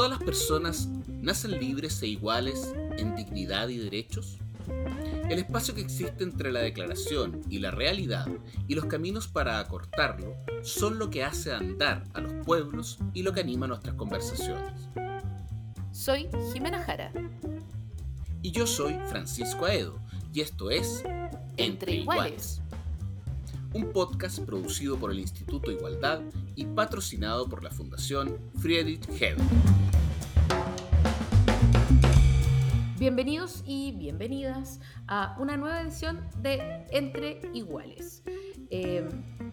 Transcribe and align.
¿Todas 0.00 0.18
las 0.18 0.24
personas 0.24 0.88
nacen 1.08 1.60
libres 1.60 2.02
e 2.02 2.06
iguales 2.06 2.72
en 2.96 3.14
dignidad 3.16 3.68
y 3.68 3.76
derechos? 3.76 4.38
El 5.28 5.38
espacio 5.38 5.74
que 5.74 5.82
existe 5.82 6.24
entre 6.24 6.50
la 6.50 6.60
declaración 6.60 7.42
y 7.50 7.58
la 7.58 7.70
realidad 7.70 8.26
y 8.66 8.76
los 8.76 8.86
caminos 8.86 9.28
para 9.28 9.58
acortarlo 9.58 10.36
son 10.62 10.98
lo 10.98 11.10
que 11.10 11.22
hace 11.22 11.52
andar 11.52 12.04
a 12.14 12.22
los 12.22 12.32
pueblos 12.46 12.98
y 13.12 13.22
lo 13.22 13.34
que 13.34 13.40
anima 13.40 13.66
nuestras 13.66 13.94
conversaciones. 13.96 14.88
Soy 15.92 16.30
Jimena 16.54 16.82
Jara. 16.82 17.12
Y 18.40 18.52
yo 18.52 18.66
soy 18.66 18.98
Francisco 19.10 19.66
Aedo, 19.66 20.00
y 20.32 20.40
esto 20.40 20.70
es 20.70 21.04
Entre, 21.58 21.96
Iguales. 21.96 22.62
Un 23.72 23.92
podcast 23.92 24.40
producido 24.40 24.98
por 24.98 25.12
el 25.12 25.20
Instituto 25.20 25.70
Igualdad 25.70 26.22
y 26.56 26.66
patrocinado 26.66 27.48
por 27.48 27.62
la 27.62 27.70
Fundación 27.70 28.36
Friedrich 28.58 29.08
Hebel. 29.08 29.36
Bienvenidos 32.98 33.62
y 33.64 33.92
bienvenidas 33.92 34.80
a 35.06 35.36
una 35.38 35.56
nueva 35.56 35.82
edición 35.82 36.18
de 36.42 36.84
Entre 36.90 37.40
Iguales. 37.54 38.24
Eh, 38.70 39.08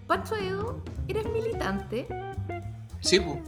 Pancho 0.08 0.36
Edo, 0.36 0.84
¿eres 1.08 1.28
militante? 1.32 2.08
Sí, 3.02 3.20
pues. 3.20 3.40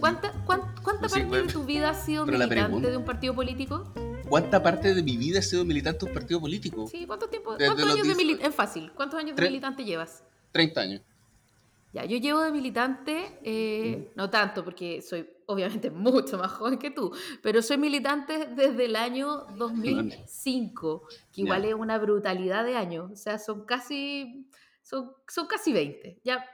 ¿Cuánta, 0.00 0.32
cuánta, 0.44 1.08
parte 1.08 1.24
de 1.24 1.42
tu 1.44 1.64
vida 1.64 1.90
has 1.90 2.04
sido 2.04 2.26
militante 2.26 2.90
de 2.90 2.96
un 2.96 3.04
partido 3.04 3.34
político? 3.34 3.92
¿Cuánta 4.28 4.62
parte 4.62 4.94
de 4.94 5.02
mi 5.02 5.16
vida 5.16 5.38
he 5.38 5.42
sido 5.42 5.64
militante 5.64 6.00
de 6.00 6.06
un 6.06 6.14
partido 6.14 6.40
político? 6.40 6.86
Sí, 6.88 7.06
¿cuánto 7.06 7.28
tiempo? 7.28 7.56
¿Cuántos 7.56 7.90
años 7.90 8.08
de 8.08 8.14
militante? 8.14 8.48
Es 8.48 8.54
fácil. 8.54 8.92
¿Cuántos 8.92 9.20
años 9.20 9.36
de 9.36 9.42
militante 9.42 9.84
llevas? 9.84 10.24
30 10.52 10.80
años. 10.80 11.02
Ya, 11.92 12.04
yo 12.04 12.16
llevo 12.16 12.40
de 12.40 12.50
militante, 12.50 13.38
eh, 13.44 14.10
no 14.16 14.28
tanto 14.28 14.64
porque 14.64 15.00
soy 15.00 15.28
obviamente 15.46 15.90
mucho 15.92 16.38
más 16.38 16.50
joven 16.50 16.78
que 16.78 16.90
tú, 16.90 17.14
pero 17.40 17.62
soy 17.62 17.78
militante 17.78 18.46
desde 18.46 18.86
el 18.86 18.96
año 18.96 19.46
2005, 19.56 21.06
que 21.32 21.42
igual 21.42 21.64
es 21.64 21.74
una 21.74 21.98
brutalidad 21.98 22.64
de 22.64 22.76
años, 22.76 23.12
o 23.12 23.16
sea, 23.16 23.38
son 23.38 23.64
casi, 23.64 24.48
son, 24.82 25.12
son 25.28 25.46
casi 25.46 25.72
20. 25.72 26.18
Ya 26.24 26.44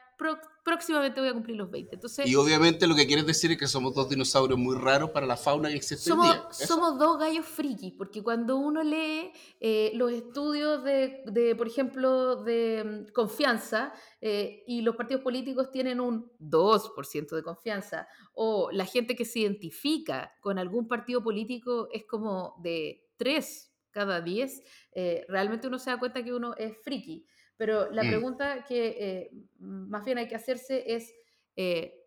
próximamente 0.64 1.20
voy 1.20 1.30
a 1.30 1.32
cumplir 1.32 1.56
los 1.56 1.70
20. 1.70 1.94
Entonces, 1.94 2.26
y 2.26 2.34
obviamente 2.36 2.86
lo 2.86 2.94
que 2.94 3.06
quieres 3.06 3.26
decir 3.26 3.50
es 3.52 3.58
que 3.58 3.66
somos 3.66 3.94
dos 3.94 4.08
dinosaurios 4.08 4.58
muy 4.58 4.76
raros 4.76 5.10
para 5.10 5.26
la 5.26 5.36
fauna 5.36 5.68
que 5.68 5.76
existe 5.76 6.08
somos, 6.08 6.26
hoy 6.26 6.32
día. 6.34 6.66
Somos 6.66 6.98
dos 6.98 7.18
gallos 7.18 7.46
frikis, 7.46 7.94
porque 7.96 8.22
cuando 8.22 8.56
uno 8.56 8.82
lee 8.82 9.32
eh, 9.60 9.92
los 9.94 10.12
estudios 10.12 10.84
de, 10.84 11.22
de, 11.26 11.54
por 11.56 11.66
ejemplo, 11.66 12.42
de 12.42 13.06
mm, 13.08 13.12
confianza, 13.12 13.92
eh, 14.20 14.62
y 14.66 14.82
los 14.82 14.96
partidos 14.96 15.22
políticos 15.22 15.70
tienen 15.70 16.00
un 16.00 16.30
2% 16.38 17.34
de 17.34 17.42
confianza, 17.42 18.06
o 18.34 18.70
la 18.70 18.84
gente 18.84 19.16
que 19.16 19.24
se 19.24 19.41
identifica 19.41 20.32
con 20.41 20.58
algún 20.58 20.86
partido 20.86 21.22
político 21.22 21.88
es 21.92 22.04
como 22.04 22.54
de 22.62 23.08
3 23.16 23.70
cada 23.91 24.20
10, 24.20 24.62
eh, 24.92 25.24
realmente 25.28 25.66
uno 25.66 25.78
se 25.78 25.91
da 25.91 25.98
cuenta 25.98 26.22
que 26.22 26.32
uno 26.32 26.54
es 26.56 26.76
friki. 26.82 27.26
Pero 27.61 27.91
la 27.91 28.05
mm. 28.05 28.08
pregunta 28.08 28.64
que 28.64 28.97
eh, 28.98 29.30
más 29.58 30.03
bien 30.06 30.16
hay 30.16 30.27
que 30.27 30.34
hacerse 30.34 30.83
es, 30.94 31.12
eh, 31.56 32.06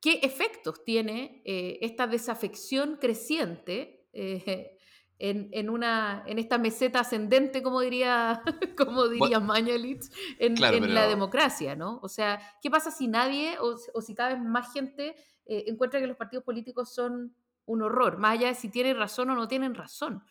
¿qué 0.00 0.20
efectos 0.22 0.82
tiene 0.82 1.42
eh, 1.44 1.78
esta 1.82 2.06
desafección 2.06 2.96
creciente 2.96 4.08
en, 5.18 5.68
una, 5.68 6.24
en 6.26 6.38
esta 6.38 6.56
meseta 6.56 7.00
ascendente, 7.00 7.62
como 7.62 7.82
diría, 7.82 8.42
como 8.78 9.08
diría 9.08 9.40
Mañalich, 9.40 10.10
en, 10.38 10.58
la 10.58 11.06
democracia? 11.06 11.76
¿no? 11.76 12.00
O 12.02 12.08
sea, 12.08 12.40
¿qué 12.62 12.70
pasa 12.70 12.90
si 12.90 13.08
nadie 13.08 13.58
o, 13.60 13.76
si 14.00 14.14
cada 14.14 14.30
vez 14.30 14.42
más 14.42 14.72
gente 14.72 15.16
encuentra 15.44 16.00
que 16.00 16.06
los 16.06 16.16
partidos 16.16 16.44
políticos 16.44 16.94
son 16.94 17.36
un 17.66 17.82
horror, 17.82 18.16
más 18.16 18.38
allá 18.38 18.48
de 18.48 18.54
si 18.54 18.70
tienen 18.70 18.96
razón 18.96 19.28
o 19.28 19.34
no 19.34 19.48
tienen 19.48 19.74
razón? 19.74 20.24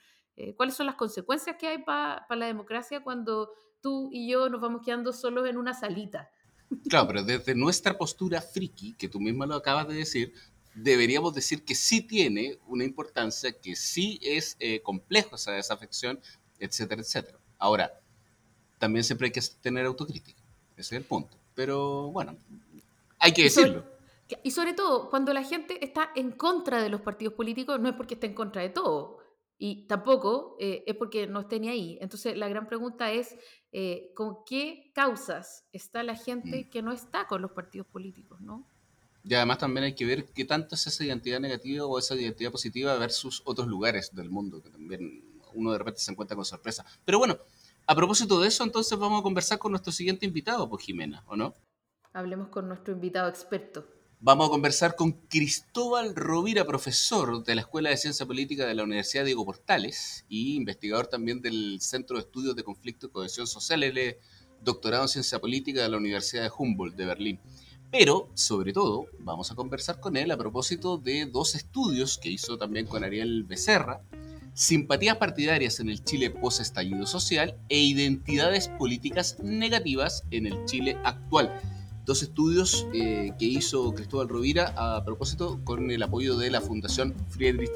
¿Cuáles 0.58 0.73
son 0.73 0.88
las 0.88 0.96
consecuencias 0.96 1.57
que 1.57 1.68
hay 1.68 1.84
para 1.84 2.25
la 2.28 2.47
democracia 2.47 3.03
cuando 3.03 3.52
tú 3.85 4.09
y 4.12 4.28
yo 4.28 4.50
nos 4.50 4.62
vamos 4.62 4.81
quedando 4.84 5.13
solos 5.13 5.47
en 5.47 5.57
una 5.57 5.75
salita. 5.75 6.31
Claro, 6.90 7.06
pero 7.06 7.23
desde 7.23 7.53
nuestra 7.53 7.96
postura 7.96 8.41
friki, 8.41 8.94
que 8.94 9.07
tú 9.07 9.19
misma 9.19 9.46
lo 9.46 9.53
acabas 9.53 9.88
de 9.88 9.94
decir, 9.94 10.34
deberíamos 10.73 11.35
decir 11.35 11.63
que 11.63 11.75
sí 11.75 12.01
tiene 12.01 12.57
una 12.66 12.84
importancia, 12.84 13.51
que 13.51 13.75
sí 13.75 14.19
es 14.24 14.57
eh, 14.59 14.81
complejo 14.81 15.35
esa 15.35 15.51
desafección, 15.51 16.19
etcétera, 16.57 17.03
etcétera. 17.03 17.38
Ahora, 17.59 17.94
también 18.79 19.03
siempre 19.03 19.28
hay 19.28 19.31
que 19.31 19.41
tener 19.62 19.85
autocrítica, 19.85 20.41
ese 20.75 20.95
es 20.95 21.01
el 21.01 21.03
punto. 21.03 21.38
Pero 21.53 22.09
bueno, 22.09 22.35
hay 23.19 23.34
que 23.34 23.44
decirlo. 23.44 23.85
y 24.41 24.50
sobre 24.50 24.74
todo, 24.74 25.12
cuando 25.12 25.31
la 25.31 25.44
gente 25.44 25.85
está 25.85 26.09
en 26.16 26.31
contra 26.31 26.81
de 26.81 26.90
los 26.90 27.01
partidos 27.01 27.35
políticos, 27.35 27.79
no 27.79 27.88
es 27.88 27.94
porque 27.94 28.16
esté 28.16 28.25
en 28.25 28.34
contra 28.34 28.63
de 28.63 28.69
todo, 28.69 29.19
y 29.58 29.88
tampoco 29.88 30.58
eh, 30.60 30.84
es 30.86 30.96
porque 30.96 31.28
no 31.28 31.42
esté 31.42 31.60
ni 31.60 31.70
ahí. 31.70 31.98
Entonces, 32.02 32.38
la 32.38 32.48
gran 32.50 32.68
pregunta 32.68 33.12
es, 33.12 33.36
eh, 33.72 34.12
¿con 34.16 34.38
qué 34.46 34.92
causas 34.94 35.66
está 35.72 36.04
la 36.04 36.16
gente 36.16 36.66
mm. 36.66 36.70
que 36.70 36.82
no 36.82 36.92
está 36.92 37.28
con 37.28 37.42
los 37.42 37.52
partidos 37.52 37.88
políticos? 37.88 38.42
¿no? 38.42 38.68
Y 39.24 39.34
además 39.34 39.58
también 39.58 39.86
hay 39.86 39.96
que 39.96 40.06
ver 40.06 40.26
qué 40.34 40.46
tanto 40.46 40.76
es 40.76 40.86
esa 40.88 41.04
identidad 41.04 41.40
negativa 41.40 41.86
o 41.86 41.98
esa 41.98 42.16
identidad 42.16 42.52
positiva 42.52 42.96
versus 42.98 43.42
otros 43.46 43.68
lugares 43.68 44.14
del 44.14 44.30
mundo, 44.30 44.62
que 44.62 44.70
también 44.70 45.24
uno 45.54 45.72
de 45.72 45.78
repente 45.78 46.02
se 46.02 46.12
encuentra 46.12 46.36
con 46.36 46.46
sorpresa. 46.46 46.86
Pero 47.06 47.18
bueno, 47.18 47.38
a 47.88 47.96
propósito 47.96 48.40
de 48.40 48.50
eso, 48.50 48.64
entonces 48.64 48.98
vamos 49.00 49.22
a 49.22 49.24
conversar 49.24 49.58
con 49.58 49.72
nuestro 49.72 49.92
siguiente 49.92 50.26
invitado, 50.26 50.70
pues 50.70 50.86
Jimena, 50.86 51.24
¿o 51.28 51.36
no? 51.36 51.54
Hablemos 52.14 52.50
con 52.50 52.68
nuestro 52.68 52.94
invitado 52.94 53.30
experto. 53.30 53.94
Vamos 54.22 54.48
a 54.48 54.50
conversar 54.50 54.96
con 54.96 55.12
Cristóbal 55.12 56.16
Rovira, 56.16 56.66
profesor 56.66 57.44
de 57.44 57.53
la 57.53 57.62
Escuela 57.62 57.90
de 57.90 57.98
Ciencia 57.98 58.26
Política 58.26 58.66
de 58.66 58.74
la 58.74 58.84
Universidad 58.84 59.26
Diego 59.26 59.46
Portales 59.46 60.26
y 60.30 60.56
investigador 60.56 61.08
también 61.08 61.42
del 61.42 61.80
Centro 61.81 62.16
de 62.16 62.22
Estudios 62.22 62.56
de 62.56 62.64
Conflicto 62.64 63.08
y 63.08 63.09
Cohesión 63.09 63.46
Social, 63.46 63.84
él 63.84 64.18
doctorado 64.64 65.04
en 65.04 65.09
Ciencia 65.09 65.40
Política 65.40 65.84
de 65.84 65.90
la 65.90 65.98
Universidad 65.98 66.44
de 66.44 66.52
Humboldt 66.58 66.96
de 66.96 67.06
Berlín. 67.06 67.40
Pero, 67.92 68.30
sobre 68.34 68.74
todo, 68.74 69.06
vamos 69.20 69.52
a 69.52 69.56
conversar 69.56 70.00
con 70.00 70.18
él 70.18 70.31
a 70.31 70.38
propósito 70.38 70.98
de 70.98 71.25
dos 71.25 71.54
estudios 71.54 72.18
que 72.18 72.30
hizo 72.30 72.58
también 72.58 72.88
con 72.88 73.04
Ariel 73.04 73.44
Becerra, 73.44 74.02
simpatías 74.54 75.18
partidarias 75.18 75.80
en 75.81 75.90
el 75.90 76.04
Chile 76.04 76.31
post-estallido 76.31 77.06
social 77.06 77.59
e 77.70 77.80
identidades 77.80 78.70
políticas 78.70 79.38
negativas 79.44 80.24
en 80.31 80.48
el 80.48 80.66
Chile 80.66 80.98
actual 81.04 81.62
dos 82.06 82.22
estudios 82.22 82.86
eh, 82.94 83.34
que 83.40 83.46
hizo 83.46 83.94
Cristóbal 83.96 84.30
Rovira 84.30 84.74
a 84.78 85.04
propósito 85.04 85.60
con 85.64 85.90
el 85.90 86.04
apoyo 86.04 86.38
de 86.38 86.52
la 86.52 86.62
Fundación 86.62 87.16
Friedrich 87.30 87.72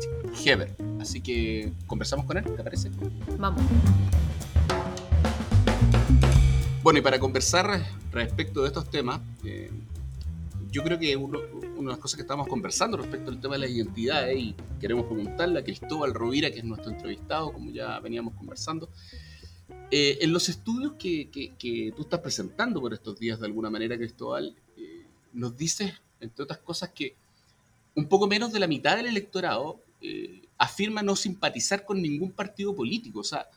Heber. 0.45 0.75
Así 1.01 1.19
que 1.19 1.73
conversamos 1.87 2.25
con 2.25 2.37
él, 2.37 2.43
¿te 2.43 2.63
parece? 2.63 2.91
Vamos. 3.37 3.61
Bueno, 6.83 6.99
y 6.99 7.01
para 7.01 7.19
conversar 7.19 7.85
respecto 8.11 8.61
de 8.61 8.67
estos 8.67 8.89
temas, 8.89 9.19
eh, 9.43 9.71
yo 10.71 10.83
creo 10.83 10.99
que 10.99 11.15
una 11.15 11.39
de 11.39 11.83
las 11.83 11.97
cosas 11.97 12.15
que 12.15 12.21
estamos 12.21 12.47
conversando 12.47 12.97
respecto 12.97 13.31
al 13.31 13.41
tema 13.41 13.55
de 13.55 13.61
las 13.61 13.71
identidades 13.71 14.37
y 14.37 14.55
queremos 14.79 15.05
preguntarle 15.05 15.59
a 15.59 15.63
Cristóbal 15.63 16.13
Rovira, 16.13 16.51
que 16.51 16.59
es 16.59 16.63
nuestro 16.63 16.91
entrevistado, 16.91 17.51
como 17.51 17.71
ya 17.71 17.99
veníamos 17.99 18.35
conversando, 18.35 18.89
eh, 19.91 20.19
en 20.21 20.31
los 20.31 20.49
estudios 20.49 20.93
que, 20.93 21.29
que, 21.31 21.93
tú 21.95 22.03
estás 22.03 22.19
presentando 22.19 22.79
por 22.79 22.93
estos 22.93 23.19
días, 23.19 23.39
de 23.39 23.47
alguna 23.47 23.69
manera, 23.69 23.97
Cristóbal, 23.97 24.55
eh, 24.77 25.05
nos 25.33 25.57
dices, 25.57 25.93
entre 26.19 26.43
otras 26.43 26.59
cosas, 26.59 26.89
que 26.89 27.15
un 27.95 28.07
poco 28.07 28.27
menos 28.27 28.53
de 28.53 28.59
la 28.59 28.67
mitad 28.67 28.95
del 28.97 29.07
electorado 29.07 29.79
eh, 30.01 30.43
afirma 30.57 31.01
no 31.01 31.15
simpatizar 31.15 31.85
con 31.85 32.01
ningún 32.01 32.31
partido 32.31 32.75
político. 32.75 33.21
O 33.21 33.23
sea, 33.23 33.47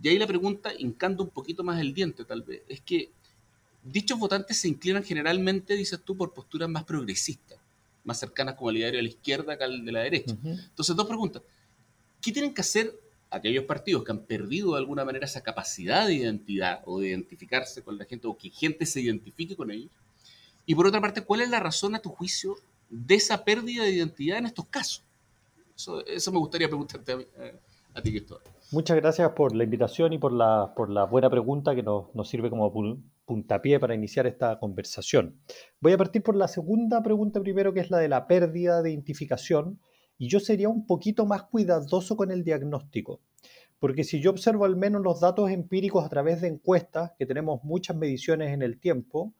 y 0.00 0.08
ahí 0.08 0.18
la 0.18 0.26
pregunta, 0.26 0.72
hincando 0.78 1.24
un 1.24 1.30
poquito 1.30 1.64
más 1.64 1.80
el 1.80 1.92
diente, 1.92 2.24
tal 2.24 2.42
vez, 2.42 2.62
es 2.68 2.80
que 2.80 3.10
dichos 3.82 4.18
votantes 4.18 4.58
se 4.58 4.68
inclinan 4.68 5.02
generalmente, 5.02 5.74
dices 5.74 6.00
tú, 6.04 6.16
por 6.16 6.32
posturas 6.32 6.68
más 6.68 6.84
progresistas, 6.84 7.58
más 8.04 8.20
cercanas 8.20 8.54
como 8.54 8.70
el 8.70 8.76
diario 8.76 8.98
de 8.98 9.02
la 9.02 9.08
izquierda 9.08 9.58
que 9.58 9.64
al 9.64 9.84
de 9.84 9.92
la 9.92 10.00
derecha. 10.00 10.36
Entonces, 10.44 10.94
dos 10.94 11.06
preguntas. 11.06 11.42
¿Qué 12.20 12.30
tienen 12.30 12.54
que 12.54 12.60
hacer 12.60 12.94
aquellos 13.32 13.64
partidos 13.64 14.04
que 14.04 14.12
han 14.12 14.20
perdido 14.20 14.72
de 14.72 14.78
alguna 14.78 15.04
manera 15.04 15.24
esa 15.24 15.42
capacidad 15.42 16.06
de 16.06 16.14
identidad 16.14 16.82
o 16.84 17.00
de 17.00 17.08
identificarse 17.08 17.82
con 17.82 17.98
la 17.98 18.04
gente 18.04 18.28
o 18.28 18.36
que 18.36 18.50
gente 18.50 18.86
se 18.86 19.00
identifique 19.00 19.56
con 19.56 19.70
ellos. 19.70 19.90
Y 20.66 20.74
por 20.74 20.86
otra 20.86 21.00
parte, 21.00 21.22
¿cuál 21.22 21.40
es 21.40 21.50
la 21.50 21.58
razón 21.58 21.94
a 21.94 22.00
tu 22.00 22.10
juicio 22.10 22.56
de 22.90 23.14
esa 23.14 23.44
pérdida 23.44 23.84
de 23.84 23.92
identidad 23.92 24.38
en 24.38 24.46
estos 24.46 24.66
casos? 24.66 25.02
Eso, 25.74 26.30
me 26.30 26.38
gustaría 26.38 26.68
preguntarte 26.68 27.12
a, 27.12 27.18
eh, 27.18 28.02
ti, 28.02 28.10
Cristóbal. 28.10 28.42
Muchas 28.70 28.96
gracias 28.96 29.30
por 29.32 29.56
la 29.56 29.64
invitación 29.64 30.12
y 30.12 30.18
por 30.18 30.32
la, 30.32 30.72
por 30.76 30.90
la 30.90 31.04
buena 31.04 31.28
pregunta 31.28 31.74
que 31.74 31.82
nos, 31.82 32.14
nos 32.14 32.28
sirve 32.28 32.50
como 32.50 32.70
puntapié 33.24 33.80
para 33.80 33.94
iniciar 33.94 34.26
esta 34.26 34.58
conversación. 34.58 35.36
Voy 35.80 35.92
a 35.92 35.98
partir 35.98 36.22
por 36.22 36.36
la 36.36 36.48
segunda 36.48 37.02
pregunta 37.02 37.40
primero, 37.40 37.72
que 37.72 37.80
es 37.80 37.90
la 37.90 37.98
de 37.98 38.08
la 38.08 38.26
pérdida 38.26 38.82
de 38.82 38.90
identificación 38.90 39.80
y 40.18 40.28
yo 40.28 40.40
sería 40.40 40.68
un 40.68 40.86
poquito 40.86 41.26
más 41.26 41.44
cuidadoso 41.44 42.16
con 42.16 42.30
el 42.30 42.44
diagnóstico, 42.44 43.20
porque 43.78 44.04
si 44.04 44.20
yo 44.20 44.30
observo 44.30 44.64
al 44.64 44.76
menos 44.76 45.02
los 45.02 45.20
datos 45.20 45.50
empíricos 45.50 46.04
a 46.04 46.08
través 46.08 46.40
de 46.40 46.48
encuestas, 46.48 47.12
que 47.18 47.26
tenemos 47.26 47.64
muchas 47.64 47.96
mediciones 47.96 48.52
en 48.52 48.62
el 48.62 48.78
tiempo, 48.78 49.34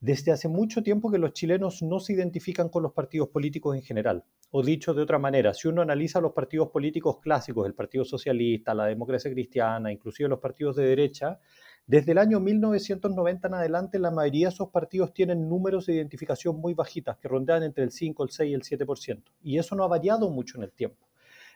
desde 0.00 0.32
hace 0.32 0.48
mucho 0.48 0.82
tiempo 0.82 1.10
que 1.10 1.18
los 1.18 1.34
chilenos 1.34 1.82
no 1.82 2.00
se 2.00 2.14
identifican 2.14 2.70
con 2.70 2.82
los 2.82 2.92
partidos 2.92 3.28
políticos 3.28 3.76
en 3.76 3.82
general. 3.82 4.24
O 4.50 4.62
dicho 4.62 4.94
de 4.94 5.02
otra 5.02 5.18
manera, 5.18 5.52
si 5.52 5.68
uno 5.68 5.82
analiza 5.82 6.20
los 6.20 6.32
partidos 6.32 6.70
políticos 6.70 7.18
clásicos, 7.20 7.66
el 7.66 7.74
Partido 7.74 8.04
Socialista, 8.04 8.74
la 8.74 8.86
democracia 8.86 9.30
cristiana, 9.30 9.92
inclusive 9.92 10.28
los 10.28 10.40
partidos 10.40 10.76
de 10.76 10.86
derecha, 10.86 11.38
desde 11.86 12.12
el 12.12 12.18
año 12.18 12.38
1990 12.40 13.48
en 13.48 13.54
adelante 13.54 13.98
la 13.98 14.10
mayoría 14.10 14.48
de 14.48 14.54
esos 14.54 14.68
partidos 14.68 15.12
tienen 15.12 15.48
números 15.48 15.86
de 15.86 15.94
identificación 15.94 16.60
muy 16.60 16.74
bajitas, 16.74 17.18
que 17.18 17.28
rondean 17.28 17.62
entre 17.62 17.84
el 17.84 17.90
5, 17.90 18.22
el 18.22 18.30
6 18.30 18.50
y 18.50 18.54
el 18.54 18.62
7%. 18.62 19.22
Y 19.42 19.58
eso 19.58 19.74
no 19.74 19.84
ha 19.84 19.88
variado 19.88 20.30
mucho 20.30 20.58
en 20.58 20.64
el 20.64 20.72
tiempo. 20.72 21.10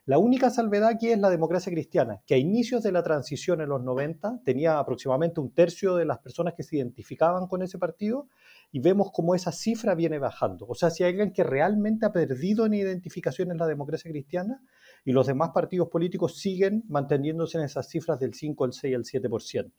La 0.07 0.19
única 0.19 0.51
salvedad 0.51 0.91
aquí 0.91 1.09
es 1.09 1.19
la 1.19 1.31
democracia 1.31 1.73
cristiana, 1.73 2.21
que 2.27 2.35
a 2.35 2.37
inicios 2.37 2.83
de 2.83 2.93
la 2.93 3.03
transición 3.03 3.63
en 3.63 3.71
los 3.71 3.83
90 3.83 4.43
tenía 4.45 4.79
aproximadamente 4.79 5.41
un 5.41 5.55
tercio 5.55 5.95
de 5.95 6.05
las 6.05 6.19
personas 6.19 6.53
que 6.53 6.63
se 6.63 6.77
identificaban 6.77 7.47
con 7.47 7.63
ese 7.63 7.79
partido 7.79 8.29
y 8.71 8.81
vemos 8.81 9.13
cómo 9.15 9.35
esa 9.35 9.51
cifra 9.51 9.95
viene 9.95 10.19
bajando. 10.19 10.67
O 10.69 10.75
sea, 10.75 10.91
si 10.91 11.05
hay 11.05 11.13
alguien 11.13 11.33
que 11.33 11.43
realmente 11.43 12.05
ha 12.05 12.13
perdido 12.13 12.67
en 12.67 12.75
identificación 12.75 13.51
en 13.51 13.57
la 13.57 13.67
democracia 13.67 14.11
cristiana 14.11 14.61
y 15.07 15.13
los 15.13 15.27
demás 15.27 15.53
partidos 15.55 15.89
políticos 15.89 16.39
siguen 16.39 16.85
manteniéndose 16.89 17.57
en 17.57 17.65
esas 17.65 17.89
cifras 17.89 18.21
del 18.21 18.35
5, 18.35 18.63
el 18.67 18.73
6 18.75 18.93
y 18.93 18.95
el 18.95 19.05
7%. 19.05 19.73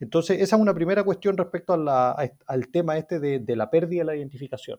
Entonces, 0.00 0.40
esa 0.40 0.56
es 0.56 0.62
una 0.62 0.74
primera 0.74 1.04
cuestión 1.04 1.36
respecto 1.36 1.72
al 1.72 2.68
tema 2.72 2.98
este 2.98 3.18
de, 3.18 3.38
de 3.38 3.56
la 3.56 3.70
pérdida 3.70 4.00
de 4.00 4.06
la 4.06 4.16
identificación. 4.16 4.78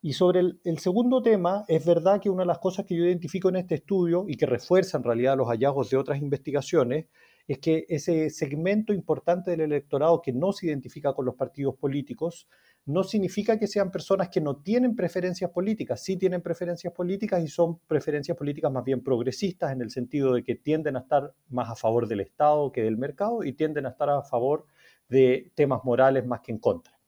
Y 0.00 0.12
sobre 0.12 0.40
el, 0.40 0.78
segundo 0.78 1.22
tema, 1.22 1.64
es 1.66 1.84
verdad 1.84 2.20
que 2.20 2.30
una 2.30 2.42
de 2.42 2.46
las 2.46 2.60
cosas 2.60 2.86
que 2.86 2.96
yo 2.96 3.04
identifico 3.04 3.48
en 3.48 3.56
este 3.56 3.74
estudio 3.74 4.26
y 4.28 4.36
que 4.36 4.46
refuerza 4.46 4.96
en 4.96 5.02
realidad 5.02 5.36
los 5.36 5.48
hallazgos 5.48 5.90
de 5.90 5.96
otras 5.96 6.22
investigaciones 6.22 7.06
es 7.48 7.58
que 7.58 7.86
ese 7.88 8.28
segmento 8.28 8.92
importante 8.92 9.50
del 9.50 9.62
electorado 9.62 10.20
que 10.20 10.34
no 10.34 10.52
se 10.52 10.66
identifica 10.66 11.14
con 11.14 11.24
los 11.24 11.34
partidos 11.34 11.74
políticos 11.76 12.46
no 12.84 13.02
significa 13.02 13.58
que 13.58 13.66
sean 13.66 13.90
personas 13.90 14.28
que 14.28 14.42
no 14.42 14.56
tienen 14.56 14.94
preferencias 14.94 15.50
políticas, 15.50 16.02
sí 16.04 16.18
tienen 16.18 16.42
preferencias 16.42 16.92
políticas 16.92 17.42
y 17.42 17.48
son 17.48 17.78
preferencias 17.86 18.36
políticas 18.36 18.70
más 18.70 18.84
bien 18.84 19.02
progresistas 19.02 19.72
en 19.72 19.80
el 19.80 19.90
sentido 19.90 20.34
de 20.34 20.44
que 20.44 20.56
tienden 20.56 20.96
a 20.96 21.00
estar 21.00 21.32
más 21.48 21.70
a 21.70 21.74
favor 21.74 22.06
del 22.06 22.20
Estado 22.20 22.70
que 22.70 22.82
del 22.82 22.98
mercado 22.98 23.42
y 23.42 23.54
tienden 23.54 23.86
a 23.86 23.90
estar 23.90 24.10
a 24.10 24.22
favor 24.22 24.66
de 25.08 25.50
temas 25.54 25.82
morales 25.84 26.26
más 26.26 26.40
que 26.40 26.52
en 26.52 26.58
contra. 26.58 26.98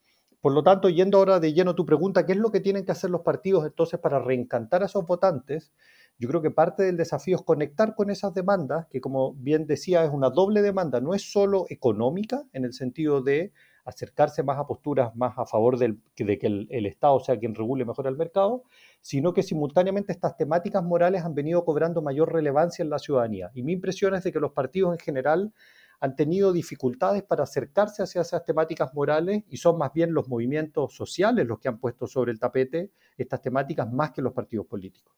Por 0.40 0.54
lo 0.54 0.62
tanto, 0.62 0.88
yendo 0.88 1.18
ahora 1.18 1.38
de 1.38 1.52
lleno 1.52 1.72
a 1.72 1.76
tu 1.76 1.84
pregunta, 1.84 2.24
¿qué 2.24 2.32
es 2.32 2.38
lo 2.38 2.50
que 2.50 2.60
tienen 2.60 2.86
que 2.86 2.92
hacer 2.92 3.10
los 3.10 3.20
partidos 3.20 3.66
entonces 3.66 4.00
para 4.00 4.18
reencantar 4.18 4.82
a 4.82 4.86
esos 4.86 5.04
votantes? 5.04 5.70
Yo 6.20 6.28
creo 6.28 6.42
que 6.42 6.50
parte 6.50 6.82
del 6.82 6.98
desafío 6.98 7.36
es 7.36 7.42
conectar 7.42 7.94
con 7.94 8.10
esas 8.10 8.34
demandas, 8.34 8.86
que 8.90 9.00
como 9.00 9.32
bien 9.32 9.66
decía, 9.66 10.04
es 10.04 10.10
una 10.10 10.28
doble 10.28 10.60
demanda, 10.60 11.00
no 11.00 11.14
es 11.14 11.32
solo 11.32 11.64
económica 11.70 12.44
en 12.52 12.66
el 12.66 12.74
sentido 12.74 13.22
de 13.22 13.54
acercarse 13.86 14.42
más 14.42 14.58
a 14.58 14.66
posturas 14.66 15.16
más 15.16 15.38
a 15.38 15.46
favor 15.46 15.78
de 15.78 15.96
que 16.14 16.46
el, 16.46 16.84
Estado 16.84 17.18
sea 17.20 17.38
quien 17.38 17.54
regule 17.54 17.86
mejor 17.86 18.06
el 18.06 18.18
mercado, 18.18 18.64
sino 19.00 19.32
que 19.32 19.42
simultáneamente 19.42 20.12
estas 20.12 20.36
temáticas 20.36 20.84
morales 20.84 21.24
han 21.24 21.34
venido 21.34 21.64
cobrando 21.64 22.02
mayor 22.02 22.30
relevancia 22.30 22.82
en 22.82 22.90
la 22.90 22.98
ciudadanía. 22.98 23.50
Y 23.54 23.62
mi 23.62 23.72
impresión 23.72 24.14
es 24.14 24.22
de 24.22 24.30
que 24.30 24.40
los 24.40 24.52
partidos 24.52 24.92
en 24.92 24.98
general 24.98 25.54
han 26.00 26.16
tenido 26.16 26.52
dificultades 26.52 27.22
para 27.22 27.44
acercarse 27.44 28.02
hacia 28.02 28.20
esas 28.20 28.44
temáticas 28.44 28.92
morales 28.92 29.44
y 29.48 29.56
son 29.56 29.78
más 29.78 29.94
bien 29.94 30.12
los 30.12 30.28
movimientos 30.28 30.94
sociales 30.94 31.46
los 31.46 31.58
que 31.60 31.68
han 31.68 31.78
puesto 31.78 32.06
sobre 32.06 32.30
el 32.30 32.38
tapete 32.38 32.90
estas 33.16 33.40
temáticas 33.40 33.90
más 33.90 34.10
que 34.10 34.20
los 34.20 34.34
partidos 34.34 34.66
políticos. 34.66 35.14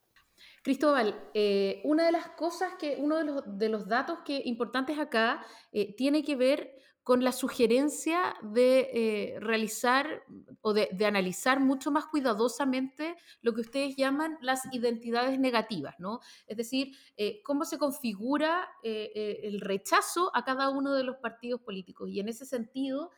Cristóbal, 0.63 1.29
eh, 1.35 1.81
una 1.85 2.07
de 2.07 2.13
las 2.13 2.29
cosas 2.31 2.75
que, 2.79 2.97
uno 2.99 3.43
de 3.45 3.69
los, 3.69 3.89
datos 3.89 4.21
que 4.25 4.43
importantes 4.45 4.97
acá 4.97 5.45
eh, 5.73 5.95
tiene 5.97 6.23
que 6.23 6.37
ver 6.37 6.77
con 7.03 7.25
la 7.25 7.33
sugerencia 7.33 8.37
de 8.43 8.91
eh, 8.93 9.41
realizar 9.41 10.23
o 10.61 10.73
de, 10.73 10.89
analizar 11.05 11.59
mucho 11.59 11.91
más 11.91 12.07
cuidadosamente 12.07 13.17
lo 13.41 13.55
que 13.55 13.63
ustedes 13.63 13.97
llaman 13.97 14.39
las 14.41 14.73
identidades 14.73 15.41
negativas, 15.41 15.97
¿no? 15.99 16.21
Es 16.47 16.57
decir, 16.57 16.97
cómo 17.43 17.65
se 17.65 17.77
configura 17.77 18.69
el 18.85 19.61
rechazo 19.61 20.31
a 20.33 20.45
cada 20.45 20.69
uno 20.69 20.95
de 20.95 21.03
los 21.03 21.17
partidos 21.17 21.61
políticos. 21.61 22.09
Y 22.09 22.21
en 22.21 22.29
ese 22.29 22.47
sentido, 22.47 23.11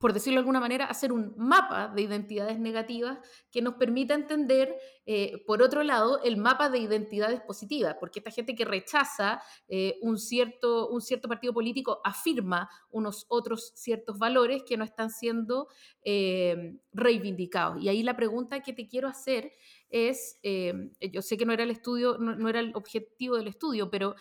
por 0.00 0.14
decirlo 0.14 0.38
de 0.38 0.40
alguna 0.40 0.60
manera, 0.60 0.86
hacer 0.86 1.12
un 1.12 1.34
mapa 1.36 1.88
de 1.88 2.00
identidades 2.00 2.58
negativas 2.58 3.18
que 3.50 3.60
nos 3.60 3.74
permita 3.74 4.14
entender, 4.14 4.74
eh, 5.04 5.44
por 5.46 5.60
otro 5.60 5.82
lado, 5.82 6.22
el 6.22 6.38
mapa 6.38 6.70
de 6.70 6.78
identidades 6.78 7.42
positivas, 7.42 7.96
porque 8.00 8.20
esta 8.20 8.30
gente 8.30 8.54
que 8.54 8.64
rechaza 8.64 9.42
eh, 9.68 9.98
un, 10.00 10.18
cierto, 10.18 10.88
un 10.88 11.02
cierto 11.02 11.28
partido 11.28 11.52
político 11.52 12.00
afirma 12.02 12.70
unos 12.90 13.26
otros 13.28 13.72
ciertos 13.74 14.18
valores 14.18 14.62
que 14.66 14.78
no 14.78 14.84
están 14.84 15.10
siendo 15.10 15.68
eh, 16.02 16.78
reivindicados. 16.94 17.82
Y 17.82 17.90
ahí 17.90 18.02
la 18.02 18.16
pregunta 18.16 18.62
que 18.62 18.72
te 18.72 18.88
quiero 18.88 19.06
hacer 19.06 19.52
es, 19.90 20.38
yo 20.42 21.20
sé 21.20 21.36
que 21.36 21.44
no 21.44 21.52
era 21.52 21.64
el 21.64 21.70
estudio, 21.70 22.16
no, 22.16 22.48
era 22.48 22.60
el 22.60 22.74
objetivo 22.74 23.36
del 23.36 23.48
estudio, 23.48 23.90
pero 23.90 24.14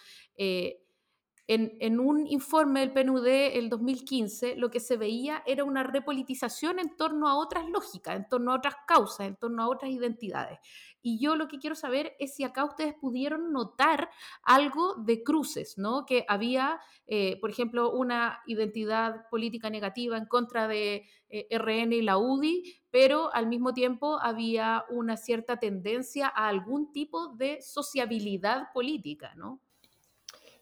en, 1.51 1.99
un 1.99 2.27
informe 2.27 2.81
del 2.81 2.93
PNUD 2.93 3.25
el 3.25 3.69
2015, 3.69 4.55
lo 4.57 4.69
que 4.69 4.79
se 4.79 4.97
veía 4.97 5.41
era 5.47 5.63
una 5.63 5.81
repolitización 5.81 6.77
en 6.77 6.95
torno 6.95 7.27
a 7.27 7.39
otras 7.39 7.67
lógicas, 7.67 8.15
en 8.15 8.29
torno 8.29 8.51
a 8.51 8.57
otras 8.57 8.75
causas, 8.85 9.25
en 9.25 9.35
torno 9.35 9.63
a 9.63 9.67
otras 9.67 9.89
identidades. 9.89 10.59
Y 11.01 11.19
yo 11.19 11.35
lo 11.35 11.47
que 11.47 11.57
quiero 11.57 11.75
saber 11.75 12.13
es 12.19 12.35
si 12.35 12.43
acá 12.43 12.65
ustedes 12.65 12.93
pudieron 12.93 13.51
notar 13.51 14.11
algo 14.43 14.93
de 14.93 15.23
cruces, 15.23 15.79
¿no? 15.79 16.05
Que 16.05 16.23
había, 16.27 16.79
eh, 17.07 17.39
por 17.41 17.49
ejemplo, 17.49 17.93
una 17.93 18.41
identidad 18.45 19.27
política 19.31 19.71
negativa 19.71 20.17
en 20.17 20.27
contra 20.27 20.67
de 20.67 21.07
eh, 21.29 21.47
RN 21.57 21.93
y 21.93 22.03
la 22.03 22.19
UDI, 22.19 22.79
pero 22.91 23.33
al 23.33 23.47
mismo 23.47 23.73
tiempo 23.73 24.19
había 24.21 24.85
una 24.91 25.17
cierta 25.17 25.57
tendencia 25.57 26.27
a 26.27 26.47
algún 26.47 26.91
tipo 26.91 27.29
de 27.29 27.59
sociabilidad 27.63 28.67
política, 28.71 29.33
¿no? 29.35 29.61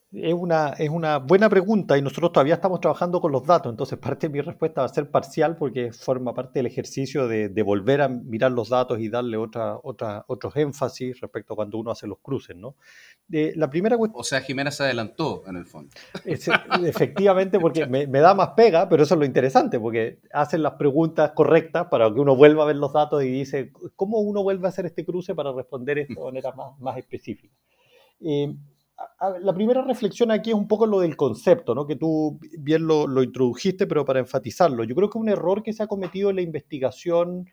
Es 0.09 0.33
una, 0.33 0.69
es 0.69 0.89
una 0.89 1.18
buena 1.18 1.50
pregunta 1.50 1.98
y 1.98 2.01
nosotros 2.01 2.31
todavía 2.31 2.54
estamos 2.54 2.80
trabajando 2.80 3.19
con 3.19 3.30
los 3.33 3.45
datos, 3.45 3.69
entonces 3.69 4.00
parte 4.00 4.27
de 4.27 4.33
mi 4.33 4.39
respuesta 4.39 4.81
va 4.81 4.86
a 4.86 4.94
ser 4.94 5.12
parcial 5.12 5.57
porque 5.57 5.92
forma 5.92 6.33
parte 6.33 6.59
del 6.59 6.65
ejercicio 6.65 7.27
de, 7.27 7.50
de 7.50 7.63
volver 7.63 8.01
a 8.01 8.07
mirar 8.07 8.54
los 8.54 8.69
datos 8.69 9.00
y 9.00 9.09
darle 9.09 9.36
otra, 9.36 9.77
otra, 9.83 10.24
otros 10.27 10.56
énfasis 10.56 11.19
respecto 11.19 11.54
a 11.54 11.56
cuando 11.57 11.77
uno 11.77 11.92
hace 11.92 12.07
los 12.07 12.19
cruces. 12.19 12.56
¿no? 12.56 12.75
Eh, 13.33 13.51
la 13.57 13.69
primera 13.69 13.98
O 14.00 14.24
sea, 14.24 14.39
Jimena 14.39 14.71
se 14.71 14.83
adelantó 14.83 15.44
en 15.45 15.57
el 15.57 15.65
fondo. 15.65 15.94
efectivamente, 16.86 17.59
porque 17.59 17.86
me, 17.86 18.07
me, 18.07 18.19
da 18.19 18.33
más 18.33 18.51
pega, 18.56 18.88
pero 18.88 19.04
eso 19.04 19.15
es 19.15 19.19
lo 19.19 19.25
interesante, 19.25 19.77
porque 19.77 20.21
hacen 20.31 20.63
las 20.63 20.75
preguntas 20.75 21.31
correctas 21.36 21.88
para 21.92 22.13
que 22.13 22.19
uno 22.21 22.33
vuelva 22.38 22.63
a 22.63 22.68
ver 22.68 22.77
los 22.77 22.94
datos 22.94 23.24
y 23.24 23.30
dice, 23.30 23.73
¿cómo 23.97 24.19
uno 24.19 24.42
vuelve 24.42 24.68
a 24.68 24.69
hacer 24.69 24.85
este 24.85 25.04
cruce 25.04 25.35
para 25.35 25.52
responder 25.52 25.99
esto 25.99 26.14
de 26.14 26.26
manera 26.26 26.54
más, 26.54 26.80
más 26.80 26.97
específica? 26.97 27.54
Eh, 28.21 28.56
la 29.42 29.54
primera 29.54 29.81
reflexión 29.83 30.31
aquí 30.31 30.51
es 30.51 30.56
un 30.56 30.68
poco 30.68 30.87
lo 30.87 30.99
del 30.99 31.16
concepto, 31.16 31.75
¿no? 31.75 31.85
que 31.85 31.95
tú 31.95 32.39
bien 32.59 32.87
lo, 32.87 33.07
lo, 33.07 33.23
introdujiste, 33.23 33.85
pero 33.85 34.06
para 34.06 34.19
enfatizarlo. 34.19 34.83
Yo 34.83 34.95
creo 34.95 35.09
que 35.09 35.18
un 35.18 35.30
error 35.30 35.61
que 35.63 35.73
se 35.73 35.83
ha 35.83 35.87
cometido 35.87 36.30
en 36.30 36.37
la 36.37 36.42
investigación 36.42 37.47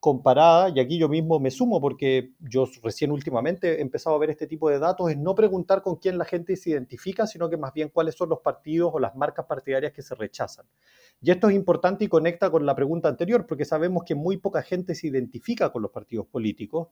comparada, 0.00 0.70
y 0.74 0.80
aquí 0.80 0.98
yo 0.98 1.10
mismo 1.10 1.38
me 1.38 1.50
sumo 1.50 1.78
porque 1.78 2.32
yo 2.40 2.66
recién 2.82 3.12
últimamente 3.12 3.78
he 3.78 3.82
empezado 3.82 4.16
a 4.16 4.18
ver 4.18 4.30
este 4.30 4.46
tipo 4.46 4.70
de 4.70 4.78
datos, 4.78 5.10
es 5.10 5.18
no 5.18 5.34
preguntar 5.34 5.82
con 5.82 5.96
quién 5.96 6.16
la 6.16 6.24
gente 6.24 6.56
se 6.56 6.70
identifica, 6.70 7.26
sino 7.26 7.50
que 7.50 7.58
más 7.58 7.74
bien 7.74 7.90
cuáles 7.90 8.14
son 8.14 8.30
los 8.30 8.40
partidos 8.40 8.90
o 8.94 8.98
las 8.98 9.14
marcas 9.14 9.44
partidarias 9.44 9.92
que 9.92 10.00
se 10.00 10.14
rechazan. 10.14 10.64
Y 11.20 11.30
esto 11.30 11.50
es 11.50 11.54
importante 11.54 12.06
y 12.06 12.08
conecta 12.08 12.50
con 12.50 12.64
la 12.64 12.74
pregunta 12.74 13.10
anterior, 13.10 13.46
porque 13.46 13.66
sabemos 13.66 14.04
que 14.06 14.14
muy 14.14 14.38
poca 14.38 14.62
gente 14.62 14.94
se 14.94 15.08
identifica 15.08 15.70
con 15.70 15.82
los 15.82 15.90
partidos 15.90 16.26
políticos, 16.26 16.88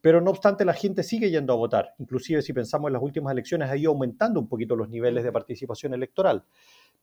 pero 0.00 0.22
no 0.22 0.30
obstante 0.30 0.64
la 0.64 0.72
gente 0.72 1.02
sigue 1.02 1.30
yendo 1.30 1.52
a 1.52 1.56
votar. 1.56 1.94
Inclusive 1.98 2.40
si 2.40 2.54
pensamos 2.54 2.88
en 2.88 2.94
las 2.94 3.02
últimas 3.02 3.32
elecciones 3.32 3.68
ha 3.68 3.76
ido 3.76 3.90
aumentando 3.90 4.40
un 4.40 4.48
poquito 4.48 4.76
los 4.76 4.88
niveles 4.88 5.24
de 5.24 5.32
participación 5.32 5.92
electoral. 5.92 6.44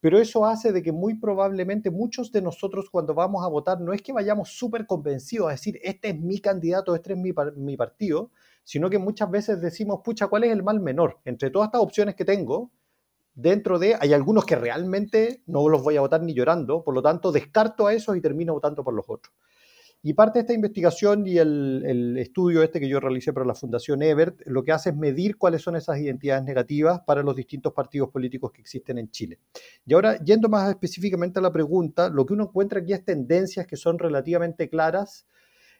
Pero 0.04 0.20
eso 0.20 0.46
hace 0.46 0.74
de 0.74 0.84
que 0.84 0.92
muy 0.92 1.14
probablemente 1.14 1.90
muchos 1.90 2.30
de 2.34 2.42
nosotros 2.42 2.90
cuando 2.90 3.14
vamos 3.14 3.46
a 3.46 3.48
votar 3.48 3.80
no 3.80 3.94
es 3.94 4.02
que 4.02 4.12
vayamos 4.12 4.50
súper 4.50 4.86
convencidos 4.86 5.48
a 5.48 5.52
decir, 5.52 5.80
este 5.82 6.10
es 6.10 6.20
mi 6.20 6.42
candidato, 6.42 6.94
este 6.94 7.14
es 7.14 7.18
mi, 7.18 7.32
mi 7.56 7.78
partido, 7.78 8.30
sino 8.66 8.90
que 8.90 9.00
muchas 9.00 9.32
veces 9.32 9.62
decimos, 9.62 10.02
pucha, 10.04 10.28
¿cuál 10.28 10.44
es 10.44 10.52
el 10.52 10.62
mal 10.62 10.82
menor? 10.82 11.20
Entre 11.24 11.50
todas 11.52 11.68
estas 11.68 11.80
opciones 11.80 12.16
que 12.16 12.26
tengo, 12.26 12.70
dentro 13.34 13.80
de, 13.80 13.96
hay 13.98 14.12
algunos 14.12 14.46
que 14.46 14.58
realmente 14.58 15.42
no 15.46 15.70
los 15.70 15.82
voy 15.82 15.96
a 15.96 16.02
votar 16.02 16.22
ni 16.22 16.34
llorando, 16.34 16.84
por 16.84 16.94
lo 16.94 17.02
tanto 17.02 17.32
descarto 17.32 17.88
a 17.88 17.94
esos 17.94 18.18
y 18.18 18.20
termino 18.20 18.52
votando 18.52 18.84
por 18.84 18.94
los 18.94 19.06
otros. 19.08 19.34
Y 20.06 20.16
parte 20.16 20.40
de 20.40 20.42
esta 20.42 20.54
investigación 20.54 21.26
y 21.26 21.38
el, 21.38 22.18
estudio 22.18 22.62
este 22.62 22.82
que 22.82 22.90
yo 22.90 23.00
realicé 23.00 23.32
para 23.32 23.46
la 23.46 23.56
Fundación 23.56 24.02
Ebert, 24.02 24.42
lo 24.46 24.62
que 24.62 24.74
hace 24.74 24.90
es 24.90 24.98
medir 24.98 25.38
cuáles 25.38 25.62
son 25.62 25.78
esas 25.78 25.98
identidades 25.98 26.44
negativas 26.44 27.00
para 27.08 27.24
los 27.24 27.38
distintos 27.38 27.72
partidos 27.72 28.10
políticos 28.10 28.52
que 28.52 28.60
existen 28.60 28.98
en 28.98 29.10
Chile. 29.12 29.40
Y 29.86 29.94
ahora, 29.94 30.22
yendo 30.22 30.50
más 30.50 30.70
específicamente 30.70 31.40
a 31.40 31.42
la 31.42 31.54
pregunta, 31.54 32.10
lo 32.10 32.26
que 32.26 32.34
uno 32.34 32.44
encuentra 32.44 32.82
aquí 32.82 32.92
es 32.92 33.06
tendencias 33.06 33.66
que 33.66 33.78
son 33.78 33.98
relativamente 33.98 34.68
claras. 34.68 35.26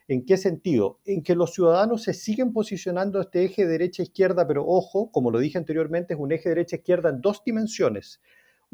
¿En 0.08 0.24
qué 0.24 0.38
sentido? 0.38 1.00
En 1.04 1.22
que 1.22 1.34
los 1.34 1.52
ciudadanos 1.52 2.02
se 2.02 2.14
siguen 2.14 2.54
posicionando 2.54 3.20
este 3.20 3.44
eje 3.44 3.66
derecha-izquierda, 3.66 4.46
pero 4.48 4.64
ojo, 4.66 5.10
como 5.12 5.30
lo 5.30 5.38
dije 5.38 5.58
anteriormente, 5.58 6.14
es 6.14 6.20
un 6.20 6.32
eje 6.32 6.48
derecha-izquierda 6.48 7.10
en 7.10 7.20
dos 7.20 7.42
dimensiones 7.44 8.20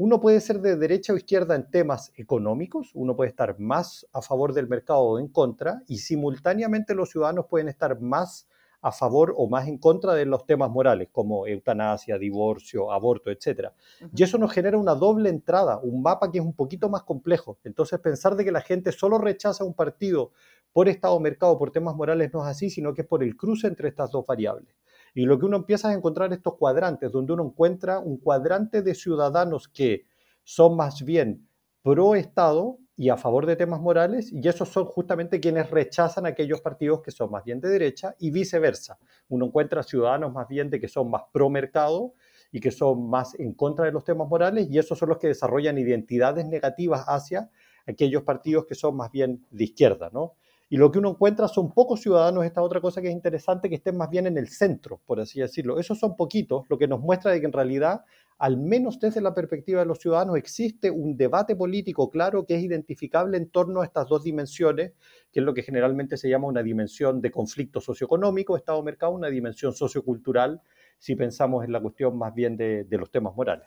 uno 0.01 0.19
puede 0.19 0.41
ser 0.41 0.63
de 0.63 0.77
derecha 0.77 1.13
o 1.13 1.17
izquierda 1.19 1.55
en 1.55 1.71
temas 1.71 2.11
económicos, 2.17 2.91
uno 2.95 3.15
puede 3.15 3.29
estar 3.29 3.61
más 3.61 4.07
a 4.15 4.23
favor 4.23 4.55
del 4.55 4.67
mercado 4.67 5.01
o 5.01 5.19
en 5.19 5.29
contra, 5.29 5.83
y 5.89 5.99
simultáneamente 5.99 6.95
los 6.95 7.11
ciudadanos 7.11 7.45
pueden 7.51 7.69
estar 7.69 8.01
más 8.01 8.49
a 8.81 8.93
favor 8.93 9.35
o 9.37 9.47
más 9.47 9.69
en 9.69 9.77
contra 9.77 10.15
de 10.15 10.25
los 10.25 10.47
temas 10.47 10.71
morales, 10.71 11.11
como 11.13 11.47
eutanasia, 11.47 12.17
divorcio, 12.17 12.91
aborto, 12.91 13.31
etc. 13.31 13.73
Y 14.17 14.23
eso 14.23 14.39
nos 14.39 14.53
genera 14.53 14.79
una 14.79 14.95
doble 14.95 15.29
entrada, 15.29 15.79
un 15.83 16.01
mapa 16.01 16.33
que 16.33 16.39
es 16.39 16.45
un 16.47 16.55
poquito 16.55 16.89
más 16.89 17.03
complejo. 17.03 17.59
Entonces, 17.65 18.01
pensar 18.01 18.37
de 18.37 18.47
que 18.47 18.53
la 18.53 18.63
gente 18.63 18.93
solo 18.93 19.19
rechaza 19.19 19.65
un 19.65 19.75
partido 19.75 20.31
por 20.73 20.89
Estado 20.89 21.13
o 21.13 21.21
mercado, 21.21 21.59
por 21.59 21.73
temas 21.73 21.95
morales, 21.95 22.33
no 22.33 22.41
es 22.41 22.49
así, 22.49 22.71
sino 22.71 22.95
que 22.95 23.03
es 23.03 23.07
por 23.07 23.23
el 23.23 23.37
cruce 23.37 23.67
entre 23.67 23.89
estas 23.91 24.11
dos 24.11 24.25
variables. 24.25 24.75
Y 25.15 25.25
lo 25.25 25.39
que 25.39 25.47
uno 25.47 25.57
empieza 25.59 25.89
a 25.89 25.95
encontrar 25.95 26.33
estos 26.33 26.57
cuadrantes, 26.57 27.11
donde 27.13 27.33
uno 27.33 27.45
encuentra 27.45 27.99
un 27.99 28.19
cuadrante 28.19 28.83
de 28.83 28.95
ciudadanos 28.95 29.69
que 29.69 30.07
son 30.45 30.77
más 30.77 31.05
bien 31.05 31.49
pro 31.83 32.15
Estado 32.15 32.79
y 32.97 33.09
a 33.09 33.17
favor 33.17 33.47
de 33.47 33.57
temas 33.57 33.81
morales, 33.81 34.31
y 34.31 34.47
esos 34.47 34.69
son 34.69 34.85
justamente 34.85 35.41
quienes 35.41 35.71
rechazan 35.71 36.27
aquellos 36.27 36.61
partidos 36.61 37.01
que 37.01 37.11
son 37.11 37.31
más 37.31 37.45
bien 37.45 37.59
de 37.59 37.71
derecha 37.71 38.15
y 38.19 38.31
viceversa. 38.31 38.99
Uno 39.31 39.47
encuentra 39.47 39.83
ciudadanos 39.83 40.35
más 40.35 40.47
bien 40.49 40.69
de 40.69 40.79
que 40.79 40.89
son 40.89 41.11
más 41.11 41.23
pro 41.33 41.49
mercado 41.49 42.13
y 42.53 42.61
que 42.61 42.71
son 42.71 43.09
más 43.09 43.39
en 43.41 43.55
contra 43.55 43.87
de 43.87 43.93
los 43.93 44.05
temas 44.05 44.29
morales, 44.29 44.69
y 44.71 44.79
esos 44.79 44.99
son 44.99 45.09
los 45.09 45.19
que 45.19 45.29
desarrollan 45.29 45.79
identidades 45.79 46.45
negativas 46.45 47.05
hacia 47.09 47.49
aquellos 47.87 48.23
partidos 48.23 48.67
que 48.67 48.75
son 48.75 48.97
más 48.97 49.11
bien 49.11 49.47
de 49.51 49.65
izquierda, 49.65 50.11
¿no? 50.13 50.35
Y 50.73 50.77
lo 50.77 50.93
que 50.93 51.01
uno 51.01 51.11
encuentra 51.11 51.49
son 51.49 51.73
pocos 51.73 52.01
ciudadanos, 52.01 52.45
esta 52.45 52.63
otra 52.63 52.81
cosa 52.81 53.03
que 53.03 53.09
es 53.09 53.13
interesante, 53.13 53.69
que 53.69 53.75
estén 53.75 53.97
más 53.97 54.09
bien 54.09 54.29
en 54.29 54.39
el 54.39 54.47
centro, 54.47 55.01
por 55.05 55.19
así 55.19 55.41
decirlo. 55.41 55.81
Esos 55.81 55.99
son 55.99 56.15
poquitos, 56.15 56.65
lo 56.69 56.79
que 56.79 56.87
nos 56.87 57.01
muestra 57.01 57.37
que 57.41 57.45
en 57.45 57.53
realidad, 57.53 58.05
al 58.39 58.57
menos 58.57 59.01
desde 59.01 59.21
la 59.21 59.35
perspectiva 59.35 59.81
de 59.81 59.87
los 59.87 59.99
ciudadanos, 59.99 60.37
existe 60.37 60.89
un 60.89 61.17
debate 61.17 61.57
político 61.57 62.09
claro 62.09 62.47
que 62.47 62.55
es 62.55 62.63
identificable 62.63 63.37
en 63.37 63.51
torno 63.51 63.81
a 63.81 63.85
estas 63.85 64.07
dos 64.07 64.23
dimensiones, 64.23 64.93
que 65.33 65.41
es 65.41 65.45
lo 65.45 65.55
que 65.55 65.65
generalmente 65.65 66.17
se 66.17 66.31
llama 66.31 66.47
una 66.47 66.63
dimensión 66.63 67.21
de 67.21 67.33
conflicto 67.33 67.81
socioeconómico, 67.81 68.57
Estado-mercado, 68.57 69.11
una 69.11 69.29
dimensión 69.29 69.73
sociocultural, 69.73 70.63
si 71.01 71.17
pensamos 71.17 71.65
en 71.65 71.73
la 71.73 71.81
cuestión 71.81 72.17
más 72.17 72.33
bien 72.33 72.57
de 72.57 72.87
los 72.91 73.11
temas 73.11 73.35
morales 73.35 73.67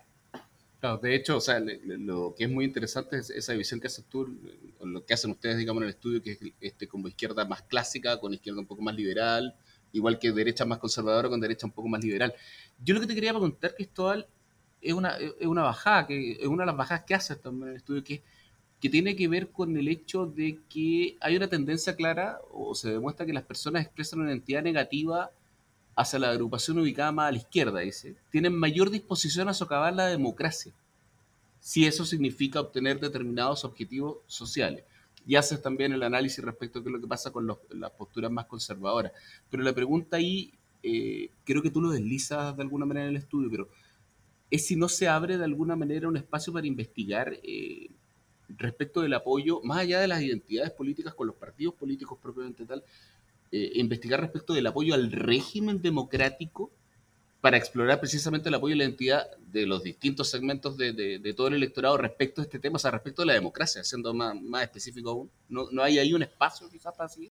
de 1.00 1.14
hecho, 1.14 1.36
o 1.36 1.40
sea, 1.40 1.60
lo 1.60 2.34
que 2.36 2.44
es 2.44 2.50
muy 2.50 2.64
interesante 2.64 3.18
es 3.18 3.30
esa 3.30 3.52
división 3.52 3.80
que 3.80 3.86
haces 3.86 4.04
tú, 4.06 4.38
lo 4.80 5.04
que 5.04 5.14
hacen 5.14 5.30
ustedes, 5.30 5.56
digamos, 5.56 5.82
en 5.82 5.88
el 5.88 5.94
estudio, 5.94 6.22
que 6.22 6.32
es 6.32 6.38
este, 6.60 6.86
como 6.86 7.08
izquierda 7.08 7.44
más 7.44 7.62
clásica, 7.62 8.20
con 8.20 8.34
izquierda 8.34 8.60
un 8.60 8.66
poco 8.66 8.82
más 8.82 8.94
liberal, 8.94 9.56
igual 9.92 10.18
que 10.18 10.32
derecha 10.32 10.64
más 10.64 10.78
conservadora 10.78 11.28
con 11.28 11.40
derecha 11.40 11.66
un 11.66 11.72
poco 11.72 11.88
más 11.88 12.02
liberal. 12.02 12.34
Yo 12.82 12.94
lo 12.94 13.00
que 13.00 13.06
te 13.06 13.14
quería 13.14 13.32
preguntar, 13.32 13.74
Cristóbal, 13.74 14.26
es 14.80 14.92
una, 14.92 15.16
es 15.16 15.46
una 15.46 15.62
bajada, 15.62 16.06
que 16.06 16.32
es 16.32 16.46
una 16.46 16.64
de 16.64 16.66
las 16.66 16.76
bajadas 16.76 17.04
que 17.04 17.14
haces 17.14 17.40
también 17.40 17.68
en 17.68 17.70
el 17.70 17.76
estudio, 17.76 18.04
que, 18.04 18.22
que 18.80 18.90
tiene 18.90 19.16
que 19.16 19.28
ver 19.28 19.50
con 19.50 19.76
el 19.76 19.88
hecho 19.88 20.26
de 20.26 20.58
que 20.68 21.16
hay 21.20 21.36
una 21.36 21.48
tendencia 21.48 21.96
clara, 21.96 22.40
o 22.50 22.74
se 22.74 22.90
demuestra 22.90 23.24
que 23.24 23.32
las 23.32 23.44
personas 23.44 23.82
expresan 23.82 24.20
una 24.20 24.30
identidad 24.30 24.62
negativa 24.62 25.30
hacia 25.96 26.18
la 26.18 26.30
agrupación 26.30 26.78
ubicada 26.78 27.12
más 27.12 27.28
a 27.28 27.32
la 27.32 27.38
izquierda, 27.38 27.80
dice, 27.80 28.16
tienen 28.30 28.54
mayor 28.54 28.90
disposición 28.90 29.48
a 29.48 29.54
socavar 29.54 29.94
la 29.94 30.06
democracia, 30.06 30.72
si 31.60 31.86
eso 31.86 32.04
significa 32.04 32.60
obtener 32.60 33.00
determinados 33.00 33.64
objetivos 33.64 34.18
sociales. 34.26 34.84
Y 35.26 35.36
haces 35.36 35.62
también 35.62 35.92
el 35.92 36.02
análisis 36.02 36.44
respecto 36.44 36.78
a 36.78 36.82
qué 36.82 36.90
es 36.90 36.92
lo 36.92 37.00
que 37.00 37.06
pasa 37.06 37.30
con 37.30 37.46
las 37.46 37.90
posturas 37.92 38.30
más 38.30 38.44
conservadoras. 38.44 39.12
Pero 39.48 39.62
la 39.62 39.72
pregunta 39.72 40.18
ahí, 40.18 40.52
eh, 40.82 41.30
creo 41.44 41.62
que 41.62 41.70
tú 41.70 41.80
lo 41.80 41.90
deslizas 41.90 42.54
de 42.54 42.62
alguna 42.62 42.84
manera 42.84 43.06
en 43.06 43.12
el 43.12 43.22
estudio, 43.22 43.48
pero 43.50 43.68
es 44.50 44.66
si 44.66 44.76
no 44.76 44.88
se 44.88 45.08
abre 45.08 45.38
de 45.38 45.44
alguna 45.44 45.76
manera 45.76 46.08
un 46.08 46.18
espacio 46.18 46.52
para 46.52 46.66
investigar 46.66 47.32
eh, 47.42 47.88
respecto 48.48 49.00
del 49.00 49.14
apoyo, 49.14 49.60
más 49.62 49.78
allá 49.78 50.00
de 50.00 50.08
las 50.08 50.22
identidades 50.22 50.70
políticas 50.72 51.14
con 51.14 51.26
los 51.26 51.36
partidos 51.36 51.74
políticos 51.74 52.18
propiamente 52.20 52.66
tal, 52.66 52.84
eh, 53.56 53.70
investigar 53.74 54.20
respecto 54.20 54.52
del 54.52 54.66
apoyo 54.66 54.94
al 54.94 55.12
régimen 55.12 55.80
democrático 55.80 56.72
para 57.40 57.56
explorar 57.56 58.00
precisamente 58.00 58.48
el 58.48 58.56
apoyo 58.56 58.74
y 58.74 58.78
la 58.78 58.82
identidad 58.82 59.28
de 59.36 59.64
los 59.64 59.84
distintos 59.84 60.28
segmentos 60.28 60.76
de, 60.76 61.34
todo 61.36 61.46
el 61.46 61.54
electorado 61.54 61.96
respecto 61.96 62.40
a 62.40 62.44
este 62.44 62.58
tema, 62.58 62.76
o 62.76 62.78
sea, 62.80 62.90
respecto 62.90 63.22
a 63.22 63.26
la 63.26 63.34
democracia, 63.34 63.84
siendo 63.84 64.12
más, 64.12 64.34
más 64.42 64.64
específico 64.64 65.10
aún. 65.10 65.30
¿No, 65.48 65.70
¿No, 65.70 65.84
hay 65.84 66.00
ahí 66.00 66.12
un 66.12 66.24
espacio 66.24 66.68
quizás 66.68 66.96
para 66.96 67.08
seguir? 67.08 67.30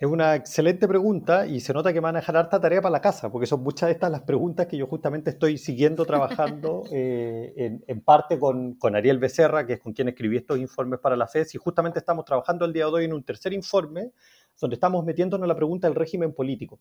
Es 0.00 0.08
una 0.08 0.34
excelente 0.34 0.88
pregunta 0.88 1.46
y 1.46 1.60
se 1.60 1.72
nota 1.72 1.92
que 1.92 2.00
van 2.00 2.16
a 2.16 2.20
dejar 2.20 2.36
harta 2.36 2.60
tarea 2.60 2.82
para 2.82 2.90
la 2.90 3.00
casa, 3.00 3.30
porque 3.30 3.46
son 3.46 3.62
muchas 3.62 3.86
de 3.86 3.92
estas 3.92 4.10
las 4.10 4.22
preguntas 4.22 4.66
que 4.66 4.78
yo 4.78 4.88
justamente 4.88 5.30
estoy 5.30 5.58
siguiendo 5.58 6.04
trabajando 6.06 6.82
eh, 6.90 7.52
en, 7.56 7.84
en, 7.86 8.00
parte 8.00 8.36
con, 8.36 8.74
con, 8.74 8.96
Ariel 8.96 9.18
Becerra, 9.18 9.64
que 9.64 9.74
es 9.74 9.80
con 9.80 9.92
quien 9.92 10.08
escribí 10.08 10.38
estos 10.38 10.58
informes 10.58 10.98
para 10.98 11.14
la 11.14 11.28
FES, 11.28 11.54
y 11.54 11.58
justamente 11.58 12.00
estamos 12.00 12.24
trabajando 12.24 12.64
el 12.64 12.72
día 12.72 12.86
de 12.86 12.90
hoy 12.90 13.04
en 13.04 13.12
un 13.12 13.22
tercer 13.22 13.52
informe 13.52 14.12
donde 14.60 14.74
estamos 14.74 15.04
metiéndonos 15.04 15.44
en 15.44 15.48
la 15.48 15.56
pregunta 15.56 15.88
del 15.88 15.96
régimen 15.96 16.32
político 16.32 16.78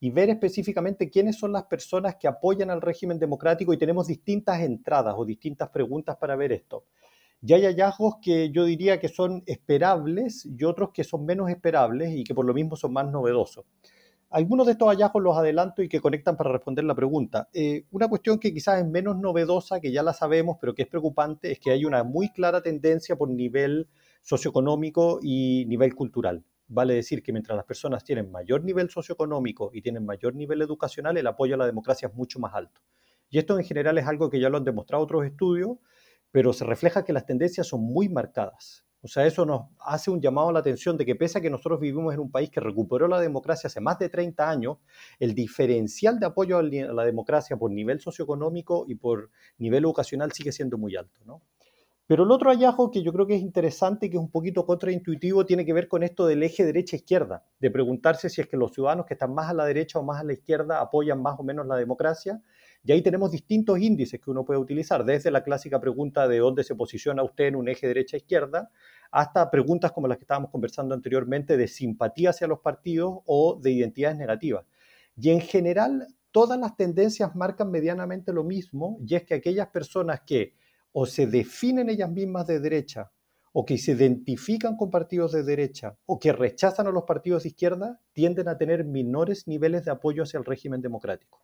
y 0.00 0.10
ver 0.10 0.30
específicamente 0.30 1.08
quiénes 1.08 1.38
son 1.38 1.52
las 1.52 1.64
personas 1.64 2.16
que 2.16 2.28
apoyan 2.28 2.70
al 2.70 2.82
régimen 2.82 3.18
democrático 3.18 3.72
y 3.72 3.78
tenemos 3.78 4.06
distintas 4.06 4.60
entradas 4.60 5.14
o 5.16 5.24
distintas 5.24 5.70
preguntas 5.70 6.16
para 6.16 6.36
ver 6.36 6.52
esto. 6.52 6.84
Ya 7.40 7.56
hay 7.56 7.64
hallazgos 7.64 8.16
que 8.22 8.50
yo 8.50 8.64
diría 8.64 8.98
que 8.98 9.08
son 9.08 9.42
esperables 9.46 10.46
y 10.46 10.64
otros 10.64 10.90
que 10.92 11.04
son 11.04 11.24
menos 11.26 11.50
esperables 11.50 12.14
y 12.14 12.24
que 12.24 12.34
por 12.34 12.44
lo 12.44 12.54
mismo 12.54 12.76
son 12.76 12.92
más 12.92 13.10
novedosos. 13.10 13.64
Algunos 14.30 14.66
de 14.66 14.72
estos 14.72 14.88
hallazgos 14.88 15.22
los 15.22 15.36
adelanto 15.36 15.82
y 15.82 15.88
que 15.88 16.00
conectan 16.00 16.36
para 16.36 16.50
responder 16.50 16.84
la 16.84 16.94
pregunta. 16.94 17.48
Eh, 17.52 17.84
una 17.92 18.08
cuestión 18.08 18.38
que 18.38 18.52
quizás 18.52 18.80
es 18.80 18.86
menos 18.86 19.16
novedosa, 19.16 19.78
que 19.78 19.92
ya 19.92 20.02
la 20.02 20.12
sabemos, 20.12 20.56
pero 20.60 20.74
que 20.74 20.82
es 20.82 20.88
preocupante, 20.88 21.52
es 21.52 21.60
que 21.60 21.70
hay 21.70 21.84
una 21.84 22.02
muy 22.02 22.30
clara 22.30 22.62
tendencia 22.62 23.14
por 23.14 23.28
nivel 23.28 23.88
socioeconómico 24.22 25.20
y 25.22 25.66
nivel 25.68 25.94
cultural. 25.94 26.42
Vale 26.66 26.94
decir 26.94 27.22
que 27.22 27.32
mientras 27.32 27.56
las 27.56 27.66
personas 27.66 28.04
tienen 28.04 28.30
mayor 28.30 28.64
nivel 28.64 28.88
socioeconómico 28.88 29.70
y 29.72 29.82
tienen 29.82 30.04
mayor 30.04 30.34
nivel 30.34 30.62
educacional, 30.62 31.16
el 31.16 31.26
apoyo 31.26 31.54
a 31.54 31.58
la 31.58 31.66
democracia 31.66 32.08
es 32.08 32.14
mucho 32.14 32.38
más 32.38 32.54
alto. 32.54 32.80
Y 33.28 33.38
esto 33.38 33.58
en 33.58 33.64
general 33.64 33.98
es 33.98 34.06
algo 34.06 34.30
que 34.30 34.40
ya 34.40 34.48
lo 34.48 34.56
han 34.56 34.64
demostrado 34.64 35.02
otros 35.02 35.24
estudios, 35.26 35.78
pero 36.30 36.52
se 36.52 36.64
refleja 36.64 37.04
que 37.04 37.12
las 37.12 37.26
tendencias 37.26 37.66
son 37.66 37.82
muy 37.82 38.08
marcadas. 38.08 38.84
O 39.04 39.06
sea, 39.06 39.26
eso 39.26 39.44
nos 39.44 39.66
hace 39.80 40.10
un 40.10 40.18
llamado 40.18 40.48
a 40.48 40.52
la 40.52 40.60
atención 40.60 40.96
de 40.96 41.04
que 41.04 41.14
pese 41.14 41.36
a 41.36 41.40
que 41.42 41.50
nosotros 41.50 41.78
vivimos 41.78 42.14
en 42.14 42.20
un 42.20 42.30
país 42.30 42.48
que 42.48 42.58
recuperó 42.58 43.06
la 43.06 43.20
democracia 43.20 43.68
hace 43.68 43.78
más 43.78 43.98
de 43.98 44.08
30 44.08 44.48
años, 44.48 44.78
el 45.18 45.34
diferencial 45.34 46.18
de 46.18 46.24
apoyo 46.24 46.56
a 46.56 46.62
la 46.62 47.04
democracia 47.04 47.58
por 47.58 47.70
nivel 47.70 48.00
socioeconómico 48.00 48.86
y 48.88 48.94
por 48.94 49.30
nivel 49.58 49.84
educacional 49.84 50.32
sigue 50.32 50.52
siendo 50.52 50.78
muy 50.78 50.96
alto. 50.96 51.20
¿no? 51.26 51.42
Pero 52.06 52.24
el 52.24 52.30
otro 52.30 52.50
hallazgo 52.50 52.90
que 52.90 53.02
yo 53.02 53.14
creo 53.14 53.26
que 53.26 53.36
es 53.36 53.40
interesante 53.40 54.06
y 54.06 54.10
que 54.10 54.18
es 54.18 54.22
un 54.22 54.30
poquito 54.30 54.66
contraintuitivo 54.66 55.46
tiene 55.46 55.64
que 55.64 55.72
ver 55.72 55.88
con 55.88 56.02
esto 56.02 56.26
del 56.26 56.42
eje 56.42 56.62
derecha-izquierda, 56.62 57.46
de 57.58 57.70
preguntarse 57.70 58.28
si 58.28 58.42
es 58.42 58.46
que 58.46 58.58
los 58.58 58.72
ciudadanos 58.72 59.06
que 59.06 59.14
están 59.14 59.32
más 59.32 59.48
a 59.48 59.54
la 59.54 59.64
derecha 59.64 59.98
o 59.98 60.02
más 60.02 60.20
a 60.20 60.24
la 60.24 60.34
izquierda 60.34 60.82
apoyan 60.82 61.22
más 61.22 61.40
o 61.40 61.42
menos 61.42 61.66
la 61.66 61.76
democracia. 61.76 62.42
Y 62.84 62.92
ahí 62.92 63.00
tenemos 63.00 63.30
distintos 63.30 63.78
índices 63.78 64.20
que 64.20 64.30
uno 64.30 64.44
puede 64.44 64.60
utilizar, 64.60 65.02
desde 65.06 65.30
la 65.30 65.42
clásica 65.42 65.80
pregunta 65.80 66.28
de 66.28 66.38
dónde 66.38 66.62
se 66.62 66.74
posiciona 66.74 67.22
usted 67.22 67.46
en 67.46 67.56
un 67.56 67.68
eje 67.70 67.86
derecha-izquierda, 67.86 68.70
hasta 69.10 69.50
preguntas 69.50 69.90
como 69.92 70.06
las 70.06 70.18
que 70.18 70.24
estábamos 70.24 70.50
conversando 70.50 70.94
anteriormente 70.94 71.56
de 71.56 71.68
simpatía 71.68 72.30
hacia 72.30 72.46
los 72.46 72.58
partidos 72.58 73.20
o 73.24 73.58
de 73.62 73.70
identidades 73.70 74.18
negativas. 74.18 74.66
Y 75.16 75.30
en 75.30 75.40
general, 75.40 76.08
todas 76.32 76.60
las 76.60 76.76
tendencias 76.76 77.34
marcan 77.34 77.70
medianamente 77.70 78.34
lo 78.34 78.44
mismo, 78.44 78.98
y 79.06 79.14
es 79.14 79.22
que 79.22 79.32
aquellas 79.32 79.68
personas 79.68 80.20
que 80.26 80.52
o 80.96 81.06
se 81.06 81.26
definen 81.26 81.90
ellas 81.90 82.08
mismas 82.08 82.46
de 82.46 82.60
derecha, 82.60 83.10
o 83.52 83.64
que 83.64 83.78
se 83.78 83.92
identifican 83.92 84.76
con 84.76 84.90
partidos 84.90 85.32
de 85.32 85.42
derecha, 85.42 85.96
o 86.06 86.20
que 86.20 86.32
rechazan 86.32 86.86
a 86.86 86.92
los 86.92 87.02
partidos 87.02 87.42
de 87.42 87.48
izquierda, 87.48 88.00
tienden 88.12 88.46
a 88.46 88.56
tener 88.56 88.84
menores 88.84 89.48
niveles 89.48 89.84
de 89.84 89.90
apoyo 89.90 90.22
hacia 90.22 90.38
el 90.38 90.44
régimen 90.44 90.80
democrático. 90.80 91.42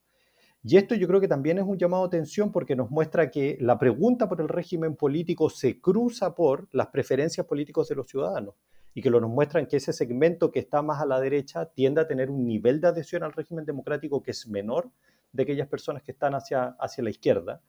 Y 0.62 0.76
esto 0.76 0.94
yo 0.94 1.08
creo 1.08 1.20
que 1.20 1.26
también 1.26 1.58
es 1.58 1.64
un 1.64 1.78
llamado 1.78 2.04
a 2.04 2.06
atención 2.06 2.52
porque 2.52 2.76
nos 2.76 2.90
muestra 2.90 3.28
que 3.30 3.58
la 3.60 3.76
pregunta 3.76 4.28
por 4.28 4.40
el 4.40 4.48
régimen 4.48 4.94
político 4.94 5.50
se 5.50 5.80
cruza 5.80 6.34
por 6.36 6.68
las 6.70 6.86
preferencias 6.88 7.44
políticas 7.44 7.88
de 7.88 7.96
los 7.96 8.08
ciudadanos 8.08 8.54
y 8.94 9.02
que 9.02 9.10
lo 9.10 9.20
nos 9.20 9.30
muestran 9.30 9.66
que 9.66 9.78
ese 9.78 9.92
segmento 9.92 10.52
que 10.52 10.60
está 10.60 10.80
más 10.80 11.00
a 11.02 11.06
la 11.06 11.20
derecha 11.20 11.66
tiende 11.66 12.02
a 12.02 12.06
tener 12.06 12.30
un 12.30 12.46
nivel 12.46 12.80
de 12.80 12.88
adhesión 12.88 13.24
al 13.24 13.32
régimen 13.32 13.64
democrático 13.64 14.22
que 14.22 14.30
es 14.30 14.46
menor 14.46 14.90
de 15.32 15.42
aquellas 15.42 15.66
personas 15.66 16.02
que 16.04 16.12
están 16.12 16.34
hacia, 16.34 16.76
hacia 16.78 17.02
la 17.02 17.10
izquierda. 17.10 17.62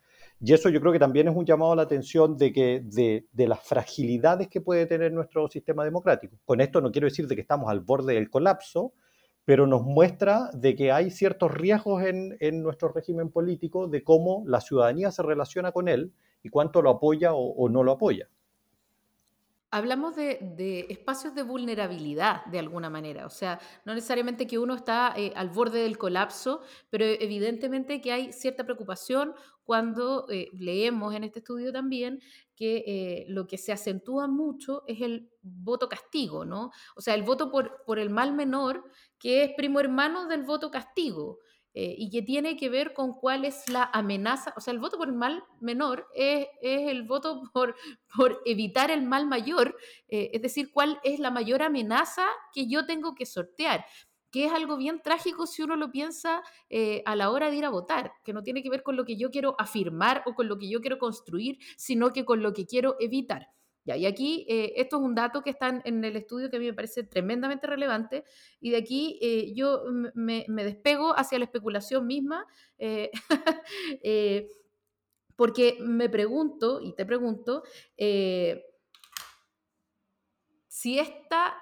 Y 0.43 0.53
eso 0.53 0.69
yo 0.69 0.81
creo 0.81 0.91
que 0.91 0.97
también 0.97 1.27
es 1.27 1.35
un 1.35 1.45
llamado 1.45 1.73
a 1.73 1.75
la 1.75 1.83
atención 1.83 2.35
de, 2.35 2.51
que, 2.51 2.81
de, 2.83 3.47
las 3.47 3.59
fragilidades 3.59 4.47
que 4.47 4.59
puede 4.59 4.87
tener 4.87 5.13
nuestro 5.13 5.47
sistema 5.47 5.85
democrático. 5.85 6.35
Con 6.45 6.61
esto 6.61 6.81
no 6.81 6.91
quiero 6.91 7.05
decir 7.05 7.27
de 7.27 7.35
que 7.35 7.41
estamos 7.41 7.69
al 7.69 7.81
borde 7.81 8.15
del 8.15 8.31
colapso, 8.31 8.93
pero 9.45 9.67
nos 9.67 9.83
muestra 9.83 10.49
de 10.53 10.75
que 10.75 10.91
hay 10.91 11.11
ciertos 11.11 11.51
riesgos 11.51 12.03
en, 12.03 12.63
nuestro 12.63 12.89
régimen 12.89 13.29
político 13.29 13.87
de 13.87 14.03
cómo 14.03 14.43
la 14.47 14.61
ciudadanía 14.61 15.11
se 15.11 15.21
relaciona 15.21 15.71
con 15.71 15.87
él 15.87 16.11
y 16.41 16.49
cuánto 16.49 16.81
lo 16.81 16.89
apoya 16.89 17.33
o, 17.35 17.69
no 17.69 17.83
lo 17.83 17.91
apoya. 17.91 18.27
Hablamos 19.71 20.17
de, 20.17 20.85
espacios 20.89 21.33
de 21.33 21.43
vulnerabilidad 21.43 22.45
de 22.45 22.59
alguna 22.59 22.89
manera, 22.89 23.25
o 23.25 23.29
sea, 23.29 23.59
no 23.85 23.95
necesariamente 23.95 24.45
que 24.45 24.59
uno 24.59 24.75
está 24.75 25.13
eh, 25.15 25.31
al 25.35 25.49
borde 25.49 25.83
del 25.83 25.97
colapso, 25.97 26.61
pero 26.89 27.05
evidentemente 27.05 28.01
que 28.01 28.11
hay 28.11 28.33
cierta 28.33 28.65
preocupación 28.65 29.33
cuando 29.63 30.27
eh, 30.29 30.49
leemos 30.53 31.15
en 31.15 31.23
este 31.23 31.39
estudio 31.39 31.71
también 31.71 32.19
que 32.53 32.83
eh, 32.85 33.25
lo 33.29 33.47
que 33.47 33.57
se 33.57 33.71
acentúa 33.71 34.27
mucho 34.27 34.83
es 34.87 35.01
el 35.01 35.31
voto 35.41 35.87
castigo, 35.87 36.43
¿no? 36.43 36.71
O 36.95 37.01
sea, 37.01 37.15
el 37.15 37.23
voto 37.23 37.49
por, 37.49 37.83
por 37.85 37.97
el 37.97 38.09
mal 38.09 38.33
menor, 38.33 38.83
que 39.17 39.45
es 39.45 39.53
primo 39.55 39.79
hermano 39.79 40.27
del 40.27 40.43
voto 40.43 40.69
castigo. 40.69 41.39
Eh, 41.73 41.95
y 41.97 42.09
que 42.09 42.21
tiene 42.21 42.57
que 42.57 42.69
ver 42.69 42.93
con 42.93 43.13
cuál 43.13 43.45
es 43.45 43.69
la 43.69 43.89
amenaza, 43.93 44.53
o 44.57 44.59
sea, 44.59 44.73
el 44.73 44.79
voto 44.79 44.97
por 44.97 45.07
el 45.07 45.13
mal 45.13 45.41
menor 45.61 46.05
es, 46.13 46.47
el 46.61 47.03
voto 47.03 47.43
por, 47.53 47.75
por, 48.13 48.41
evitar 48.45 48.91
el 48.91 49.03
mal 49.03 49.25
mayor, 49.25 49.77
eh, 50.09 50.31
es 50.33 50.41
decir, 50.41 50.71
cuál 50.73 50.99
es 51.03 51.19
la 51.19 51.31
mayor 51.31 51.61
amenaza 51.61 52.25
que 52.53 52.67
yo 52.67 52.85
tengo 52.85 53.15
que 53.15 53.25
sortear 53.25 53.85
que 54.31 54.45
es 54.45 54.51
algo 54.53 54.77
bien 54.77 55.01
trágico 55.01 55.45
si 55.45 55.61
uno 55.61 55.75
lo 55.75 55.91
piensa 55.91 56.41
eh, 56.69 57.03
a 57.05 57.17
la 57.17 57.31
hora 57.31 57.51
de 57.51 57.57
ir 57.57 57.65
a 57.65 57.69
votar, 57.69 58.13
que 58.23 58.31
no 58.31 58.43
tiene 58.43 58.63
que 58.63 58.69
ver 58.69 58.81
con 58.81 58.95
lo 58.95 59.03
que 59.03 59.17
yo 59.17 59.29
quiero 59.29 59.55
afirmar 59.59 60.23
o 60.25 60.33
con 60.33 60.47
lo 60.47 60.57
que 60.57 60.69
yo 60.69 60.79
quiero 60.79 60.97
construir, 60.99 61.59
sino 61.75 62.13
que 62.13 62.23
con 62.23 62.41
lo 62.41 62.53
que 62.53 62.65
quiero 62.65 62.95
evitar 63.01 63.49
y 63.85 64.05
aquí 64.05 64.45
eh, 64.47 64.73
esto 64.75 64.97
es 64.97 65.03
un 65.03 65.15
dato 65.15 65.41
que 65.41 65.49
está 65.49 65.81
en 65.83 66.05
el 66.05 66.15
estudio 66.15 66.49
que 66.49 66.57
a 66.57 66.59
mí 66.59 66.67
me 66.67 66.73
parece 66.73 67.03
tremendamente 67.03 67.65
relevante 67.65 68.23
y 68.59 68.69
de 68.71 68.77
aquí 68.77 69.17
eh, 69.21 69.53
yo 69.55 69.83
me, 70.13 70.45
despego 70.47 71.17
hacia 71.17 71.39
la 71.39 71.45
especulación 71.45 72.05
misma 72.05 72.45
eh, 72.77 73.09
porque 75.35 75.77
me 75.81 76.09
pregunto 76.09 76.79
y 76.81 76.93
te 76.93 77.05
pregunto 77.05 77.63
si 80.67 80.99
esta 80.99 81.59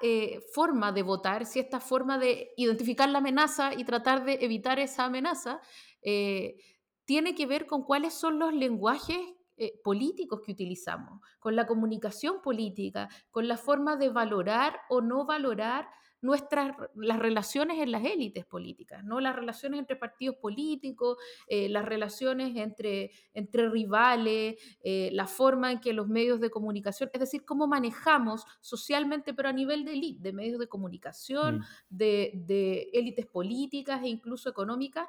forma 0.53 0.91
de 0.91 1.03
votar, 1.03 1.45
si 1.45 1.59
esta 1.59 1.79
forma 1.79 2.17
de 2.17 2.51
identificar 2.57 3.07
la 3.09 3.19
amenaza 3.19 3.73
y 3.73 3.85
tratar 3.85 4.25
de 4.25 4.39
evitar 4.41 4.79
esa 4.79 5.05
amenaza 5.05 5.61
tiene 7.05 7.33
que 7.33 7.45
ver 7.45 7.65
con 7.65 7.83
cuáles 7.83 8.13
son 8.13 8.39
los 8.39 8.53
lenguajes 8.53 9.17
eh, 9.61 9.79
políticos 9.83 10.41
que 10.45 10.53
utilizamos, 10.53 11.19
con 11.37 11.53
la 11.53 11.67
comunicación 11.67 12.41
política, 12.41 13.09
con 13.29 13.47
la 13.49 13.57
forma 13.57 13.97
de 13.97 14.07
valorar 14.07 14.79
o 14.89 15.01
no 15.01 15.25
valorar 15.25 15.89
nuestras 16.21 16.75
las 16.95 17.19
relaciones 17.19 17.79
en 17.79 17.91
las 17.91 18.03
élites 18.05 18.45
políticas, 18.45 19.03
¿no? 19.03 19.19
las 19.19 19.35
relaciones 19.35 19.79
entre 19.79 19.95
partidos 19.95 20.35
políticos, 20.37 21.17
eh, 21.47 21.69
las 21.69 21.85
relaciones 21.85 22.55
entre, 22.55 23.11
entre 23.33 23.69
rivales, 23.69 24.55
eh, 24.81 25.09
la 25.13 25.27
forma 25.27 25.71
en 25.71 25.79
que 25.79 25.93
los 25.93 26.07
medios 26.07 26.39
de 26.39 26.49
comunicación, 26.49 27.09
es 27.13 27.19
decir, 27.19 27.45
cómo 27.45 27.67
manejamos 27.67 28.45
socialmente, 28.61 29.33
pero 29.33 29.49
a 29.49 29.53
nivel 29.53 29.85
de 29.85 29.93
élite, 29.93 30.21
de 30.21 30.33
medios 30.33 30.59
de 30.59 30.67
comunicación, 30.67 31.59
mm. 31.59 31.63
de, 31.89 32.89
élites 32.93 33.25
políticas 33.25 34.01
e 34.03 34.07
incluso 34.07 34.49
económicas, 34.49 35.07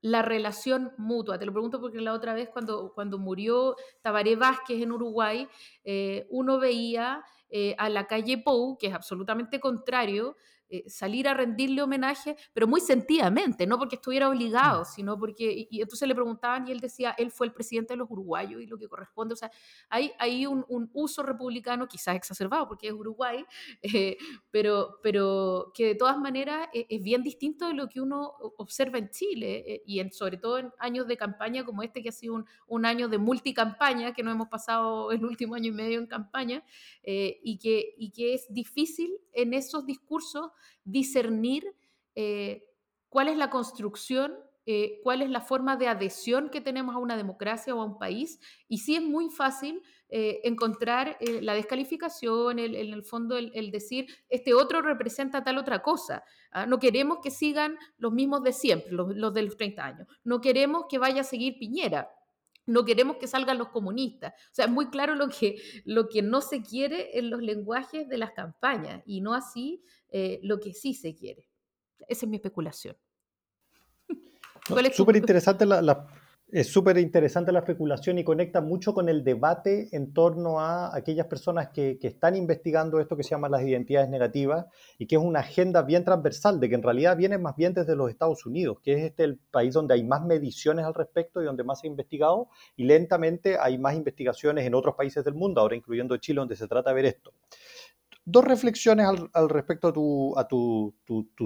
la 0.00 0.22
relación 0.22 0.92
mutua. 0.96 1.38
Te 1.38 1.46
lo 1.46 1.52
pregunto 1.52 1.80
porque 1.80 2.00
la 2.00 2.12
otra 2.12 2.34
vez 2.34 2.48
cuando, 2.48 2.92
cuando 2.94 3.18
murió 3.18 3.76
Tabaré 4.02 4.36
Vázquez 4.36 4.82
en 4.82 4.92
Uruguay, 4.92 5.48
eh, 5.84 6.26
uno 6.30 6.58
veía 6.58 7.24
eh, 7.50 7.74
a 7.78 7.88
la 7.88 8.06
calle 8.06 8.38
Pou, 8.38 8.76
que 8.76 8.88
es 8.88 8.94
absolutamente 8.94 9.60
contrario, 9.60 10.36
eh, 10.70 10.84
salir 10.86 11.26
a 11.26 11.32
rendirle 11.32 11.80
homenaje, 11.80 12.36
pero 12.52 12.66
muy 12.66 12.82
sentidamente, 12.82 13.66
no 13.66 13.78
porque 13.78 13.96
estuviera 13.96 14.28
obligado, 14.28 14.82
mm. 14.82 14.84
sino 14.84 15.18
porque, 15.18 15.66
y, 15.70 15.80
entonces 15.80 16.06
le 16.06 16.14
preguntaban 16.14 16.68
y 16.68 16.72
él 16.72 16.80
decía, 16.80 17.14
él 17.16 17.30
fue 17.30 17.46
el 17.46 17.54
presidente 17.54 17.94
de 17.94 17.96
los 17.96 18.10
uruguayos 18.10 18.60
y 18.60 18.66
lo 18.66 18.76
que 18.76 18.86
corresponde, 18.86 19.32
o 19.32 19.36
sea, 19.36 19.50
hay, 19.88 20.12
hay 20.18 20.44
un, 20.44 20.66
uso 20.92 21.22
republicano 21.22 21.88
quizás 21.88 22.16
exacerbado 22.16 22.68
porque 22.68 22.88
es 22.88 22.92
Uruguay, 22.92 23.46
eh, 23.82 24.18
pero, 24.50 24.98
pero 25.02 25.72
que 25.74 25.86
de 25.86 25.94
todas 25.94 26.18
maneras 26.18 26.68
eh, 26.74 26.86
es, 26.90 27.02
bien 27.02 27.22
distinto 27.22 27.66
de 27.66 27.72
lo 27.72 27.88
que 27.88 28.02
uno 28.02 28.34
observa 28.58 28.98
en 28.98 29.08
Chile 29.08 29.82
y 29.86 30.00
en, 30.00 30.12
sobre 30.12 30.36
todo 30.36 30.58
en 30.58 30.70
años 30.78 31.06
de 31.06 31.16
campaña 31.16 31.64
como 31.64 31.82
este 31.82 32.02
que 32.02 32.10
ha 32.10 32.12
sido 32.12 32.34
un, 32.34 32.44
un 32.66 32.84
año 32.84 33.08
de 33.08 33.16
multicampaña, 33.16 34.12
que 34.12 34.22
no 34.22 34.30
hemos 34.30 34.48
pasado 34.48 35.12
el 35.12 35.24
último 35.24 35.54
año 35.54 35.68
y 35.68 35.74
medio 35.74 35.98
en 35.98 36.06
campaña, 36.06 36.62
y, 37.02 37.58
que, 37.58 37.94
y 37.96 38.10
que 38.10 38.34
es 38.34 38.52
difícil 38.52 39.14
en 39.32 39.54
esos 39.54 39.86
discursos 39.86 40.50
discernir 40.84 41.74
eh, 42.14 42.64
cuál 43.08 43.28
es 43.28 43.36
la 43.36 43.50
construcción, 43.50 44.34
eh, 44.66 45.00
cuál 45.02 45.22
es 45.22 45.30
la 45.30 45.40
forma 45.40 45.76
de 45.76 45.88
adhesión 45.88 46.50
que 46.50 46.60
tenemos 46.60 46.94
a 46.94 46.98
una 46.98 47.16
democracia 47.16 47.74
o 47.74 47.80
a 47.80 47.84
un 47.84 47.98
país. 47.98 48.40
Y 48.68 48.78
sí 48.78 48.96
es 48.96 49.02
muy 49.02 49.30
fácil 49.30 49.82
eh, 50.08 50.40
encontrar 50.44 51.16
la 51.20 51.54
descalificación, 51.54 52.58
en 52.58 52.74
el 52.74 53.02
fondo 53.02 53.36
el, 53.36 53.70
decir, 53.70 54.06
este 54.28 54.54
otro 54.54 54.82
representa 54.82 55.44
tal 55.44 55.58
otra 55.58 55.82
cosa. 55.82 56.24
¿ah? 56.50 56.66
No 56.66 56.78
queremos 56.78 57.18
que 57.22 57.30
sigan 57.30 57.78
los 57.96 58.12
mismos 58.12 58.42
de 58.42 58.52
siempre, 58.52 58.92
los, 58.92 59.14
los 59.14 59.32
de 59.32 59.42
los 59.42 59.56
30 59.56 59.84
años. 59.84 60.08
No 60.24 60.40
queremos 60.40 60.86
que 60.88 60.98
vaya 60.98 61.22
a 61.22 61.24
seguir 61.24 61.58
Piñera 61.58 62.10
no 62.68 62.84
queremos 62.84 63.16
que 63.16 63.26
salgan 63.26 63.58
los 63.58 63.68
comunistas. 63.68 64.32
O 64.34 64.54
sea, 64.54 64.66
es 64.66 64.70
muy 64.70 64.90
claro 64.90 65.14
lo 65.14 65.28
que, 65.28 65.56
lo 65.84 66.08
que 66.08 66.22
no 66.22 66.40
se 66.40 66.62
quiere 66.62 67.18
en 67.18 67.30
los 67.30 67.42
lenguajes 67.42 68.08
de 68.08 68.18
las 68.18 68.32
campañas 68.32 69.02
y 69.06 69.20
no 69.20 69.34
así 69.34 69.82
eh, 70.10 70.38
lo 70.42 70.60
que 70.60 70.74
sí 70.74 70.94
se 70.94 71.14
quiere. 71.14 71.48
Esa 72.06 72.26
es 72.26 72.30
mi 72.30 72.36
especulación. 72.36 72.96
Súper 74.92 75.16
interesante 75.16 75.64
la, 75.64 76.06
es 76.50 76.72
súper 76.72 76.96
interesante 76.96 77.52
la 77.52 77.58
especulación 77.58 78.18
y 78.18 78.24
conecta 78.24 78.62
mucho 78.62 78.94
con 78.94 79.10
el 79.10 79.22
debate 79.22 79.88
en 79.92 80.14
torno 80.14 80.60
a 80.60 80.96
aquellas 80.96 81.26
personas 81.26 81.68
que, 81.68 81.98
están 82.00 82.36
investigando 82.36 83.00
esto 83.00 83.18
que 83.18 83.22
se 83.22 83.30
llama 83.30 83.50
las 83.50 83.62
identidades 83.62 84.08
negativas 84.08 84.64
y 84.98 85.06
que 85.06 85.16
es 85.16 85.22
una 85.22 85.40
agenda 85.40 85.82
bien 85.82 86.04
transversal, 86.04 86.58
de 86.58 86.70
que 86.70 86.74
en 86.74 86.82
realidad 86.82 87.18
viene 87.18 87.36
más 87.36 87.54
bien 87.54 87.74
desde 87.74 87.94
los 87.94 88.08
Estados 88.08 88.46
Unidos, 88.46 88.78
que 88.82 88.94
es 88.94 89.02
este 89.02 89.24
el 89.24 89.36
país 89.36 89.74
donde 89.74 89.92
hay 89.92 90.04
más 90.04 90.24
mediciones 90.24 90.86
al 90.86 90.94
respecto 90.94 91.42
y 91.42 91.44
donde 91.44 91.64
más 91.64 91.80
se 91.80 91.86
ha 91.86 91.90
investigado, 91.90 92.48
y 92.76 92.84
lentamente 92.84 93.58
hay 93.58 93.76
más 93.76 93.94
investigaciones 93.94 94.64
en 94.64 94.74
otros 94.74 94.94
países 94.94 95.22
del 95.24 95.34
mundo, 95.34 95.60
ahora 95.60 95.76
incluyendo 95.76 96.16
Chile, 96.16 96.38
donde 96.40 96.56
se 96.56 96.66
trata 96.66 96.90
de 96.90 96.96
ver 96.96 97.04
esto. 97.04 97.34
Dos 98.24 98.44
reflexiones 98.44 99.06
al, 99.34 99.48
respecto 99.50 99.88
a, 100.38 100.48
tu, 100.48 100.94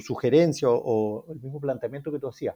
sugerencia 0.00 0.68
o, 0.68 0.76
o 0.76 1.32
el 1.32 1.40
mismo 1.40 1.60
planteamiento 1.60 2.12
que 2.12 2.20
tú 2.20 2.28
hacías. 2.28 2.54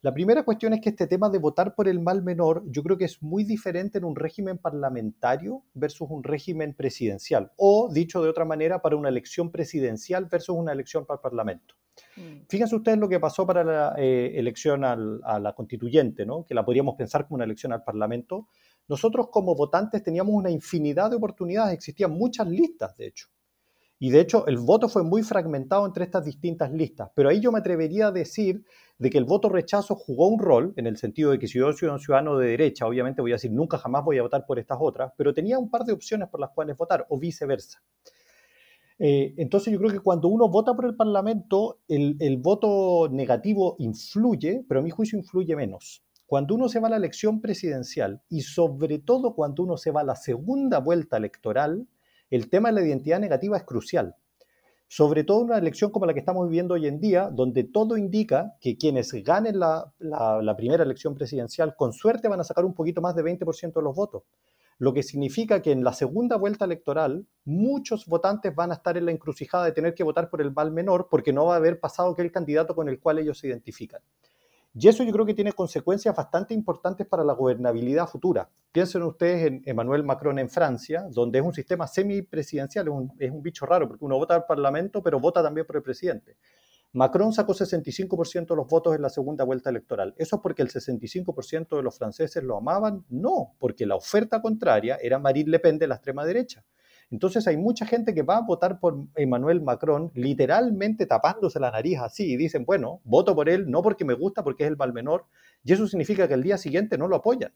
La 0.00 0.14
primera 0.14 0.44
cuestión 0.44 0.72
es 0.74 0.80
que 0.80 0.90
este 0.90 1.08
tema 1.08 1.28
de 1.28 1.38
votar 1.38 1.74
por 1.74 1.88
el 1.88 1.98
mal 1.98 2.22
menor, 2.22 2.62
yo 2.66 2.84
creo 2.84 2.96
que 2.96 3.04
es 3.04 3.20
muy 3.20 3.42
diferente 3.42 3.98
en 3.98 4.04
un 4.04 4.14
régimen 4.14 4.56
parlamentario 4.56 5.64
versus 5.74 6.08
un 6.08 6.22
régimen 6.22 6.72
presidencial, 6.72 7.50
o 7.56 7.90
dicho 7.92 8.22
de 8.22 8.28
otra 8.28 8.44
manera, 8.44 8.80
para 8.80 8.94
una 8.94 9.08
elección 9.08 9.50
presidencial 9.50 10.26
versus 10.26 10.54
una 10.56 10.70
elección 10.70 11.04
para 11.04 11.16
el 11.16 11.22
Parlamento. 11.22 11.74
Mm. 12.16 12.46
Fíjense 12.48 12.76
ustedes 12.76 12.96
lo 12.96 13.08
que 13.08 13.18
pasó 13.18 13.44
para 13.44 13.64
la 13.64 13.94
eh, 13.98 14.34
elección 14.36 14.84
a 14.84 14.96
la 14.96 15.52
constituyente, 15.52 16.24
¿no? 16.24 16.44
que 16.44 16.54
la 16.54 16.64
podríamos 16.64 16.94
pensar 16.94 17.26
como 17.26 17.34
una 17.34 17.44
elección 17.44 17.72
al 17.72 17.82
Parlamento. 17.82 18.46
Nosotros 18.86 19.30
como 19.32 19.56
votantes 19.56 20.04
teníamos 20.04 20.32
una 20.32 20.50
infinidad 20.50 21.10
de 21.10 21.16
oportunidades, 21.16 21.74
existían 21.74 22.12
muchas 22.12 22.46
listas, 22.46 22.96
de 22.96 23.08
hecho. 23.08 23.26
Y 24.00 24.10
de 24.10 24.20
hecho, 24.20 24.46
el 24.46 24.58
voto 24.58 24.88
fue 24.88 25.02
muy 25.02 25.22
fragmentado 25.22 25.84
entre 25.84 26.04
estas 26.04 26.24
distintas 26.24 26.72
listas. 26.72 27.10
Pero 27.14 27.28
ahí 27.28 27.40
yo 27.40 27.50
me 27.50 27.58
atrevería 27.58 28.08
a 28.08 28.12
decir 28.12 28.64
de 28.98 29.10
que 29.10 29.18
el 29.18 29.24
voto 29.24 29.48
rechazo 29.48 29.96
jugó 29.96 30.28
un 30.28 30.38
rol, 30.38 30.72
en 30.76 30.86
el 30.86 30.96
sentido 30.96 31.32
de 31.32 31.38
que 31.38 31.48
si 31.48 31.58
yo 31.58 31.72
soy 31.72 31.88
un 31.88 31.98
ciudadano 31.98 32.38
de 32.38 32.48
derecha, 32.48 32.86
obviamente 32.86 33.20
voy 33.20 33.32
a 33.32 33.34
decir 33.34 33.52
nunca 33.52 33.76
jamás 33.78 34.04
voy 34.04 34.18
a 34.18 34.22
votar 34.22 34.46
por 34.46 34.58
estas 34.58 34.78
otras, 34.80 35.12
pero 35.16 35.34
tenía 35.34 35.58
un 35.58 35.70
par 35.70 35.84
de 35.84 35.92
opciones 35.92 36.28
por 36.28 36.40
las 36.40 36.50
cuales 36.50 36.76
votar, 36.76 37.06
o 37.08 37.18
viceversa. 37.18 37.82
Eh, 39.00 39.34
entonces 39.36 39.72
yo 39.72 39.78
creo 39.78 39.90
que 39.90 40.00
cuando 40.00 40.28
uno 40.28 40.48
vota 40.48 40.74
por 40.74 40.84
el 40.84 40.96
Parlamento, 40.96 41.80
el, 41.88 42.16
el 42.20 42.36
voto 42.38 43.08
negativo 43.10 43.76
influye, 43.78 44.64
pero 44.68 44.80
a 44.80 44.82
mi 44.82 44.90
juicio 44.90 45.18
influye 45.18 45.54
menos. 45.56 46.04
Cuando 46.26 46.54
uno 46.54 46.68
se 46.68 46.78
va 46.78 46.88
a 46.88 46.90
la 46.90 46.96
elección 46.96 47.40
presidencial 47.40 48.20
y 48.28 48.42
sobre 48.42 48.98
todo 48.98 49.34
cuando 49.34 49.62
uno 49.62 49.76
se 49.76 49.90
va 49.92 50.02
a 50.02 50.04
la 50.04 50.16
segunda 50.16 50.78
vuelta 50.78 51.16
electoral, 51.16 51.86
el 52.30 52.50
tema 52.50 52.68
de 52.70 52.80
la 52.80 52.86
identidad 52.86 53.20
negativa 53.20 53.56
es 53.56 53.64
crucial. 53.64 54.14
Sobre 54.86 55.22
todo 55.22 55.40
en 55.40 55.46
una 55.46 55.58
elección 55.58 55.90
como 55.90 56.06
la 56.06 56.14
que 56.14 56.20
estamos 56.20 56.48
viviendo 56.48 56.74
hoy 56.74 56.86
en 56.86 56.98
día, 56.98 57.28
donde 57.30 57.64
todo 57.64 57.98
indica 57.98 58.54
que 58.60 58.78
quienes 58.78 59.12
ganen 59.12 59.58
la, 59.58 59.92
primera 60.56 60.82
elección 60.82 61.14
presidencial 61.14 61.76
con 61.76 61.92
suerte 61.92 62.28
van 62.28 62.40
a 62.40 62.44
sacar 62.44 62.64
un 62.64 62.74
poquito 62.74 63.02
más 63.02 63.14
de 63.14 63.22
20% 63.22 63.74
de 63.74 63.82
los 63.82 63.94
votos. 63.94 64.22
Lo 64.78 64.94
que 64.94 65.02
significa 65.02 65.60
que 65.60 65.72
en 65.72 65.84
la 65.84 65.92
segunda 65.92 66.36
vuelta 66.36 66.64
electoral 66.64 67.26
muchos 67.44 68.06
votantes 68.06 68.54
van 68.54 68.70
a 68.70 68.74
estar 68.74 68.96
en 68.96 69.06
la 69.06 69.10
encrucijada 69.10 69.64
de 69.64 69.72
tener 69.72 69.94
que 69.94 70.04
votar 70.04 70.30
por 70.30 70.40
el 70.40 70.52
mal 70.52 70.70
menor 70.70 71.08
porque 71.10 71.32
no 71.32 71.46
va 71.46 71.54
a 71.54 71.56
haber 71.56 71.80
pasado 71.80 72.12
aquel 72.12 72.30
candidato 72.30 72.74
con 72.74 72.88
el 72.88 72.98
cual 72.98 73.18
ellos 73.18 73.38
se 73.38 73.48
identifican. 73.48 74.00
Y 74.80 74.86
eso 74.86 75.02
yo 75.02 75.12
creo 75.12 75.26
que 75.26 75.34
tiene 75.34 75.52
consecuencias 75.52 76.14
bastante 76.14 76.54
importantes 76.54 77.04
para 77.04 77.24
la 77.24 77.32
gobernabilidad 77.32 78.06
futura. 78.06 78.48
Piensen 78.70 79.02
ustedes 79.02 79.46
en 79.48 79.62
Emmanuel 79.64 80.04
Macron 80.04 80.38
en 80.38 80.48
Francia, 80.48 81.08
donde 81.10 81.40
es 81.40 81.44
un 81.44 81.52
sistema 81.52 81.88
semipresidencial, 81.88 82.86
es 82.86 82.92
un, 82.92 83.12
es 83.18 83.30
un 83.32 83.42
bicho 83.42 83.66
raro, 83.66 83.88
porque 83.88 84.04
uno 84.04 84.16
vota 84.16 84.36
al 84.36 84.46
Parlamento, 84.46 85.02
pero 85.02 85.18
vota 85.18 85.42
también 85.42 85.66
por 85.66 85.74
el 85.74 85.82
presidente. 85.82 86.36
Macron 86.92 87.32
sacó 87.32 87.54
65% 87.54 88.46
de 88.46 88.56
los 88.56 88.68
votos 88.68 88.94
en 88.94 89.02
la 89.02 89.08
segunda 89.08 89.42
vuelta 89.42 89.68
electoral. 89.68 90.14
¿Eso 90.16 90.36
es 90.36 90.42
porque 90.42 90.62
el 90.62 90.68
65% 90.68 91.76
de 91.76 91.82
los 91.82 91.98
franceses 91.98 92.44
lo 92.44 92.56
amaban? 92.56 93.04
No, 93.08 93.56
porque 93.58 93.84
la 93.84 93.96
oferta 93.96 94.40
contraria 94.40 94.96
era 95.02 95.18
Marine 95.18 95.50
Le 95.50 95.58
Pen 95.58 95.78
de 95.78 95.88
la 95.88 95.96
extrema 95.96 96.24
derecha. 96.24 96.64
Entonces 97.10 97.46
hay 97.46 97.56
mucha 97.56 97.86
gente 97.86 98.14
que 98.14 98.22
va 98.22 98.36
a 98.36 98.42
votar 98.42 98.80
por 98.80 99.06
Emmanuel 99.14 99.62
Macron 99.62 100.10
literalmente 100.14 101.06
tapándose 101.06 101.58
la 101.58 101.70
nariz 101.70 101.98
así 102.00 102.32
y 102.32 102.36
dicen, 102.36 102.64
bueno, 102.64 103.00
voto 103.04 103.34
por 103.34 103.48
él 103.48 103.70
no 103.70 103.82
porque 103.82 104.04
me 104.04 104.14
gusta, 104.14 104.44
porque 104.44 104.64
es 104.64 104.70
el 104.70 104.76
mal 104.76 104.92
menor, 104.92 105.26
y 105.64 105.72
eso 105.72 105.86
significa 105.86 106.28
que 106.28 106.34
el 106.34 106.42
día 106.42 106.58
siguiente 106.58 106.98
no 106.98 107.08
lo 107.08 107.16
apoyan. 107.16 107.52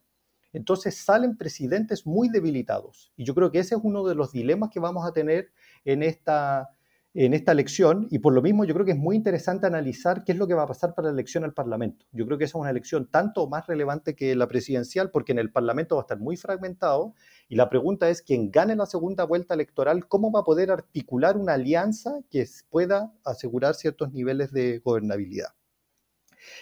Entonces 0.54 0.96
salen 0.96 1.36
presidentes 1.36 2.06
muy 2.06 2.28
debilitados. 2.28 3.12
Y 3.16 3.24
yo 3.24 3.34
creo 3.34 3.50
que 3.50 3.58
ese 3.58 3.74
es 3.74 3.80
uno 3.82 4.06
de 4.06 4.14
los 4.14 4.32
dilemas 4.32 4.70
que 4.70 4.80
vamos 4.80 5.06
a 5.06 5.12
tener 5.12 5.50
en 5.84 6.02
esta, 6.02 6.70
en 7.14 7.34
esta 7.34 7.52
elección 7.52 8.06
y 8.10 8.20
por 8.20 8.32
lo 8.32 8.40
mismo 8.40 8.64
yo 8.64 8.72
creo 8.72 8.86
que 8.86 8.92
es 8.92 8.98
muy 8.98 9.16
interesante 9.16 9.66
analizar 9.66 10.24
qué 10.24 10.32
es 10.32 10.38
lo 10.38 10.46
que 10.46 10.54
va 10.54 10.62
a 10.62 10.66
pasar 10.66 10.94
para 10.94 11.08
la 11.08 11.14
elección 11.14 11.44
al 11.44 11.52
Parlamento. 11.52 12.06
Yo 12.12 12.24
creo 12.26 12.38
que 12.38 12.44
esa 12.44 12.56
es 12.58 12.60
una 12.62 12.70
elección 12.70 13.06
tanto 13.10 13.46
más 13.48 13.66
relevante 13.66 14.14
que 14.14 14.34
la 14.34 14.48
presidencial 14.48 15.10
porque 15.10 15.32
en 15.32 15.38
el 15.38 15.52
Parlamento 15.52 15.96
va 15.96 16.02
a 16.02 16.04
estar 16.04 16.18
muy 16.18 16.36
fragmentado 16.36 17.14
y 17.48 17.56
la 17.56 17.68
pregunta 17.68 18.08
es, 18.08 18.22
quien 18.22 18.50
gane 18.50 18.76
la 18.76 18.86
segunda 18.86 19.24
vuelta 19.24 19.54
electoral, 19.54 20.08
¿cómo 20.08 20.32
va 20.32 20.40
a 20.40 20.44
poder 20.44 20.70
articular 20.70 21.36
una 21.36 21.54
alianza 21.54 22.20
que 22.30 22.46
pueda 22.70 23.12
asegurar 23.24 23.74
ciertos 23.74 24.12
niveles 24.12 24.52
de 24.52 24.78
gobernabilidad? 24.78 25.48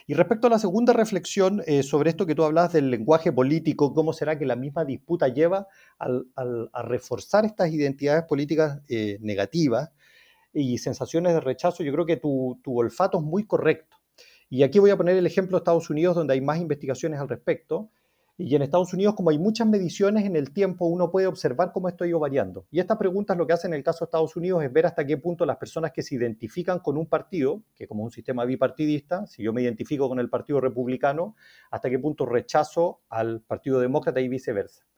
Y 0.06 0.14
respecto 0.14 0.48
a 0.48 0.50
la 0.50 0.58
segunda 0.58 0.92
reflexión 0.92 1.62
eh, 1.66 1.82
sobre 1.82 2.10
esto 2.10 2.26
que 2.26 2.34
tú 2.34 2.44
hablas 2.44 2.72
del 2.72 2.90
lenguaje 2.90 3.32
político, 3.32 3.94
¿cómo 3.94 4.12
será 4.12 4.38
que 4.38 4.44
la 4.44 4.56
misma 4.56 4.84
disputa 4.84 5.28
lleva 5.28 5.68
a 5.98 6.82
reforzar 6.82 7.44
estas 7.44 7.72
identidades 7.72 8.24
políticas 8.24 8.80
eh, 8.88 9.18
negativas? 9.20 9.90
Y 10.52 10.78
sensaciones 10.78 11.34
de 11.34 11.40
rechazo, 11.40 11.82
yo 11.82 11.92
creo 11.92 12.06
que 12.06 12.16
tu, 12.16 12.60
olfato 12.64 13.18
es 13.18 13.24
muy 13.24 13.46
correcto. 13.46 13.96
Y 14.48 14.62
aquí 14.62 14.78
voy 14.78 14.90
a 14.90 14.96
poner 14.96 15.16
el 15.16 15.26
ejemplo 15.26 15.56
de 15.56 15.60
Estados 15.60 15.90
Unidos, 15.90 16.16
donde 16.16 16.34
hay 16.34 16.40
más 16.40 16.58
investigaciones 16.58 17.20
al 17.20 17.28
respecto. 17.28 17.90
Y 18.36 18.54
en 18.56 18.62
Estados 18.62 18.92
Unidos, 18.94 19.14
como 19.14 19.30
hay 19.30 19.38
muchas 19.38 19.68
mediciones 19.68 20.24
en 20.24 20.34
el 20.34 20.52
tiempo, 20.52 20.86
uno 20.86 21.10
puede 21.10 21.26
observar 21.26 21.72
cómo 21.72 21.88
esto 21.88 22.04
ha 22.04 22.08
ido 22.08 22.18
variando. 22.18 22.66
Y 22.70 22.80
estas 22.80 22.96
preguntas 22.96 23.36
lo 23.36 23.46
que 23.46 23.52
hacen 23.52 23.72
en 23.74 23.78
el 23.78 23.84
caso 23.84 24.00
de 24.00 24.06
Estados 24.06 24.34
Unidos 24.34 24.64
es 24.64 24.72
ver 24.72 24.86
hasta 24.86 25.06
qué 25.06 25.18
punto 25.18 25.44
las 25.44 25.58
personas 25.58 25.92
que 25.92 26.02
se 26.02 26.14
identifican 26.14 26.78
con 26.78 26.96
un 26.96 27.06
partido, 27.06 27.62
que 27.76 27.86
como 27.86 28.02
un 28.02 28.10
sistema 28.10 28.44
bipartidista, 28.44 29.26
si 29.26 29.42
yo 29.42 29.52
me 29.52 29.62
identifico 29.62 30.08
con 30.08 30.18
el 30.18 30.30
Partido 30.30 30.60
Republicano, 30.60 31.36
hasta 31.70 31.90
qué 31.90 31.98
punto 31.98 32.24
rechazo 32.24 33.02
al 33.10 33.42
Partido 33.42 33.78
Demócrata 33.78 34.20
y 34.20 34.28
viceversa. 34.28 34.89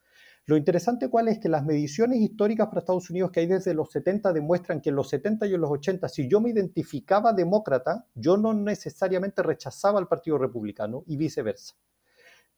Lo 0.44 0.56
interesante 0.56 1.08
cuál 1.08 1.28
es 1.28 1.38
que 1.38 1.48
las 1.48 1.64
mediciones 1.64 2.18
históricas 2.18 2.66
para 2.66 2.80
Estados 2.80 3.08
Unidos 3.10 3.30
que 3.30 3.40
hay 3.40 3.46
desde 3.46 3.74
los 3.74 3.92
70 3.92 4.32
demuestran 4.32 4.80
que 4.80 4.90
en 4.90 4.96
los 4.96 5.08
70 5.08 5.46
y 5.46 5.54
en 5.54 5.60
los 5.60 5.70
80, 5.70 6.08
si 6.08 6.28
yo 6.28 6.40
me 6.40 6.50
identificaba 6.50 7.32
demócrata, 7.32 8.06
yo 8.14 8.36
no 8.36 8.52
necesariamente 8.52 9.42
rechazaba 9.44 10.00
al 10.00 10.08
Partido 10.08 10.38
Republicano 10.38 11.04
y 11.06 11.16
viceversa. 11.16 11.76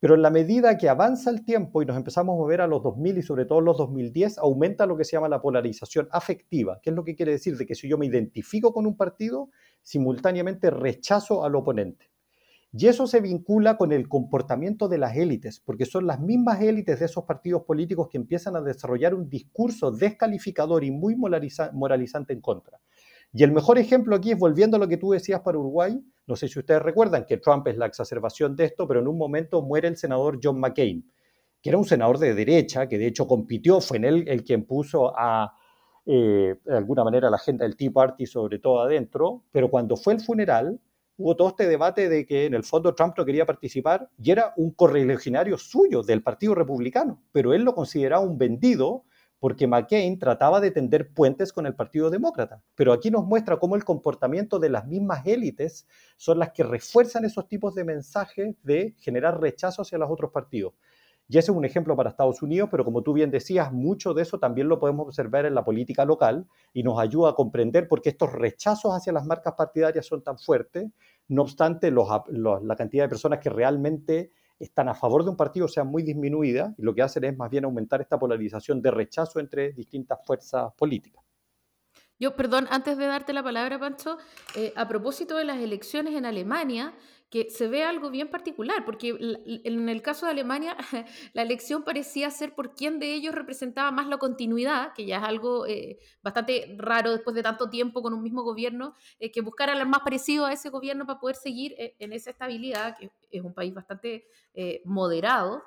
Pero 0.01 0.15
en 0.15 0.23
la 0.23 0.31
medida 0.31 0.79
que 0.79 0.89
avanza 0.89 1.29
el 1.29 1.45
tiempo 1.45 1.83
y 1.83 1.87
nos 1.87 1.97
empezamos 1.97 2.35
a 2.35 2.39
mover 2.39 2.63
a 2.63 2.67
los 2.67 2.83
2000 2.83 3.19
y 3.19 3.23
sobre 3.23 3.45
todo 3.45 3.61
los 3.61 3.77
2010, 3.77 4.39
aumenta 4.39 4.87
lo 4.87 4.97
que 4.97 5.05
se 5.05 5.13
llama 5.13 5.29
la 5.29 5.43
polarización 5.43 6.09
afectiva. 6.11 6.81
¿Qué 6.83 6.89
es 6.89 6.97
lo 6.97 7.05
que 7.05 7.15
quiere 7.15 7.33
decir? 7.33 7.57
De 7.57 7.67
que 7.67 7.75
si 7.75 7.87
yo 7.87 7.99
me 7.99 8.07
identifico 8.07 8.73
con 8.73 8.87
un 8.87 8.97
partido, 8.97 9.51
simultáneamente 9.83 10.71
rechazo 10.71 11.45
al 11.45 11.55
oponente. 11.55 12.14
Y 12.77 12.89
eso 12.89 13.07
se 13.07 13.21
vincula 13.21 13.77
con 13.77 13.93
el 13.93 14.09
comportamiento 14.09 14.89
de 14.89 14.99
las 14.99 15.17
élites, 15.17 15.61
porque 15.61 15.87
son 15.87 16.09
las 16.09 16.19
mismas 16.19 16.61
élites 16.61 16.99
de 16.99 17.07
esos 17.07 17.23
partidos 17.23 17.63
políticos 17.63 18.09
que 18.11 18.19
empiezan 18.19 18.57
a 18.57 18.61
desarrollar 18.61 19.15
un 19.15 19.29
discurso 19.29 19.93
descalificador 19.93 20.83
y 20.83 20.91
muy 20.91 21.15
moralizante 21.15 22.33
en 22.33 22.41
contra. 22.41 22.81
Y 23.33 23.45
el 23.45 23.53
mejor 23.53 23.79
ejemplo 23.79 24.17
aquí 24.17 24.33
es 24.33 24.39
volviendo 24.39 24.77
a 24.77 24.81
lo 24.81 24.89
que 24.89 24.97
tú 24.97 25.13
decías 25.13 25.41
para 25.43 25.57
Uruguay. 25.57 26.01
No 26.27 26.35
sé 26.35 26.49
si 26.49 26.59
ustedes 26.59 26.83
recuerdan 26.83 27.27
que 27.27 27.37
Trump 27.37 27.69
es 27.69 27.77
la 27.77 27.87
exacerbación 27.87 28.57
de 28.57 28.65
esto, 28.65 28.89
pero 28.89 28.99
en 28.99 29.07
un 29.07 29.19
momento 29.19 29.63
muere 29.63 29.87
el 29.87 29.97
senador 29.97 30.41
John 30.43 30.59
McCain, 30.59 31.09
que 31.63 31.71
era 31.71 31.79
un 31.79 31.85
senador 31.85 32.19
de 32.19 32.35
derecha, 32.35 32.89
que 32.89 32.99
de 32.99 33.07
hecho 33.07 33.29
compitió, 33.29 33.81
fue 33.81 33.99
en 33.99 34.05
él 34.05 34.25
el 34.27 34.43
quien 34.43 34.65
puso 34.65 35.17
a, 35.17 35.55
eh, 36.07 36.57
de 36.65 36.77
alguna 36.77 37.05
manera, 37.05 37.31
la 37.31 37.37
agenda 37.37 37.65
del 37.65 37.77
Tea 37.77 37.93
Party, 37.93 38.27
sobre 38.27 38.59
todo 38.59 38.81
adentro, 38.81 39.45
pero 39.53 39.71
cuando 39.71 39.97
fue 39.97 40.15
el 40.15 40.21
funeral, 40.21 40.81
hubo 41.17 41.37
todo 41.37 41.49
este 41.49 41.67
debate 41.67 42.09
de 42.09 42.27
que 42.27 42.47
en 42.47 42.55
el 42.55 42.65
fondo 42.65 42.95
Trump 42.95 43.15
no 43.17 43.25
quería 43.25 43.47
participar 43.47 44.09
y 44.19 44.31
era 44.31 44.53
un 44.57 44.73
correligionario 44.73 45.59
suyo 45.59 46.03
del 46.03 46.23
Partido 46.23 46.55
Republicano, 46.55 47.23
pero 47.33 47.55
él 47.55 47.63
lo 47.63 47.75
consideraba 47.75 48.25
un 48.25 48.39
vendido 48.39 49.05
porque 49.39 49.67
McCain 49.67 50.19
trataba 50.19 50.59
de 50.59 50.71
tender 50.71 51.13
puentes 51.13 51.53
con 51.53 51.67
el 51.67 51.75
Partido 51.75 52.09
Demócrata. 52.09 52.63
Pero 52.75 52.95
aquí 52.95 53.11
nos 53.11 53.27
muestra 53.27 53.59
cómo 53.59 53.77
el 53.77 53.85
comportamiento 53.85 54.59
de 54.59 54.71
las 54.71 54.87
mismas 54.87 55.27
élites 55.27 55.87
son 56.17 56.39
las 56.39 56.53
que 56.53 56.63
refuerzan 56.63 57.27
esos 57.27 57.47
tipos 57.47 57.75
de 57.75 57.85
mensajes 57.85 58.57
de 58.63 58.95
generar 58.99 59.39
rechazo 59.39 59.83
hacia 59.83 59.99
los 59.99 60.11
otros 60.11 60.31
partidos. 60.31 60.73
Y 61.29 61.39
ese 61.39 61.51
es 61.51 61.57
un 61.57 61.65
ejemplo 61.65 61.97
para 61.97 62.11
Estados 62.11 62.43
Unidos, 62.43 62.69
pero 62.71 62.85
como 62.85 63.03
tú 63.03 63.15
bien 63.15 63.31
decías, 63.31 63.73
mucho 63.73 64.13
de 64.13 64.23
eso 64.23 64.39
también 64.39 64.69
lo 64.69 64.79
podemos 64.79 65.07
observar 65.07 65.47
en 65.47 65.55
la 65.55 65.65
política 65.65 66.05
local 66.05 66.47
y 66.73 66.83
nos 66.83 66.99
ayuda 67.01 67.31
a 67.31 67.35
comprender 67.35 67.89
por 67.89 68.03
qué 68.03 68.11
estos 68.11 68.33
rechazos 68.33 68.93
hacia 68.93 69.13
las 69.13 69.25
marcas 69.25 69.55
partidarias 69.55 70.05
son 70.07 70.23
tan 70.23 70.39
fuertes, 70.39 70.91
no 71.29 71.43
obstante 71.43 71.91
la 71.91 72.77
cantidad 72.77 73.05
de 73.05 73.09
personas 73.09 73.39
que 73.39 73.49
realmente 73.49 74.33
están 74.59 74.89
a 74.89 74.95
favor 74.95 75.25
de 75.25 75.31
un 75.31 75.37
partido 75.37 75.67
sea 75.67 75.85
muy 75.85 76.03
disminuida 76.03 76.75
y 76.77 76.83
lo 76.83 76.95
que 76.95 77.03
hacen 77.03 77.25
es 77.25 77.37
más 77.37 77.51
bien 77.51 77.65
aumentar 77.65 78.01
esta 78.01 78.19
polarización 78.19 78.83
de 78.83 78.91
rechazo 78.91 79.41
entre 79.41 79.73
distintas 79.73 80.19
fuerzas 80.25 80.73
políticas. 80.75 81.25
Yo, 82.21 82.37
perdón, 82.37 82.69
antes 82.71 82.97
de 82.97 83.07
darte 83.07 83.33
la 83.33 83.43
palabra, 83.43 83.79
Pancho, 83.79 84.19
eh, 84.55 84.73
a 84.77 84.87
propósito 84.87 85.37
de 85.37 85.45
las 85.45 85.59
elecciones 85.59 86.15
en 86.15 86.25
Alemania, 86.25 86.95
que 87.35 87.51
se 87.51 87.67
ve 87.67 87.83
algo 87.83 88.11
bien 88.11 88.29
particular, 88.29 88.85
porque 88.85 89.09
en 89.09 89.89
el 89.89 90.03
caso 90.03 90.25
de 90.25 90.31
Alemania 90.31 90.77
la 91.33 91.43
elección 91.43 91.83
parecía 91.83 92.31
ser 92.31 92.55
por 92.55 92.77
quién 92.77 93.01
de 93.01 93.13
ellos 93.13 93.35
representaba 93.35 93.91
más 93.91 94.07
la 94.07 94.19
continuidad, 94.19 94.93
que 94.93 95.05
ya 95.05 95.17
es 95.17 95.25
algo 95.25 95.67
eh, 95.67 95.99
bastante 96.23 96.77
raro 96.79 97.11
después 97.11 97.35
de 97.35 97.43
tanto 97.43 97.69
tiempo 97.69 98.03
con 98.03 98.15
un 98.15 98.23
mismo 98.23 98.45
gobierno, 98.45 98.95
eh, 99.19 99.33
que 99.33 99.41
buscara 99.41 99.73
al 99.73 99.85
más 99.89 100.03
parecido 100.03 100.47
a 100.47 100.53
ese 100.53 100.71
gobierno 100.71 101.07
para 101.07 101.19
poder 101.19 101.35
seguir 101.35 101.75
en 101.77 102.13
esa 102.13 102.31
estabilidad, 102.31 102.97
que 102.97 103.11
es 103.33 103.43
un 103.43 103.53
país 103.53 103.75
bastante 103.75 104.29
moderado, 104.85 105.65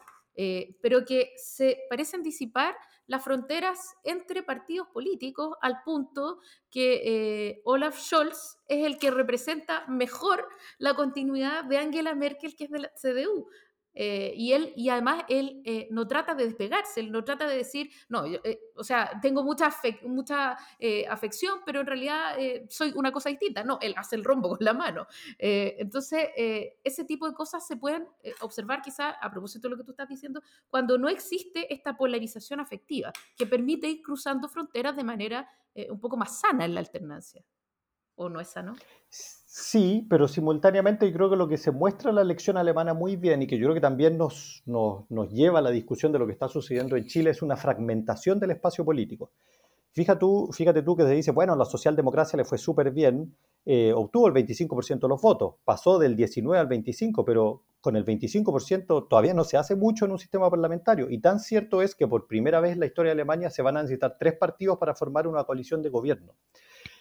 pero 0.81 1.03
que 1.03 1.33
se 1.35 1.79
parecen 1.89 2.23
disipar 2.23 2.77
las 3.07 3.23
fronteras 3.23 3.95
entre 4.03 4.43
partidos 4.43 4.87
políticos 4.89 5.55
al 5.61 5.81
punto 5.83 6.39
que 6.69 7.01
eh, 7.03 7.61
Olaf 7.63 7.97
Scholz 7.97 8.59
es 8.67 8.85
el 8.85 8.99
que 8.99 9.11
representa 9.11 9.85
mejor 9.87 10.47
la 10.77 10.93
continuidad 10.93 11.63
de 11.63 11.77
Angela 11.77 12.13
Merkel, 12.13 12.55
que 12.55 12.65
es 12.65 12.69
de 12.69 12.79
la 12.79 12.91
CDU. 13.01 13.49
Eh, 13.99 14.31
y 14.35 14.53
él, 14.53 14.73
y 14.75 14.89
además 14.89 15.23
él 15.27 15.59
eh, 15.65 15.87
no 15.89 16.07
trata 16.07 16.35
de 16.35 16.45
despegarse, 16.45 16.99
él 16.99 17.11
no 17.11 17.23
trata 17.23 17.47
de 17.47 17.55
decir, 17.55 17.89
no, 18.09 18.25
eh, 18.27 18.59
o 18.75 18.83
sea, 18.83 19.19
tengo 19.23 19.43
mucha, 19.43 19.75
mucha 20.03 20.55
afección, 21.09 21.61
pero 21.65 21.79
en 21.79 21.87
realidad 21.87 22.35
soy 22.69 22.93
una 22.95 23.11
cosa 23.11 23.29
distinta. 23.29 23.63
No, 23.63 23.79
él 23.81 23.95
hace 23.97 24.15
el 24.15 24.23
rombo 24.23 24.49
con 24.49 24.59
la 24.61 24.73
mano. 24.73 25.07
entonces, 25.39 26.29
ese 26.83 27.05
tipo 27.05 27.27
de 27.27 27.33
cosas 27.33 27.65
se 27.65 27.75
pueden 27.75 28.07
observar 28.41 28.83
quizá 28.83 29.09
a 29.09 29.31
propósito 29.31 29.67
de 29.67 29.71
lo 29.71 29.77
que 29.77 29.83
tú 29.83 29.91
estás 29.91 30.07
diciendo, 30.07 30.43
cuando 30.69 30.99
no 30.99 31.09
existe 31.09 31.73
esta 31.73 31.97
polarización 31.97 32.59
afectiva 32.59 33.11
que 33.35 33.47
permite 33.47 33.87
ir 33.87 34.03
cruzando 34.03 34.47
fronteras 34.47 34.95
de 34.95 35.03
manera 35.03 35.49
un 35.89 35.99
poco 35.99 36.17
más 36.17 36.39
sana 36.39 36.65
en 36.65 36.75
la 36.75 36.81
alternancia. 36.81 37.43
¿O 38.15 38.29
no 38.29 38.39
es 38.39 38.49
sano? 38.49 38.75
Sí, 39.09 39.46
pero 40.07 40.27
simultáneamente 40.27 41.07
yo 41.07 41.13
creo 41.13 41.29
que 41.29 41.35
lo 41.35 41.47
que 41.47 41.57
se 41.57 41.71
muestra 41.71 42.11
la 42.11 42.21
elección 42.21 42.57
alemana 42.57 42.93
muy 42.93 43.15
bien 43.15 43.41
y 43.41 43.47
que 43.47 43.57
yo 43.57 43.65
creo 43.65 43.73
que 43.73 43.81
también 43.81 44.17
nos, 44.17 44.61
nos, 44.65 45.29
lleva 45.31 45.59
a 45.59 45.61
la 45.61 45.71
discusión 45.71 46.11
de 46.11 46.19
lo 46.19 46.27
que 46.27 46.33
está 46.33 46.47
sucediendo 46.47 46.95
en 46.95 47.05
Chile 47.05 47.31
es 47.31 47.41
una 47.41 47.55
fragmentación 47.55 48.39
del 48.39 48.51
espacio 48.51 48.85
político. 48.85 49.31
Fíjate 49.91 50.19
tú, 50.19 50.49
fíjate 50.53 50.83
tú 50.83 50.95
que 50.95 51.03
se 51.03 51.11
dice, 51.11 51.31
bueno, 51.31 51.55
la 51.55 51.65
socialdemocracia 51.65 52.37
le 52.37 52.45
fue 52.45 52.59
súper 52.59 52.91
bien, 52.91 53.35
eh, 53.65 53.91
obtuvo 53.93 54.27
el 54.27 54.33
25% 54.33 54.99
de 54.99 55.07
los 55.07 55.21
votos, 55.21 55.55
pasó 55.65 55.97
del 55.97 56.15
19 56.15 56.59
al 56.59 56.67
25, 56.67 57.25
pero 57.25 57.63
con 57.81 57.95
el 57.95 58.05
25% 58.05 59.07
todavía 59.09 59.33
no 59.33 59.43
se 59.43 59.57
hace 59.57 59.75
mucho 59.75 60.05
en 60.05 60.11
un 60.11 60.19
sistema 60.19 60.51
parlamentario. 60.51 61.09
Y 61.09 61.19
tan 61.19 61.39
cierto 61.39 61.81
es 61.81 61.95
que 61.95 62.07
por 62.07 62.27
primera 62.27 62.59
vez 62.59 62.73
en 62.73 62.79
la 62.79 62.85
historia 62.85 63.09
de 63.09 63.21
Alemania 63.21 63.49
se 63.49 63.63
van 63.63 63.77
a 63.77 63.81
necesitar 63.81 64.17
tres 64.19 64.35
partidos 64.35 64.77
para 64.77 64.93
formar 64.93 65.25
una 65.27 65.43
coalición 65.45 65.81
de 65.81 65.89
gobierno. 65.89 66.35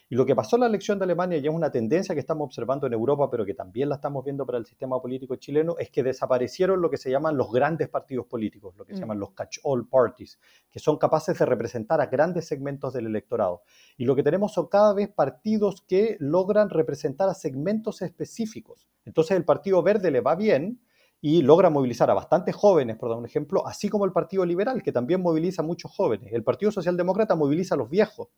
Y 0.09 0.15
lo 0.15 0.25
que 0.25 0.37
pasó 0.37 0.55
en 0.55 0.61
la 0.61 0.67
elección 0.67 0.99
de 0.99 1.05
Alemania, 1.05 1.39
y 1.39 1.47
es 1.47 1.53
una 1.53 1.71
tendencia 1.71 2.15
que 2.15 2.21
estamos 2.21 2.47
observando 2.47 2.87
en 2.87 2.93
Europa, 2.93 3.29
pero 3.29 3.45
que 3.45 3.55
también 3.55 3.89
la 3.89 3.97
estamos 3.97 4.25
viendo 4.25 4.47
para 4.47 4.59
el 4.59 4.65
sistema 4.65 5.01
político 5.03 5.35
chileno, 5.35 5.75
es 5.79 5.91
que 5.91 6.05
desaparecieron 6.05 6.81
lo 6.81 6.89
que 6.89 6.97
se 6.97 7.11
llaman 7.11 7.37
los 7.37 7.51
grandes 7.51 7.89
partidos 7.89 8.27
políticos, 8.27 8.77
lo 8.77 8.85
que 8.85 8.93
se 8.93 8.99
mm. 8.99 9.03
llaman 9.03 9.19
los 9.19 9.33
catch-all 9.33 9.89
parties, 9.89 10.39
que 10.71 10.79
son 10.79 10.97
capaces 10.97 11.37
de 11.37 11.45
representar 11.45 12.01
a 12.01 12.07
grandes 12.07 12.47
segmentos 12.47 12.93
del 12.95 13.07
electorado. 13.07 13.63
Y 13.97 14.05
lo 14.05 14.15
que 14.15 14.23
tenemos 14.23 14.55
son 14.55 14.69
cada 14.69 14.95
vez 14.95 15.09
partidos 15.09 15.83
que 15.83 16.17
logran 16.21 16.71
representar 16.71 17.29
a 17.29 17.35
segmentos 17.35 18.01
específicos. 18.01 18.89
Entonces 19.05 19.37
el 19.37 19.45
Partido 19.45 19.83
Verde 19.83 20.13
le 20.13 20.21
va 20.21 20.37
bien, 20.37 20.81
y 21.21 21.43
logra 21.43 21.71
movilizar 21.71 22.11
a 22.11 22.15
bastantes 22.15 22.55
jóvenes, 22.55 22.97
por 22.97 23.09
dar 23.09 23.19
un 23.19 23.25
ejemplo, 23.25 23.67
así 23.67 23.89
como 23.89 24.05
el 24.05 24.13
Partido 24.13 24.45
Liberal, 24.45 24.83
que 24.83 24.93
también 24.93 25.23
moviliza 25.23 25.63
a 25.63 25.65
muchos 25.65 25.91
jóvenes. 25.91 26.33
El 26.33 26.45
Partido 26.45 26.71
Socialdemócrata 26.71 27.35
moviliza 27.35 27.75
a 27.75 27.79
los 27.79 27.89
viejos. 27.89 28.29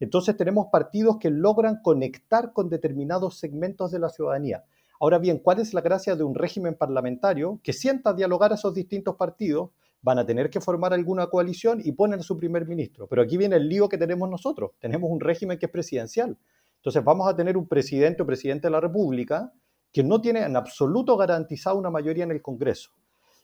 Entonces 0.00 0.36
tenemos 0.36 0.66
partidos 0.72 1.18
que 1.18 1.30
logran 1.30 1.80
conectar 1.82 2.52
con 2.52 2.68
determinados 2.68 3.38
segmentos 3.38 3.90
de 3.90 3.98
la 3.98 4.08
ciudadanía. 4.08 4.64
Ahora 5.00 5.18
bien, 5.18 5.38
¿cuál 5.38 5.60
es 5.60 5.74
la 5.74 5.80
gracia 5.80 6.16
de 6.16 6.24
un 6.24 6.34
régimen 6.34 6.74
parlamentario 6.74 7.60
que 7.62 7.72
sienta 7.72 8.12
dialogar 8.12 8.52
a 8.52 8.54
esos 8.54 8.74
distintos 8.74 9.16
partidos 9.16 9.70
van 10.04 10.18
a 10.18 10.26
tener 10.26 10.50
que 10.50 10.60
formar 10.60 10.92
alguna 10.92 11.28
coalición 11.28 11.80
y 11.82 11.92
ponen 11.92 12.20
a 12.20 12.22
su 12.22 12.36
primer 12.36 12.68
ministro. 12.68 13.06
Pero 13.08 13.22
aquí 13.22 13.38
viene 13.38 13.56
el 13.56 13.66
lío 13.66 13.88
que 13.88 13.96
tenemos 13.96 14.28
nosotros. 14.28 14.72
Tenemos 14.78 15.10
un 15.10 15.18
régimen 15.18 15.58
que 15.58 15.64
es 15.64 15.72
presidencial. 15.72 16.36
Entonces 16.76 17.02
vamos 17.02 17.26
a 17.26 17.34
tener 17.34 17.56
un 17.56 17.66
presidente 17.66 18.22
o 18.22 18.26
presidente 18.26 18.66
de 18.66 18.72
la 18.72 18.80
República 18.80 19.50
que 19.90 20.02
no 20.02 20.20
tiene 20.20 20.40
en 20.40 20.56
absoluto 20.56 21.16
garantizado 21.16 21.78
una 21.78 21.88
mayoría 21.88 22.24
en 22.24 22.32
el 22.32 22.42
Congreso. 22.42 22.90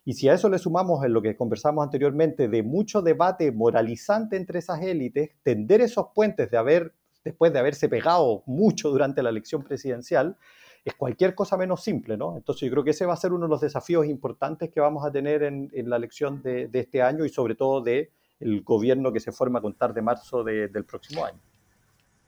Y 0.04 0.14
si 0.14 0.28
a 0.28 0.34
eso 0.34 0.48
le 0.48 0.58
sumamos 0.58 1.04
en 1.04 1.12
lo 1.12 1.20
que 1.20 1.36
conversamos 1.36 1.84
anteriormente 1.84 2.48
de 2.48 2.62
mucho 2.62 3.02
debate 3.02 3.52
moralizante 3.52 4.36
entre 4.36 4.58
esas 4.58 4.80
élites, 4.82 5.30
tender 5.42 5.80
esos 5.80 6.06
puentes 6.14 6.50
de 6.50 6.56
haber, 6.56 6.94
después 7.22 7.52
de 7.52 7.58
haberse 7.58 7.88
pegado 7.88 8.42
mucho 8.46 8.90
durante 8.90 9.22
la 9.22 9.30
elección 9.30 9.62
presidencial, 9.62 10.36
es 10.84 10.94
cualquier 10.94 11.34
cosa 11.34 11.58
menos 11.58 11.82
simple, 11.82 12.16
¿no? 12.16 12.36
Entonces 12.36 12.62
yo 12.62 12.70
creo 12.72 12.84
que 12.84 12.90
ese 12.90 13.04
va 13.04 13.12
a 13.12 13.16
ser 13.16 13.32
uno 13.32 13.44
de 13.44 13.50
los 13.50 13.60
desafíos 13.60 14.06
importantes 14.06 14.70
que 14.70 14.80
vamos 14.80 15.04
a 15.04 15.12
tener 15.12 15.42
en, 15.42 15.70
la 15.74 15.96
elección 15.96 16.42
de, 16.42 16.70
este 16.72 17.02
año 17.02 17.24
y 17.26 17.28
sobre 17.28 17.54
todo 17.54 17.82
de 17.82 18.10
el 18.38 18.62
gobierno 18.62 19.12
que 19.12 19.20
se 19.20 19.32
forma 19.32 19.58
a 19.58 19.62
contar 19.62 19.92
de 19.92 20.00
marzo 20.00 20.42
del 20.42 20.84
próximo 20.86 21.26
año. 21.26 21.38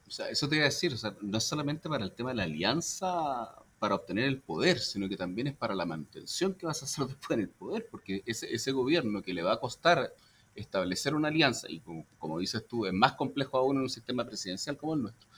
Eso 0.07 0.47
te 0.47 0.57
iba 0.57 0.65
a 0.65 0.69
decir, 0.69 0.93
o 0.93 0.97
sea, 0.99 1.17
no 1.23 1.39
es 1.39 1.45
solamente 1.45 1.89
para 1.89 2.05
el 2.05 2.13
tema 2.13 2.31
de 2.31 2.37
la 2.37 2.43
alianza 2.43 3.57
para 3.83 3.97
obtener 3.97 4.27
el 4.27 4.39
poder, 4.39 4.79
sino 4.79 5.09
que 5.09 5.17
también 5.17 5.49
es 5.49 5.57
para 5.57 5.75
la 5.75 5.85
mantención 5.85 6.55
que 6.55 6.67
vas 6.67 6.83
a 6.83 6.85
hacer 6.85 7.05
después 7.09 7.37
en 7.37 7.41
el 7.41 7.49
poder, 7.49 7.89
porque 7.91 8.23
ese, 8.27 8.71
gobierno 8.71 9.23
que 9.23 9.35
le 9.35 9.43
va 9.43 9.55
a 9.55 9.59
costar 9.59 10.15
establecer 10.55 11.17
una 11.17 11.27
alianza, 11.27 11.67
y 11.69 11.83
como, 12.17 12.39
dices 12.39 12.65
tú, 12.69 12.87
es 12.87 12.93
más 12.93 13.15
complejo 13.15 13.59
aún 13.59 13.79
en 13.79 13.83
un 13.83 13.91
sistema 13.91 14.25
presidencial 14.25 14.77
como 14.77 14.95
el 14.95 15.03
nuestro, 15.03 15.29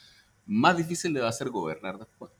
más 0.44 0.76
difícil 0.76 1.14
le 1.14 1.22
va 1.22 1.30
a 1.30 1.32
ser 1.32 1.48
gobernar 1.48 1.98
después. 1.98 2.32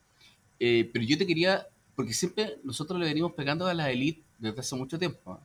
Eh, 0.61 0.91
pero 0.93 1.07
yo 1.07 1.17
te 1.17 1.27
quería, 1.27 1.67
porque 1.97 2.13
siempre 2.13 2.59
nosotros 2.65 3.01
le 3.01 3.07
venimos 3.07 3.33
pegando 3.33 3.67
a 3.67 3.73
la 3.73 3.91
élite 3.91 4.23
desde 4.39 4.61
hace 4.61 4.77
mucho 4.77 4.99
tiempo, 4.99 5.41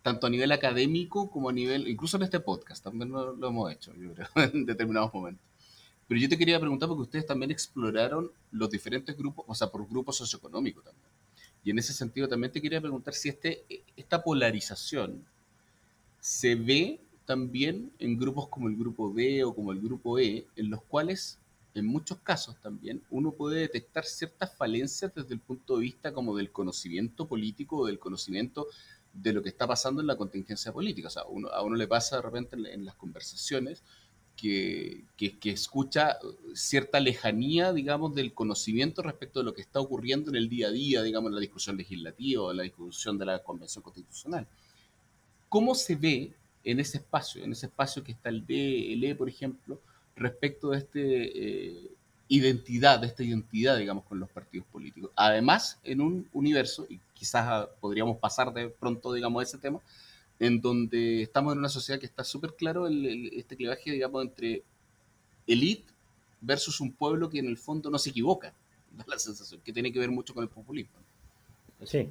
tanto 0.00 0.26
a 0.26 0.30
nivel 0.30 0.52
académico 0.52 1.30
como 1.30 1.50
a 1.50 1.52
nivel, 1.52 1.86
incluso 1.86 2.16
en 2.16 2.22
este 2.22 2.40
podcast, 2.40 2.82
también 2.82 3.10
lo, 3.10 3.46
hemos 3.46 3.70
hecho, 3.70 3.92
yo 3.94 4.14
creo, 4.14 4.28
en 4.54 4.64
determinados 4.64 5.12
momentos. 5.12 5.44
Pero 6.08 6.20
yo 6.20 6.28
te 6.28 6.38
quería 6.38 6.58
preguntar 6.58 6.88
porque 6.88 7.02
ustedes 7.02 7.26
también 7.26 7.50
exploraron 7.50 8.30
los 8.50 8.70
diferentes 8.70 9.16
grupos, 9.16 9.44
o 9.46 9.54
sea, 9.54 9.70
por 9.70 9.86
grupos 9.86 10.16
socioeconómicos 10.16 10.82
también. 10.82 11.06
Y 11.62 11.70
en 11.70 11.78
ese 11.78 11.92
sentido 11.92 12.26
también 12.28 12.50
te 12.50 12.62
quería 12.62 12.80
preguntar 12.80 13.14
si 13.14 13.28
este, 13.28 13.64
esta 13.96 14.22
polarización 14.22 15.22
se 16.20 16.54
ve 16.54 16.98
también 17.26 17.92
en 17.98 18.18
grupos 18.18 18.48
como 18.48 18.68
el 18.68 18.76
grupo 18.76 19.12
B 19.12 19.44
o 19.44 19.54
como 19.54 19.72
el 19.72 19.80
grupo 19.80 20.18
E, 20.18 20.46
en 20.56 20.70
los 20.70 20.82
cuales 20.82 21.38
en 21.74 21.86
muchos 21.86 22.18
casos 22.18 22.56
también 22.60 23.02
uno 23.10 23.32
puede 23.32 23.60
detectar 23.60 24.04
ciertas 24.04 24.54
falencias 24.56 25.14
desde 25.14 25.34
el 25.34 25.40
punto 25.40 25.76
de 25.76 25.82
vista 25.82 26.12
como 26.12 26.34
del 26.34 26.50
conocimiento 26.50 27.26
político 27.26 27.76
o 27.76 27.86
del 27.86 27.98
conocimiento 27.98 28.66
de 29.12 29.32
lo 29.32 29.42
que 29.42 29.48
está 29.48 29.66
pasando 29.66 30.00
en 30.00 30.06
la 30.06 30.16
contingencia 30.16 30.72
política. 30.72 31.08
O 31.08 31.10
sea, 31.10 31.22
a 31.52 31.62
uno 31.62 31.76
le 31.76 31.86
pasa 31.86 32.16
de 32.16 32.22
repente 32.22 32.56
en, 32.56 32.84
las 32.84 32.94
conversaciones 32.94 33.82
que, 34.38 35.04
que, 35.16 35.50
escucha 35.50 36.16
cierta 36.54 37.00
lejanía, 37.00 37.72
digamos, 37.72 38.14
del 38.14 38.32
conocimiento 38.32 39.02
respecto 39.02 39.40
de 39.40 39.44
lo 39.44 39.52
que 39.52 39.62
está 39.62 39.80
ocurriendo 39.80 40.30
en 40.30 40.36
el 40.36 40.48
día 40.48 40.68
a 40.68 40.70
día, 40.70 41.02
digamos, 41.02 41.30
en 41.30 41.34
la 41.34 41.40
discusión 41.40 41.76
legislativa, 41.76 42.50
en 42.50 42.56
la 42.56 42.62
discusión 42.62 43.18
de 43.18 43.26
la 43.26 43.42
Convención 43.42 43.82
Constitucional. 43.82 44.46
¿Cómo 45.48 45.74
se 45.74 45.96
ve 45.96 46.32
en 46.64 46.80
ese 46.80 46.98
espacio, 46.98 47.42
en 47.42 47.52
ese 47.52 47.66
espacio 47.66 48.04
que 48.04 48.12
está 48.12 48.28
el 48.28 48.46
D, 48.46 48.92
el 48.92 49.04
E, 49.04 49.14
por 49.14 49.28
ejemplo, 49.28 49.80
respecto 50.14 50.70
de 50.70 50.78
este 50.78 51.00
eh, 51.02 51.90
identidad, 52.28 53.00
de 53.00 53.06
esta 53.06 53.22
identidad, 53.22 53.76
digamos, 53.76 54.04
con 54.04 54.20
los 54.20 54.28
partidos 54.28 54.66
políticos. 54.68 55.10
Además, 55.16 55.80
en 55.82 56.00
un 56.00 56.28
universo, 56.32 56.86
y 56.88 57.00
quizás 57.14 57.68
podríamos 57.80 58.18
pasar 58.18 58.52
de 58.52 58.68
pronto, 58.68 59.12
digamos, 59.12 59.40
a 59.40 59.44
ese 59.44 59.58
tema, 59.58 59.80
en 60.38 60.60
donde 60.60 61.22
estamos 61.22 61.52
en 61.52 61.58
una 61.58 61.68
sociedad 61.68 61.98
que 61.98 62.06
está 62.06 62.24
súper 62.24 62.54
claro 62.54 62.86
el, 62.86 63.30
este 63.32 63.56
clivaje, 63.56 63.90
digamos, 63.90 64.22
entre 64.22 64.62
elite 65.46 65.92
versus 66.40 66.80
un 66.80 66.92
pueblo 66.92 67.28
que 67.28 67.40
en 67.40 67.46
el 67.46 67.56
fondo 67.56 67.90
no 67.90 67.98
se 67.98 68.10
equivoca, 68.10 68.54
da 68.96 69.04
la 69.06 69.18
sensación, 69.18 69.60
que 69.62 69.72
tiene 69.72 69.92
que 69.92 69.98
ver 69.98 70.10
mucho 70.10 70.34
con 70.34 70.42
el 70.42 70.48
populismo. 70.48 70.96
Sí. 71.84 72.10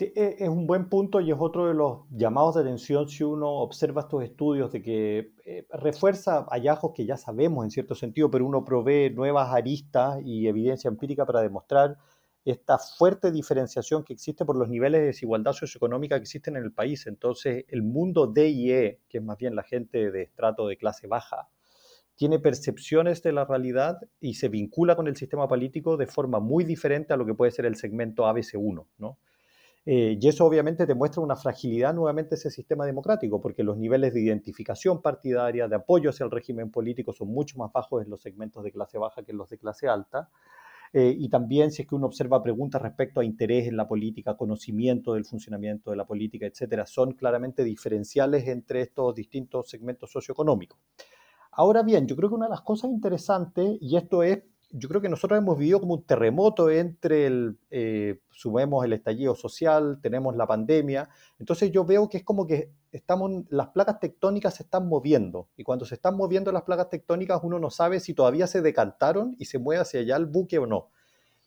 E, 0.00 0.36
es 0.38 0.48
un 0.48 0.66
buen 0.66 0.88
punto 0.88 1.20
y 1.20 1.30
es 1.30 1.36
otro 1.38 1.66
de 1.66 1.74
los 1.74 2.00
llamados 2.10 2.54
de 2.54 2.60
atención 2.60 3.08
si 3.08 3.24
uno 3.24 3.48
observa 3.48 4.02
estos 4.02 4.22
estudios 4.22 4.70
de 4.70 4.82
que 4.82 5.32
eh, 5.44 5.66
refuerza 5.72 6.44
hallazgos 6.50 6.92
que 6.94 7.04
ya 7.04 7.16
sabemos 7.16 7.64
en 7.64 7.70
cierto 7.70 7.94
sentido, 7.94 8.30
pero 8.30 8.46
uno 8.46 8.64
provee 8.64 9.10
nuevas 9.10 9.52
aristas 9.52 10.20
y 10.24 10.46
evidencia 10.46 10.88
empírica 10.88 11.26
para 11.26 11.40
demostrar 11.40 11.98
esta 12.50 12.78
fuerte 12.78 13.30
diferenciación 13.30 14.04
que 14.04 14.12
existe 14.12 14.44
por 14.44 14.56
los 14.56 14.68
niveles 14.68 15.00
de 15.00 15.06
desigualdad 15.08 15.52
socioeconómica 15.52 16.16
que 16.16 16.22
existen 16.22 16.56
en 16.56 16.64
el 16.64 16.72
país. 16.72 17.06
Entonces, 17.06 17.64
el 17.68 17.82
mundo 17.82 18.26
D 18.26 18.48
y 18.48 18.72
E, 18.72 19.00
que 19.08 19.18
es 19.18 19.24
más 19.24 19.38
bien 19.38 19.54
la 19.54 19.62
gente 19.62 20.10
de 20.10 20.22
estrato 20.22 20.66
de 20.66 20.76
clase 20.76 21.06
baja, 21.06 21.48
tiene 22.16 22.38
percepciones 22.38 23.22
de 23.22 23.32
la 23.32 23.44
realidad 23.44 24.00
y 24.20 24.34
se 24.34 24.48
vincula 24.48 24.96
con 24.96 25.06
el 25.06 25.16
sistema 25.16 25.46
político 25.46 25.96
de 25.96 26.06
forma 26.06 26.40
muy 26.40 26.64
diferente 26.64 27.12
a 27.12 27.16
lo 27.16 27.24
que 27.24 27.34
puede 27.34 27.52
ser 27.52 27.64
el 27.66 27.76
segmento 27.76 28.24
ABC1, 28.24 28.86
¿no? 28.98 29.18
Eh, 29.90 30.18
y 30.20 30.28
eso 30.28 30.44
obviamente 30.44 30.84
demuestra 30.84 31.22
una 31.22 31.36
fragilidad 31.36 31.94
nuevamente 31.94 32.34
ese 32.34 32.50
sistema 32.50 32.84
democrático, 32.84 33.40
porque 33.40 33.62
los 33.62 33.78
niveles 33.78 34.12
de 34.12 34.20
identificación 34.20 35.00
partidaria, 35.00 35.66
de 35.66 35.76
apoyo 35.76 36.10
hacia 36.10 36.24
el 36.24 36.30
régimen 36.30 36.70
político 36.70 37.12
son 37.12 37.28
mucho 37.28 37.56
más 37.56 37.72
bajos 37.72 38.04
en 38.04 38.10
los 38.10 38.20
segmentos 38.20 38.62
de 38.64 38.72
clase 38.72 38.98
baja 38.98 39.22
que 39.22 39.32
en 39.32 39.38
los 39.38 39.48
de 39.48 39.56
clase 39.56 39.88
alta. 39.88 40.28
Eh, 40.92 41.14
y 41.18 41.28
también 41.28 41.70
si 41.70 41.82
es 41.82 41.88
que 41.88 41.94
uno 41.94 42.06
observa 42.06 42.42
preguntas 42.42 42.80
respecto 42.80 43.20
a 43.20 43.24
interés 43.24 43.66
en 43.66 43.76
la 43.76 43.86
política, 43.86 44.36
conocimiento 44.36 45.14
del 45.14 45.24
funcionamiento 45.24 45.90
de 45.90 45.96
la 45.96 46.06
política, 46.06 46.46
etcétera, 46.46 46.86
son 46.86 47.12
claramente 47.12 47.64
diferenciales 47.64 48.46
entre 48.48 48.82
estos 48.82 49.14
distintos 49.14 49.68
segmentos 49.68 50.10
socioeconómicos. 50.10 50.78
Ahora 51.52 51.82
bien, 51.82 52.06
yo 52.06 52.16
creo 52.16 52.28
que 52.28 52.36
una 52.36 52.46
de 52.46 52.50
las 52.50 52.62
cosas 52.62 52.90
interesantes, 52.90 53.78
y 53.80 53.96
esto 53.96 54.22
es 54.22 54.42
yo 54.70 54.88
creo 54.88 55.00
que 55.00 55.08
nosotros 55.08 55.38
hemos 55.38 55.58
vivido 55.58 55.80
como 55.80 55.94
un 55.94 56.02
terremoto 56.04 56.70
entre 56.70 57.26
el, 57.26 57.58
eh, 57.70 58.20
sumemos 58.30 58.84
el 58.84 58.92
estallido 58.92 59.34
social, 59.34 59.98
tenemos 60.02 60.36
la 60.36 60.46
pandemia, 60.46 61.08
entonces 61.38 61.70
yo 61.70 61.84
veo 61.84 62.08
que 62.08 62.18
es 62.18 62.24
como 62.24 62.46
que 62.46 62.70
estamos, 62.92 63.44
las 63.48 63.68
placas 63.68 63.98
tectónicas 64.00 64.54
se 64.54 64.64
están 64.64 64.86
moviendo, 64.86 65.48
y 65.56 65.64
cuando 65.64 65.84
se 65.84 65.94
están 65.94 66.16
moviendo 66.16 66.52
las 66.52 66.62
placas 66.62 66.90
tectónicas 66.90 67.40
uno 67.42 67.58
no 67.58 67.70
sabe 67.70 68.00
si 68.00 68.14
todavía 68.14 68.46
se 68.46 68.60
decantaron 68.60 69.36
y 69.38 69.46
se 69.46 69.58
mueve 69.58 69.82
hacia 69.82 70.00
allá 70.00 70.16
el 70.16 70.26
buque 70.26 70.58
o 70.58 70.66
no. 70.66 70.90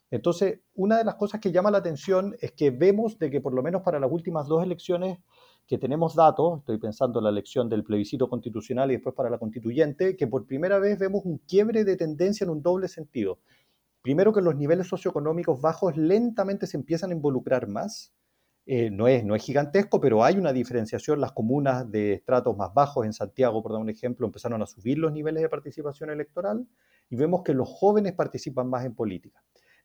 Entonces, 0.09 0.59
una 0.75 0.97
de 0.97 1.05
las 1.05 1.15
cosas 1.15 1.39
que 1.39 1.53
llama 1.53 1.71
la 1.71 1.77
atención 1.77 2.35
es 2.41 2.51
que 2.51 2.69
vemos 2.69 3.17
de 3.17 3.31
que 3.31 3.39
por 3.39 3.53
lo 3.53 3.63
menos 3.63 3.81
para 3.81 3.97
las 3.99 4.11
últimas 4.11 4.45
dos 4.45 4.61
elecciones 4.61 5.19
que 5.71 5.77
tenemos 5.77 6.15
datos, 6.15 6.59
estoy 6.59 6.77
pensando 6.79 7.19
en 7.19 7.23
la 7.23 7.29
elección 7.29 7.69
del 7.69 7.85
plebiscito 7.85 8.27
constitucional 8.27 8.91
y 8.91 8.95
después 8.95 9.15
para 9.15 9.29
la 9.29 9.37
constituyente, 9.37 10.17
que 10.17 10.27
por 10.27 10.45
primera 10.45 10.79
vez 10.79 10.99
vemos 10.99 11.21
un 11.23 11.37
quiebre 11.37 11.85
de 11.85 11.95
tendencia 11.95 12.43
en 12.43 12.49
un 12.49 12.61
doble 12.61 12.89
sentido. 12.89 13.39
Primero 14.01 14.33
que 14.33 14.41
los 14.41 14.57
niveles 14.57 14.87
socioeconómicos 14.87 15.61
bajos 15.61 15.95
lentamente 15.95 16.67
se 16.67 16.75
empiezan 16.75 17.11
a 17.11 17.13
involucrar 17.13 17.69
más. 17.69 18.11
Eh, 18.65 18.89
no, 18.91 19.07
es, 19.07 19.23
no 19.23 19.33
es 19.33 19.43
gigantesco, 19.43 20.01
pero 20.01 20.25
hay 20.25 20.37
una 20.37 20.51
diferenciación. 20.51 21.21
Las 21.21 21.31
comunas 21.31 21.89
de 21.89 22.15
estratos 22.15 22.57
más 22.57 22.73
bajos 22.73 23.05
en 23.05 23.13
Santiago, 23.13 23.63
por 23.63 23.71
dar 23.71 23.79
un 23.79 23.89
ejemplo, 23.89 24.25
empezaron 24.25 24.61
a 24.61 24.65
subir 24.65 24.97
los 24.97 25.13
niveles 25.13 25.41
de 25.41 25.47
participación 25.47 26.09
electoral 26.09 26.67
y 27.09 27.15
vemos 27.15 27.43
que 27.43 27.53
los 27.53 27.69
jóvenes 27.69 28.11
participan 28.11 28.69
más 28.69 28.83
en 28.83 28.93
política. 28.93 29.41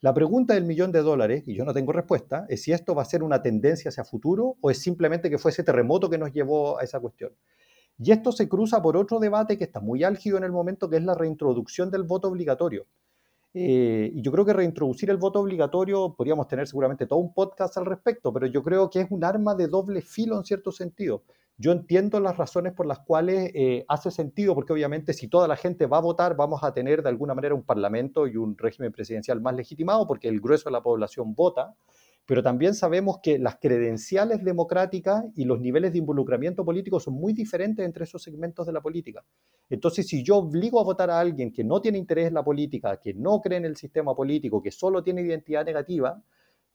La 0.06 0.14
pregunta 0.14 0.54
del 0.54 0.66
millón 0.66 0.92
de 0.92 1.02
dólares, 1.02 1.42
y 1.48 1.54
yo 1.56 1.64
no 1.64 1.74
tengo 1.74 1.90
respuesta, 1.90 2.46
es 2.48 2.62
si 2.62 2.70
esto 2.70 2.94
va 2.94 3.02
a 3.02 3.04
ser 3.04 3.24
una 3.24 3.42
tendencia 3.42 3.88
hacia 3.88 4.04
futuro 4.04 4.56
o 4.60 4.70
es 4.70 4.78
simplemente 4.78 5.28
que 5.28 5.36
fue 5.36 5.50
ese 5.50 5.64
terremoto 5.64 6.08
que 6.08 6.16
nos 6.16 6.32
llevó 6.32 6.78
a 6.78 6.84
esa 6.84 7.00
cuestión. 7.00 7.32
Y 7.98 8.12
esto 8.12 8.30
se 8.30 8.48
cruza 8.48 8.80
por 8.80 8.96
otro 8.96 9.18
debate 9.18 9.58
que 9.58 9.64
está 9.64 9.80
muy 9.80 10.04
álgido 10.04 10.38
en 10.38 10.44
el 10.44 10.52
momento, 10.52 10.88
que 10.88 10.98
es 10.98 11.02
la 11.02 11.16
reintroducción 11.16 11.90
del 11.90 12.04
voto 12.04 12.28
obligatorio. 12.28 12.86
Eh, 13.52 14.12
y 14.14 14.22
yo 14.22 14.30
creo 14.30 14.44
que 14.44 14.52
reintroducir 14.52 15.10
el 15.10 15.16
voto 15.16 15.40
obligatorio, 15.40 16.14
podríamos 16.16 16.46
tener 16.46 16.68
seguramente 16.68 17.08
todo 17.08 17.18
un 17.18 17.34
podcast 17.34 17.76
al 17.76 17.86
respecto, 17.86 18.32
pero 18.32 18.46
yo 18.46 18.62
creo 18.62 18.88
que 18.88 19.00
es 19.00 19.10
un 19.10 19.24
arma 19.24 19.56
de 19.56 19.66
doble 19.66 20.02
filo 20.02 20.36
en 20.38 20.44
cierto 20.44 20.70
sentido. 20.70 21.24
Yo 21.58 21.72
entiendo 21.72 22.20
las 22.20 22.36
razones 22.36 22.74
por 22.74 22.84
las 22.84 22.98
cuales 22.98 23.50
eh, 23.54 23.84
hace 23.88 24.10
sentido, 24.10 24.54
porque 24.54 24.74
obviamente 24.74 25.14
si 25.14 25.26
toda 25.26 25.48
la 25.48 25.56
gente 25.56 25.86
va 25.86 25.98
a 25.98 26.02
votar, 26.02 26.36
vamos 26.36 26.62
a 26.62 26.74
tener 26.74 27.02
de 27.02 27.08
alguna 27.08 27.34
manera 27.34 27.54
un 27.54 27.62
parlamento 27.62 28.26
y 28.26 28.36
un 28.36 28.58
régimen 28.58 28.92
presidencial 28.92 29.40
más 29.40 29.54
legitimado, 29.54 30.06
porque 30.06 30.28
el 30.28 30.40
grueso 30.40 30.68
de 30.68 30.72
la 30.72 30.82
población 30.82 31.34
vota, 31.34 31.74
pero 32.26 32.42
también 32.42 32.74
sabemos 32.74 33.20
que 33.22 33.38
las 33.38 33.56
credenciales 33.56 34.44
democráticas 34.44 35.24
y 35.34 35.44
los 35.44 35.60
niveles 35.60 35.92
de 35.92 35.98
involucramiento 35.98 36.62
político 36.64 37.00
son 37.00 37.14
muy 37.14 37.32
diferentes 37.32 37.86
entre 37.86 38.04
esos 38.04 38.22
segmentos 38.22 38.66
de 38.66 38.72
la 38.72 38.82
política. 38.82 39.24
Entonces, 39.70 40.08
si 40.08 40.22
yo 40.22 40.38
obligo 40.38 40.78
a 40.78 40.84
votar 40.84 41.08
a 41.08 41.20
alguien 41.20 41.52
que 41.52 41.64
no 41.64 41.80
tiene 41.80 41.96
interés 41.96 42.26
en 42.26 42.34
la 42.34 42.44
política, 42.44 42.98
que 42.98 43.14
no 43.14 43.40
cree 43.40 43.58
en 43.58 43.64
el 43.64 43.76
sistema 43.76 44.14
político, 44.14 44.60
que 44.60 44.72
solo 44.72 45.02
tiene 45.02 45.22
identidad 45.22 45.64
negativa, 45.64 46.20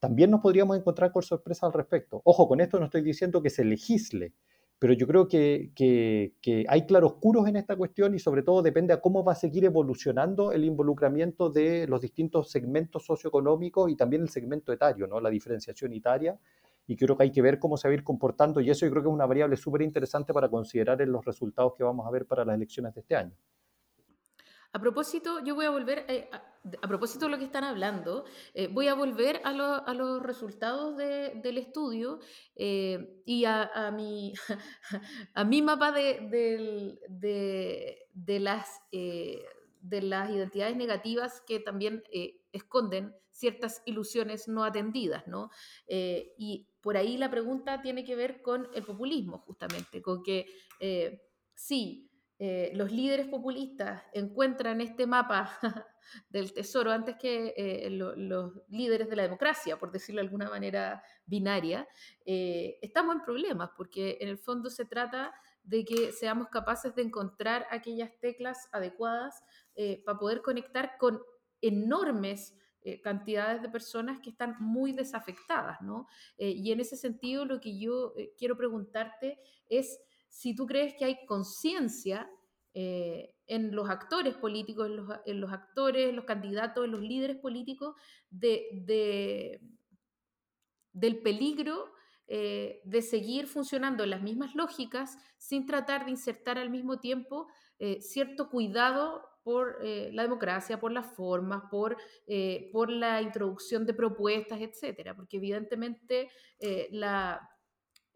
también 0.00 0.30
nos 0.30 0.40
podríamos 0.40 0.76
encontrar 0.76 1.12
con 1.12 1.22
sorpresas 1.22 1.64
al 1.64 1.72
respecto. 1.74 2.20
Ojo, 2.24 2.48
con 2.48 2.60
esto 2.60 2.80
no 2.80 2.86
estoy 2.86 3.02
diciendo 3.02 3.40
que 3.40 3.50
se 3.50 3.64
legisle, 3.64 4.32
pero 4.82 4.94
yo 4.94 5.06
creo 5.06 5.28
que, 5.28 6.64
hay 6.66 6.86
claroscuros 6.86 7.46
en 7.46 7.54
esta 7.54 7.76
cuestión 7.76 8.16
y 8.16 8.18
sobre 8.18 8.42
todo 8.42 8.62
depende 8.62 8.92
a 8.92 9.00
cómo 9.00 9.22
va 9.22 9.30
a 9.30 9.36
seguir 9.36 9.64
evolucionando 9.64 10.50
el 10.50 10.64
involucramiento 10.64 11.50
de 11.50 11.86
los 11.86 12.00
distintos 12.00 12.50
segmentos 12.50 13.06
socioeconómicos 13.06 13.88
y 13.92 13.94
también 13.94 14.22
el 14.22 14.28
segmento 14.28 14.72
etario, 14.72 15.06
¿no? 15.06 15.20
la 15.20 15.30
diferenciación 15.30 15.92
etaria, 15.92 16.36
y 16.84 16.96
creo 16.96 17.16
que 17.16 17.22
hay 17.22 17.30
que 17.30 17.42
ver 17.42 17.60
cómo 17.60 17.76
se 17.76 17.86
va 17.86 17.92
a 17.92 17.94
ir 17.94 18.02
comportando 18.02 18.60
y 18.60 18.70
eso 18.70 18.84
yo 18.84 18.90
creo 18.90 19.04
que 19.04 19.08
es 19.08 19.14
una 19.14 19.26
variable 19.26 19.56
súper 19.56 19.82
interesante 19.82 20.34
para 20.34 20.48
considerar 20.48 21.00
en 21.00 21.12
los 21.12 21.24
resultados 21.24 21.74
que 21.76 21.84
vamos 21.84 22.04
a 22.04 22.10
ver 22.10 22.26
para 22.26 22.44
las 22.44 22.56
elecciones 22.56 22.92
de 22.92 23.02
este 23.02 23.14
año. 23.14 23.36
A 24.74 24.80
propósito, 24.80 25.44
yo 25.44 25.54
voy 25.54 25.66
a 25.66 25.70
volver, 25.70 26.06
eh, 26.08 26.30
a, 26.32 26.88
propósito 26.88 27.26
de 27.26 27.32
lo 27.32 27.38
que 27.38 27.44
están 27.44 27.62
hablando, 27.62 28.24
eh, 28.54 28.68
voy 28.68 28.88
a 28.88 28.94
volver 28.94 29.42
a, 29.44 29.52
los 29.52 30.22
resultados 30.22 30.96
del 30.96 31.58
estudio 31.58 32.20
eh, 32.56 33.20
y 33.26 33.44
a, 33.44 33.92
mi, 33.94 34.32
a 35.34 35.44
mi 35.44 35.60
mapa 35.60 35.92
de, 35.92 36.96
de, 37.06 38.40
las, 38.40 38.80
de 38.90 40.00
las 40.00 40.30
identidades 40.30 40.76
negativas 40.76 41.42
que 41.46 41.60
también 41.60 42.02
esconden 42.52 43.14
ciertas 43.30 43.82
ilusiones 43.84 44.48
no 44.48 44.64
atendidas, 44.64 45.26
¿no? 45.26 45.50
y 45.86 46.66
por 46.80 46.96
ahí 46.96 47.18
la 47.18 47.30
pregunta 47.30 47.82
tiene 47.82 48.04
que 48.04 48.16
ver 48.16 48.40
con 48.40 48.68
el 48.72 48.84
populismo, 48.84 49.38
justamente, 49.38 50.00
con 50.00 50.22
que 50.22 50.46
sí, 51.54 52.08
eh, 52.44 52.72
los 52.74 52.90
líderes 52.90 53.28
populistas 53.28 54.02
encuentran 54.12 54.80
este 54.80 55.06
mapa 55.06 55.56
del 56.28 56.52
tesoro 56.52 56.90
antes 56.90 57.14
que 57.14 57.54
eh, 57.56 57.88
los 57.88 58.52
líderes 58.68 59.08
de 59.08 59.14
la 59.14 59.22
democracia, 59.22 59.78
por 59.78 59.92
decirlo 59.92 60.20
de 60.20 60.26
alguna 60.26 60.50
manera 60.50 61.04
binaria, 61.24 61.86
eh, 62.26 62.80
estamos 62.82 63.14
en 63.14 63.22
problemas 63.22 63.70
porque 63.76 64.18
en 64.20 64.28
el 64.28 64.38
fondo 64.38 64.70
se 64.70 64.84
trata 64.84 65.32
de 65.62 65.84
que 65.84 66.10
seamos 66.10 66.48
capaces 66.48 66.92
de 66.96 67.02
encontrar 67.02 67.64
aquellas 67.70 68.10
teclas 68.18 68.68
adecuadas 68.72 69.44
para 70.04 70.18
poder 70.18 70.42
conectar 70.42 70.98
con 70.98 71.22
enormes 71.60 72.58
cantidades 73.04 73.62
de 73.62 73.68
personas 73.68 74.18
que 74.18 74.30
están 74.30 74.56
muy 74.58 74.90
desafectadas, 74.90 75.80
¿no? 75.80 76.08
y 76.36 76.72
en 76.72 76.80
ese 76.80 76.96
sentido 76.96 77.44
lo 77.44 77.60
que 77.60 77.78
yo 77.78 78.12
quiero 78.36 78.56
preguntarte 78.56 79.38
es 79.68 80.00
si 80.32 80.56
tú 80.56 80.66
crees 80.66 80.94
que 80.94 81.04
hay 81.04 81.26
conciencia 81.26 82.28
eh, 82.72 83.34
en 83.46 83.76
los 83.76 83.90
actores 83.90 84.34
políticos, 84.34 84.88
en 85.26 85.40
los, 85.40 85.52
actores, 85.52 86.14
los 86.14 86.24
candidatos, 86.24 86.86
en 86.86 86.92
los 86.92 87.02
líderes 87.02 87.36
políticos, 87.36 87.94
de, 88.30 89.60
del 90.94 91.20
peligro 91.20 91.92
eh, 92.28 92.80
de 92.84 93.02
seguir 93.02 93.46
funcionando 93.46 94.04
en 94.04 94.10
las 94.10 94.22
mismas 94.22 94.54
lógicas 94.54 95.18
sin 95.36 95.66
tratar 95.66 96.06
de 96.06 96.12
insertar 96.12 96.56
al 96.56 96.70
mismo 96.70 96.98
tiempo 96.98 97.48
eh, 97.78 98.00
cierto 98.00 98.48
cuidado 98.48 99.28
por 99.44 99.84
la 99.84 100.22
democracia, 100.22 100.78
por 100.78 100.92
las 100.92 101.16
formas, 101.16 101.64
por, 101.68 101.96
por 102.72 102.88
la 102.88 103.20
introducción 103.20 103.84
de 103.84 103.92
propuestas, 103.92 104.60
etcétera, 104.60 105.16
porque 105.16 105.38
evidentemente 105.38 106.30
la, 106.92 107.50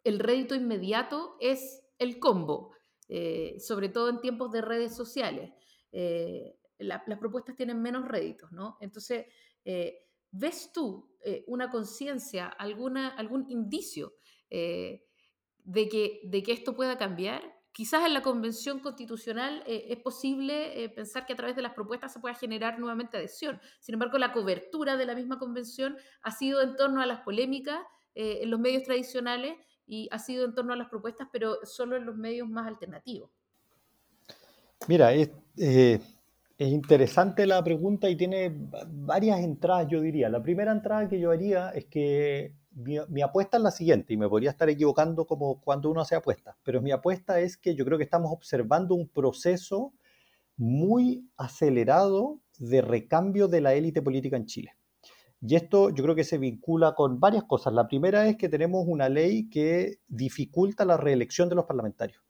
el 0.04 0.20
rédito 0.20 0.54
inmediato 0.54 1.36
es 1.40 1.85
el 1.98 2.18
combo, 2.18 2.72
eh, 3.08 3.56
sobre 3.60 3.88
todo 3.88 4.08
en 4.08 4.20
tiempos 4.20 4.50
de 4.50 4.62
redes 4.62 4.94
sociales. 4.94 5.52
Eh, 5.92 6.58
las 6.78 7.18
propuestas 7.18 7.56
tienen 7.56 7.80
menos 7.80 8.06
réditos, 8.06 8.52
¿no? 8.52 8.76
Entonces, 8.80 9.26
eh, 9.64 10.06
¿ves 10.30 10.70
tú 10.72 11.10
una 11.46 11.70
conciencia, 11.70 12.46
algún 12.46 13.46
indicio 13.48 14.14
de, 14.50 15.88
que, 15.90 16.20
de 16.24 16.42
que 16.42 16.52
esto 16.52 16.76
pueda 16.76 16.98
cambiar? 16.98 17.42
Quizás 17.72 18.06
en 18.06 18.14
la 18.14 18.22
convención 18.22 18.78
constitucional 18.80 19.64
es 19.66 19.96
posible 20.02 20.88
pensar 20.94 21.26
que 21.26 21.32
a 21.32 21.36
través 21.36 21.56
de 21.56 21.62
las 21.62 21.72
propuestas 21.72 22.12
se 22.12 22.20
pueda 22.20 22.34
generar 22.34 22.78
nuevamente 22.78 23.16
adhesión. 23.16 23.58
Sin 23.80 23.94
embargo, 23.94 24.18
la 24.18 24.32
cobertura 24.32 24.96
de 24.96 25.06
la 25.06 25.14
misma 25.14 25.38
convención 25.38 25.96
ha 26.22 26.30
sido 26.30 26.60
en 26.60 26.76
torno 26.76 27.00
a 27.00 27.06
las 27.06 27.20
polémicas 27.20 27.80
en 28.14 28.50
los 28.50 28.60
medios 28.60 28.82
tradicionales 28.82 29.56
y 29.86 30.08
ha 30.10 30.18
sido 30.18 30.44
en 30.44 30.54
torno 30.54 30.72
a 30.72 30.76
las 30.76 30.88
propuestas, 30.88 31.28
pero 31.32 31.58
solo 31.64 31.96
en 31.96 32.06
los 32.06 32.16
medios 32.16 32.48
más 32.48 32.66
alternativos. 32.66 33.30
Mira, 34.88 35.12
es, 35.12 35.30
eh, 35.56 36.00
es 36.58 36.68
interesante 36.68 37.46
la 37.46 37.62
pregunta 37.62 38.08
y 38.08 38.16
tiene 38.16 38.52
varias 38.88 39.40
entradas, 39.40 39.88
yo 39.88 40.00
diría. 40.00 40.28
La 40.28 40.42
primera 40.42 40.72
entrada 40.72 41.08
que 41.08 41.20
yo 41.20 41.30
haría 41.30 41.70
es 41.70 41.86
que 41.86 42.54
mi, 42.76 43.22
apuesta 43.22 43.56
es 43.56 43.62
la 43.62 43.70
siguiente, 43.70 44.12
y 44.12 44.16
me 44.16 44.28
podría 44.28 44.50
estar 44.50 44.68
equivocando 44.68 45.26
como 45.26 45.60
cuando 45.60 45.90
uno 45.90 46.02
hace 46.02 46.14
apuestas, 46.14 46.56
pero 46.62 46.82
mi 46.82 46.92
apuesta 46.92 47.40
es 47.40 47.56
que 47.56 47.74
yo 47.74 47.84
creo 47.86 47.96
que 47.96 48.04
estamos 48.04 48.30
observando 48.30 48.94
un 48.94 49.08
proceso 49.08 49.94
muy 50.58 51.28
acelerado 51.36 52.40
de 52.58 52.82
recambio 52.82 53.48
de 53.48 53.60
la 53.62 53.74
élite 53.74 54.02
política 54.02 54.36
en 54.36 54.46
Chile. 54.46 54.75
Y 55.48 55.54
esto 55.54 55.90
yo 55.90 56.02
creo 56.02 56.16
que 56.16 56.24
se 56.24 56.38
vincula 56.38 56.96
con 56.96 57.20
varias 57.20 57.44
cosas. 57.44 57.72
La 57.72 57.86
primera 57.86 58.26
es 58.26 58.36
que 58.36 58.48
tenemos 58.48 58.84
una 58.88 59.08
ley 59.08 59.48
que 59.48 60.00
dificulta 60.08 60.84
la 60.84 60.96
reelección 60.96 61.48
de 61.48 61.54
los 61.54 61.66
parlamentarios. 61.66 62.20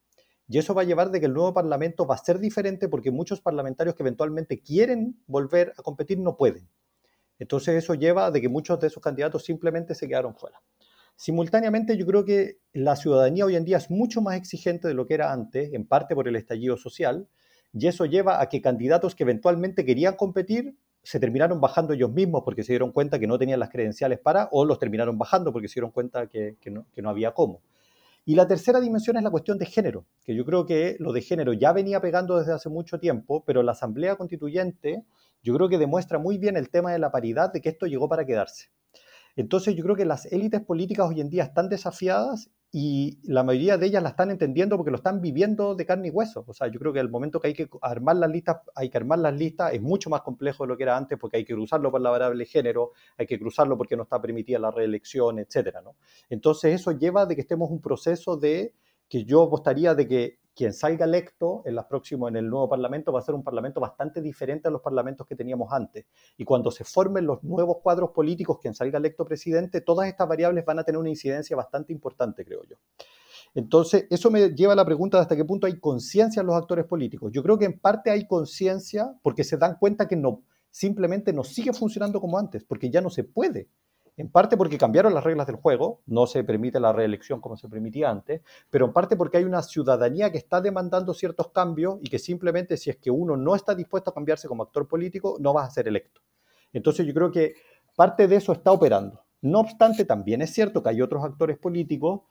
Y 0.49 0.59
eso 0.59 0.75
va 0.75 0.83
a 0.83 0.85
llevar 0.85 1.11
de 1.11 1.19
que 1.19 1.27
el 1.27 1.33
nuevo 1.33 1.55
parlamento 1.55 2.07
va 2.07 2.17
a 2.17 2.19
ser 2.19 2.39
diferente 2.39 2.91
porque 2.91 3.11
muchos 3.11 3.41
parlamentarios 3.41 3.97
que 3.97 4.03
eventualmente 4.03 4.61
quieren 4.61 5.19
volver 5.27 5.73
a 5.79 5.83
competir 5.83 6.19
no 6.19 6.37
pueden. 6.37 6.69
Entonces 7.39 7.83
eso 7.83 7.95
lleva 7.95 8.31
de 8.31 8.43
que 8.43 8.51
muchos 8.51 8.79
de 8.81 8.89
esos 8.89 9.03
candidatos 9.03 9.47
simplemente 9.47 9.95
se 9.95 10.07
quedaron 10.07 10.35
fuera. 10.35 10.61
Simultáneamente 11.17 11.97
yo 11.97 12.05
creo 12.05 12.27
que 12.27 12.59
la 12.75 12.97
ciudadanía 12.97 13.47
hoy 13.47 13.57
en 13.57 13.65
día 13.65 13.79
es 13.79 13.91
mucho 13.91 14.21
más 14.21 14.37
exigente 14.37 14.89
de 14.89 14.95
lo 14.95 15.07
que 15.07 15.15
era 15.15 15.33
antes, 15.33 15.73
en 15.73 15.87
parte 15.87 16.15
por 16.15 16.29
el 16.29 16.37
estallido 16.37 16.77
social, 16.77 17.29
y 17.73 17.87
eso 17.87 18.05
lleva 18.05 18.43
a 18.43 18.51
que 18.51 18.61
candidatos 18.61 19.15
que 19.15 19.23
eventualmente 19.23 19.87
querían 19.87 20.17
competir 20.17 20.77
se 21.07 21.21
terminaron 21.21 21.61
bajando 21.61 21.93
ellos 21.93 22.11
mismos 22.11 22.43
porque 22.45 22.65
se 22.65 22.73
dieron 22.73 22.91
cuenta 22.91 23.21
que 23.21 23.29
no 23.29 23.39
tenían 23.39 23.61
las 23.61 23.71
credenciales 23.71 24.19
para, 24.19 24.49
o 24.51 24.65
los 24.65 24.81
terminaron 24.81 25.17
bajando 25.17 25.53
porque 25.53 25.69
se 25.69 25.75
dieron 25.75 25.93
cuenta 25.93 26.27
que, 26.27 26.57
no, 26.67 27.09
había 27.09 27.33
cómo. 27.33 27.63
Y 28.25 28.35
la 28.35 28.49
tercera 28.49 28.81
dimensión 28.81 29.17
es 29.17 29.23
la 29.23 29.31
cuestión 29.31 29.57
de 29.57 29.67
género, 29.67 30.05
que 30.25 30.35
yo 30.35 30.45
creo 30.45 30.67
que 30.67 30.97
lo 30.99 31.13
de 31.13 31.23
género 31.23 31.53
ya 31.53 31.73
venía 31.73 32.01
pegando 32.01 32.37
desde 32.39 32.53
hace 32.53 32.69
mucho 32.69 32.99
tiempo, 32.99 33.45
pero 33.47 33.63
la 33.63 33.71
Asamblea 33.71 34.17
Constituyente 34.17 35.05
yo 35.45 35.55
creo 35.55 35.69
que 35.69 35.79
demuestra 35.79 36.19
muy 36.19 36.39
bien 36.39 36.57
el 36.57 36.71
tema 36.71 36.91
de 36.91 36.99
la 36.99 37.13
paridad, 37.13 37.53
de 37.53 37.61
que 37.61 37.69
esto 37.69 37.87
llegó 37.87 38.09
para 38.09 38.27
quedarse. 38.27 38.71
Entonces 39.37 39.77
yo 39.77 39.85
creo 39.85 39.95
que 39.95 40.07
las 40.07 40.27
élites 40.33 40.61
políticas 40.61 41.09
hoy 41.09 41.21
en 41.21 41.31
día 41.31 41.45
están 41.45 41.69
desafiadas 41.69 42.51
y 42.79 43.21
la 43.23 43.43
mayoría 43.43 43.79
de 43.79 43.87
ellas 43.87 44.03
la 44.03 44.11
están 44.11 44.31
entendiendo 44.31 44.77
porque 44.77 44.91
lo 44.91 44.99
están 44.99 45.23
viviendo 45.23 45.75
de 45.75 45.87
carne 45.87 46.09
y 46.09 46.11
hueso. 46.11 46.45
O 46.47 46.53
sea, 46.53 46.69
yo 46.69 46.79
creo 46.79 46.93
que 46.93 47.01
el 47.01 47.09
momento 47.09 47.41
que 47.41 47.49
hay 47.49 47.55
que 47.55 47.71
armar 47.81 48.17
las 48.17 48.31
listas, 48.31 48.59
hay 48.75 48.91
que 48.91 48.99
armar 48.99 49.19
las 49.19 49.35
listas, 49.35 49.73
es 49.73 49.81
mucho 49.81 50.11
más 50.11 50.21
complejo 50.21 50.65
de 50.65 50.69
lo 50.69 50.77
que 50.77 50.83
era 50.83 50.95
antes 50.95 51.19
porque 51.19 51.39
hay 51.39 51.45
que 51.47 51.55
cruzarlo 51.55 51.91
por 51.91 52.03
la 52.03 52.11
variable 52.11 52.45
género, 52.45 52.93
hay 53.17 53.27
que 53.27 53.39
cruzarlo 53.39 53.79
porque 53.79 53.97
no 53.97 54.03
está 54.03 54.21
permitida 54.21 54.59
la 54.59 54.71
reelección, 54.71 55.39
etcétera, 55.39 55.81
¿no? 55.81 55.97
Entonces 56.29 56.75
eso 56.75 56.93
lleva 56.93 57.25
de 57.25 57.35
que 57.35 57.41
estemos 57.41 57.71
un 57.71 57.81
proceso 57.81 58.37
de 58.37 58.75
que 59.09 59.25
yo 59.25 59.45
apostaría 59.45 59.95
de 59.95 60.07
que 60.07 60.39
quien 60.57 60.73
salga 60.73 61.05
electo 61.05 61.63
en, 61.67 61.75
las 61.75 61.85
próximas, 61.85 62.31
en 62.31 62.37
el 62.37 62.49
nuevo 62.49 62.67
Parlamento 62.67 63.13
va 63.13 63.21
a 63.21 63.23
ser 63.23 63.35
un 63.35 63.45
Parlamento 63.45 63.79
bastante 63.79 64.23
diferente 64.23 64.69
a 64.69 64.71
los 64.71 64.81
parlamentos 64.81 65.27
que 65.27 65.37
teníamos 65.37 65.71
antes. 65.71 66.07
Y 66.39 66.47
cuando 66.47 66.71
se 66.71 66.83
formen 66.83 67.27
los 67.27 67.45
nuevos 67.45 67.77
cuadros 67.83 68.11
políticos, 68.13 68.59
quien 68.61 68.75
salga 68.75 68.99
electo 68.99 69.27
presidente, 69.27 69.83
todas 69.83 70.09
estas 70.09 70.27
variables 70.27 70.65
van 70.65 70.79
a 70.79 70.85
tener 70.85 70.99
una 70.99 71.11
incidencia 71.11 71.55
bastante 71.55 71.93
importante, 71.93 72.43
creo 72.43 72.63
yo. 72.65 72.77
Entonces, 73.55 74.07
eso 74.09 74.31
me 74.31 74.49
lleva 74.55 74.73
a 74.73 74.77
la 74.77 74.85
pregunta 74.87 75.19
de 75.19 75.23
hasta 75.23 75.37
qué 75.37 75.45
punto 75.45 75.67
hay 75.67 75.79
conciencia 75.79 76.41
en 76.41 76.47
los 76.47 76.57
actores 76.57 76.87
políticos. 76.87 77.31
Yo 77.33 77.43
creo 77.43 77.59
que 77.59 77.67
en 77.67 77.79
parte 77.79 78.11
hay 78.11 78.27
conciencia 78.27 79.15
porque 79.23 79.45
se 79.45 79.59
dan 79.59 79.77
cuenta 79.79 80.09
que 80.09 80.17
no, 80.17 80.43
simplemente 80.71 81.35
no 81.35 81.45
sigue 81.45 81.75
funcionando 81.75 82.19
como 82.19 82.39
antes, 82.39 82.65
porque 82.65 82.89
ya 82.89 83.03
no 83.03 83.11
se 83.11 83.25
puede 83.25 83.69
en 84.17 84.31
parte 84.31 84.57
porque 84.57 84.79
cambiaron 84.79 85.13
las 85.13 85.25
reglas 85.25 85.47
del 85.47 85.57
juego, 85.57 86.01
no 86.07 86.27
se 86.27 86.43
permite 86.43 86.81
la 86.81 86.93
reelección 86.93 87.41
como 87.41 87.57
se 87.57 87.69
permitía 87.69 88.11
antes, 88.11 88.43
pero 88.71 88.87
en 88.87 88.93
parte 88.93 89.17
porque 89.17 89.39
hay 89.39 89.45
una 89.45 89.63
ciudadanía 89.63 90.33
que 90.33 90.39
está 90.39 90.61
demandando 90.61 91.13
ciertos 91.13 91.51
cambios 91.51 91.99
y 92.01 92.09
que 92.09 92.19
simplemente 92.19 92.77
si 92.77 92.91
es 92.91 92.97
que 92.97 93.11
uno 93.11 93.37
no 93.37 93.55
está 93.55 93.75
dispuesto 93.75 94.11
a 94.11 94.15
cambiarse 94.15 94.49
como 94.49 94.63
actor 94.63 94.89
político, 94.89 95.37
no 95.41 95.53
vas 95.53 95.69
a 95.69 95.71
ser 95.71 95.89
electo. 95.89 96.21
Entonces 96.73 97.07
yo 97.07 97.13
creo 97.13 97.31
que 97.31 97.55
parte 97.95 98.27
de 98.27 98.37
eso 98.37 98.53
está 98.53 98.73
operando. 98.73 99.23
No 99.43 99.61
obstante, 99.61 100.05
también 100.05 100.43
es 100.43 100.53
cierto 100.53 100.83
que 100.83 100.89
hay 100.89 101.03
otros 101.03 101.23
actores 101.23 101.59
políticos 101.59 102.23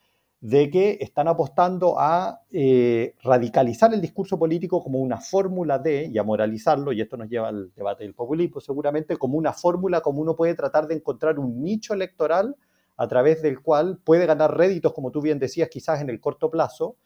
de 0.46 0.70
que 0.70 1.00
están 1.02 1.28
apostando 1.28 1.96
a 1.98 2.44
eh, 2.52 3.16
radicalizar 3.24 3.92
el 3.96 4.00
discurso 4.00 4.38
político 4.38 4.84
como 4.84 5.00
una 5.00 5.20
fórmula 5.20 5.80
de, 5.80 6.06
y 6.06 6.20
a 6.20 6.24
moralizarlo, 6.24 6.94
y 6.94 7.02
esto 7.02 7.18
nos 7.18 7.28
lleva 7.30 7.48
al 7.48 7.74
debate 7.74 8.04
del 8.04 8.14
populismo 8.14 8.62
seguramente, 8.62 9.18
como 9.18 9.40
una 9.40 9.54
fórmula 9.54 10.02
como 10.02 10.22
uno 10.22 10.36
puede 10.36 10.54
tratar 10.54 10.86
de 10.86 10.94
encontrar 10.94 11.40
un 11.40 11.64
nicho 11.64 11.96
electoral 11.96 12.56
a 12.96 13.08
través 13.08 13.42
del 13.42 13.60
cual 13.60 13.98
puede 14.04 14.28
ganar 14.28 14.56
réditos, 14.56 14.94
como 14.94 15.10
tú 15.10 15.20
bien 15.20 15.40
decías, 15.40 15.68
quizás 15.68 16.00
en 16.00 16.12
el 16.12 16.20
corto 16.20 16.52
plazo, 16.52 16.98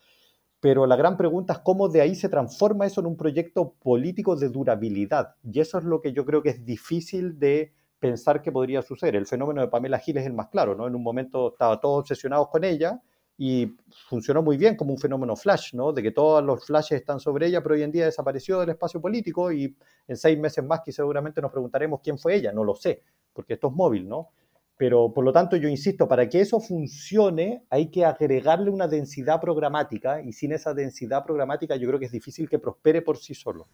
pero 0.60 0.86
la 0.86 0.98
gran 0.98 1.16
pregunta 1.16 1.54
es 1.54 1.60
cómo 1.60 1.88
de 1.88 2.02
ahí 2.02 2.16
se 2.16 2.28
transforma 2.28 2.88
eso 2.88 3.00
en 3.00 3.08
un 3.08 3.16
proyecto 3.16 3.74
político 3.82 4.36
de 4.36 4.50
durabilidad. 4.50 5.36
Y 5.50 5.62
eso 5.62 5.78
es 5.78 5.86
lo 5.86 6.02
que 6.02 6.12
yo 6.12 6.26
creo 6.26 6.44
que 6.44 6.50
es 6.50 6.66
difícil 6.66 7.40
de 7.40 7.72
pensar 8.00 8.42
que 8.42 8.52
podría 8.52 8.82
suceder. 8.82 9.16
El 9.16 9.28
fenómeno 9.28 9.62
de 9.62 9.70
Pamela 9.70 10.00
Giles 10.00 10.24
es 10.24 10.28
el 10.28 10.34
más 10.34 10.50
claro, 10.50 10.76
¿no? 10.76 10.88
En 10.88 10.96
un 10.96 11.04
momento 11.04 11.54
estaba 11.54 11.80
todos 11.80 12.02
obsesionados 12.02 12.50
con 12.50 12.66
ella, 12.66 13.02
y 13.42 13.74
funcionó 14.10 14.44
muy 14.44 14.58
bien 14.58 14.76
como 14.76 14.92
un 14.92 15.00
fenómeno 15.00 15.34
flash, 15.34 15.74
¿no? 15.74 15.94
De 15.94 16.04
que 16.04 16.12
todos 16.12 16.44
los 16.44 16.66
flashes 16.66 17.00
están 17.00 17.22
sobre 17.22 17.48
ella, 17.48 17.64
pero 17.64 17.76
hoy 17.76 17.84
en 17.84 17.92
día 17.92 18.04
desapareció 18.04 18.60
del 18.60 18.72
espacio 18.72 19.00
político 19.00 19.50
y 19.50 19.74
en 20.10 20.18
seis 20.18 20.38
meses 20.38 20.62
más 20.66 20.82
que 20.84 20.92
seguramente 20.92 21.42
nos 21.42 21.50
preguntaremos 21.50 22.02
quién 22.04 22.18
fue 22.18 22.36
ella, 22.36 22.52
no 22.52 22.66
lo 22.66 22.76
sé, 22.76 23.02
porque 23.32 23.54
esto 23.54 23.70
es 23.70 23.74
móvil, 23.74 24.10
¿no? 24.10 24.28
Pero 24.76 25.14
por 25.14 25.24
lo 25.24 25.32
tanto, 25.32 25.56
yo 25.56 25.70
insisto, 25.70 26.06
para 26.06 26.28
que 26.28 26.42
eso 26.42 26.60
funcione 26.60 27.64
hay 27.70 27.90
que 27.90 28.04
agregarle 28.04 28.70
una 28.72 28.90
densidad 28.90 29.40
programática 29.40 30.22
y 30.22 30.34
sin 30.34 30.52
esa 30.52 30.74
densidad 30.74 31.24
programática 31.24 31.78
yo 31.78 31.88
creo 31.88 32.00
que 32.00 32.08
es 32.08 32.12
difícil 32.12 32.50
que 32.50 32.60
prospere 32.60 33.02
por 33.02 33.18
sí 33.18 33.34
solo. 33.34 33.68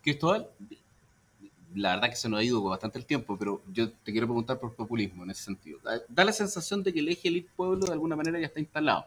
Cristóbal, 0.00 0.48
la 1.74 1.94
verdad 1.94 2.10
que 2.10 2.16
se 2.16 2.28
nos 2.28 2.40
ha 2.40 2.44
ido 2.44 2.62
bastante 2.62 2.98
el 2.98 3.06
tiempo, 3.06 3.36
pero 3.38 3.62
yo 3.72 3.90
te 3.90 4.12
quiero 4.12 4.26
preguntar 4.26 4.58
por 4.58 4.74
populismo 4.74 5.24
en 5.24 5.30
ese 5.30 5.44
sentido. 5.44 5.78
Da, 6.08 6.24
la 6.24 6.32
sensación 6.32 6.82
de 6.82 6.92
que 6.92 7.00
el 7.00 7.08
eje 7.08 7.28
elite 7.28 7.50
pueblo 7.56 7.86
de 7.86 7.92
alguna 7.92 8.16
manera 8.16 8.38
ya 8.38 8.46
está 8.46 8.60
instalado. 8.60 9.04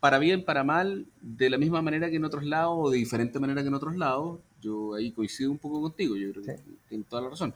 Para 0.00 0.18
bien, 0.18 0.44
para 0.44 0.62
mal, 0.62 1.06
de 1.20 1.50
la 1.50 1.58
misma 1.58 1.82
manera 1.82 2.08
que 2.08 2.16
en 2.16 2.24
otros 2.24 2.44
lados 2.44 2.76
o 2.78 2.90
de 2.90 2.98
diferente 2.98 3.38
manera 3.40 3.62
que 3.62 3.68
en 3.68 3.74
otros 3.74 3.96
lados, 3.96 4.40
yo 4.60 4.94
ahí 4.94 5.10
coincido 5.10 5.50
un 5.50 5.58
poco 5.58 5.80
contigo, 5.80 6.16
yo 6.16 6.30
creo 6.32 6.44
que 6.44 6.62
tienes 6.88 7.08
toda 7.08 7.22
la 7.22 7.30
razón. 7.30 7.54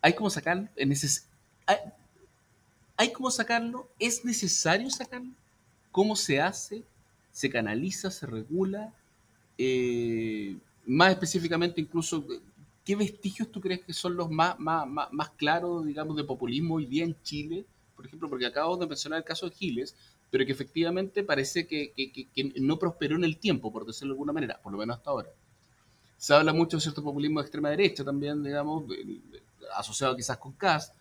Hay 0.00 0.14
como 0.14 0.30
sacarlo, 0.30 0.68
es 0.74 1.28
hay, 1.66 1.76
hay 2.96 3.12
como 3.12 3.30
sacarlo, 3.30 3.88
es 3.98 4.24
necesario 4.24 4.90
sacarlo. 4.90 5.32
¿Cómo 5.92 6.16
se 6.16 6.40
hace? 6.40 6.82
¿Se 7.32 7.50
canaliza? 7.50 8.10
¿Se 8.10 8.26
regula? 8.26 8.92
Eh, 9.58 10.56
más 10.86 11.10
específicamente, 11.10 11.80
incluso, 11.80 12.24
¿qué 12.86 12.94
vestigios 12.94 13.50
tú 13.50 13.60
crees 13.60 13.80
que 13.80 13.92
son 13.92 14.16
los 14.16 14.30
más, 14.30 14.58
más, 14.60 14.86
más, 14.86 15.30
claros, 15.30 15.84
digamos, 15.84 16.16
de 16.16 16.22
populismo 16.22 16.76
hoy 16.76 16.86
día 16.86 17.04
en 17.04 17.20
Chile? 17.24 17.66
Por 17.96 18.06
ejemplo, 18.06 18.30
porque 18.30 18.46
acabo 18.46 18.76
de 18.76 18.86
mencionar 18.86 19.18
el 19.18 19.24
caso 19.24 19.50
de 19.50 19.56
Giles, 19.56 19.96
pero 20.30 20.46
que 20.46 20.52
efectivamente 20.52 21.24
parece 21.24 21.66
que, 21.66 21.92
no 22.60 22.78
prosperó 22.78 23.16
en 23.16 23.24
el 23.24 23.38
tiempo, 23.38 23.72
por 23.72 23.84
decirlo 23.84 24.14
de 24.14 24.18
alguna 24.18 24.32
manera, 24.32 24.60
por 24.62 24.72
lo 24.72 24.78
menos 24.78 24.98
hasta 24.98 25.10
ahora. 25.10 25.28
Se 26.16 26.32
habla 26.32 26.52
mucho 26.52 26.76
de 26.76 26.80
cierto 26.80 27.02
populismo 27.02 27.40
de 27.40 27.46
extrema 27.46 27.70
derecha 27.70 28.04
también, 28.04 28.42
digamos, 28.44 28.84
asociado 29.76 30.14
quizás 30.14 30.38
con 30.38 30.52
Cast, 30.52 30.94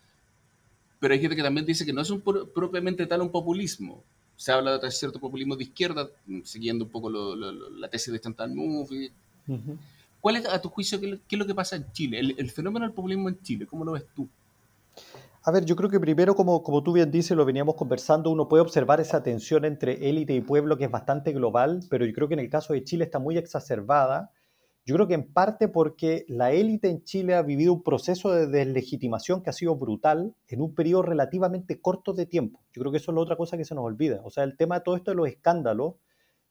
pero 1.00 1.14
hay 1.14 1.20
gente 1.20 1.36
que 1.36 1.44
también 1.44 1.68
dice 1.68 1.86
que 1.86 1.94
no 1.94 2.02
es 2.02 2.10
un, 2.10 2.22
propiamente 2.22 3.06
tal 3.06 3.22
un 3.22 3.30
populismo. 3.30 4.04
Se 4.36 4.52
habla 4.52 4.80
de 4.80 4.92
cierto 4.92 5.20
populismo 5.20 5.56
de 5.56 5.66
izquierda, 5.66 6.10
siguiendo 6.44 6.86
un 6.86 6.90
poco 6.90 7.12
la 7.12 7.88
tesis 7.90 8.12
de 8.12 8.20
Chantal 8.20 8.56
Mouffe, 8.56 9.12
¿Cuál 10.26 10.38
es, 10.38 10.50
a 10.50 10.60
tu 10.60 10.70
juicio, 10.70 11.00
qué, 11.00 11.20
es 11.30 11.38
lo 11.38 11.46
que 11.46 11.54
pasa 11.54 11.76
en 11.76 11.92
Chile? 11.92 12.20
El, 12.20 12.50
fenómeno 12.50 12.84
del 12.84 12.96
populismo 12.96 13.30
en 13.30 13.40
Chile, 13.44 13.68
¿cómo 13.68 13.86
lo 13.86 13.92
ves 13.92 14.08
tú? 14.16 14.28
A 15.44 15.52
ver, 15.52 15.66
yo 15.66 15.76
creo 15.76 15.88
que 15.88 16.00
primero, 16.00 16.34
como, 16.34 16.64
como 16.64 16.82
tú 16.82 16.94
bien 16.94 17.12
dices, 17.12 17.38
lo 17.38 17.46
veníamos 17.46 17.76
conversando, 17.76 18.32
uno 18.32 18.48
puede 18.48 18.64
observar 18.64 19.00
esa 19.00 19.22
tensión 19.22 19.66
entre 19.66 20.10
élite 20.10 20.34
y 20.34 20.42
pueblo 20.42 20.80
que 20.80 20.86
es 20.86 20.90
bastante 20.90 21.32
global, 21.32 21.82
pero 21.92 22.08
yo 22.08 22.14
creo 22.14 22.28
que 22.28 22.34
en 22.34 22.40
el 22.40 22.50
caso 22.50 22.74
de 22.74 22.84
Chile 22.84 23.04
está 23.04 23.20
muy 23.20 23.38
exacerbada. 23.38 24.32
Yo 24.84 24.96
creo 24.96 25.08
que 25.08 25.14
en 25.14 25.32
parte 25.32 25.68
porque 25.68 26.26
la 26.28 26.52
élite 26.52 26.90
en 26.90 27.04
Chile 27.04 27.36
ha 27.36 27.44
vivido 27.44 27.72
un 27.72 27.84
proceso 27.84 28.32
de 28.32 28.48
deslegitimación 28.48 29.44
que 29.44 29.52
ha 29.52 29.54
sido 29.54 29.76
brutal 29.76 30.34
en 30.48 30.60
un 30.60 30.74
periodo 30.74 31.04
relativamente 31.04 31.80
corto 31.80 32.14
de 32.14 32.26
tiempo. 32.26 32.62
Yo 32.74 32.80
creo 32.80 32.92
que 32.92 32.98
eso 32.98 33.12
es 33.12 33.16
la 33.16 33.22
otra 33.22 33.38
cosa 33.38 33.58
que 33.58 33.66
se 33.66 33.76
nos 33.76 33.84
olvida. 33.84 34.22
O 34.24 34.32
sea, 34.32 34.44
el 34.44 34.58
tema 34.58 34.80
de 34.80 34.86
todo 34.86 34.96
esto 34.96 35.12
de 35.12 35.18
los 35.18 35.28
escándalos 35.28 35.98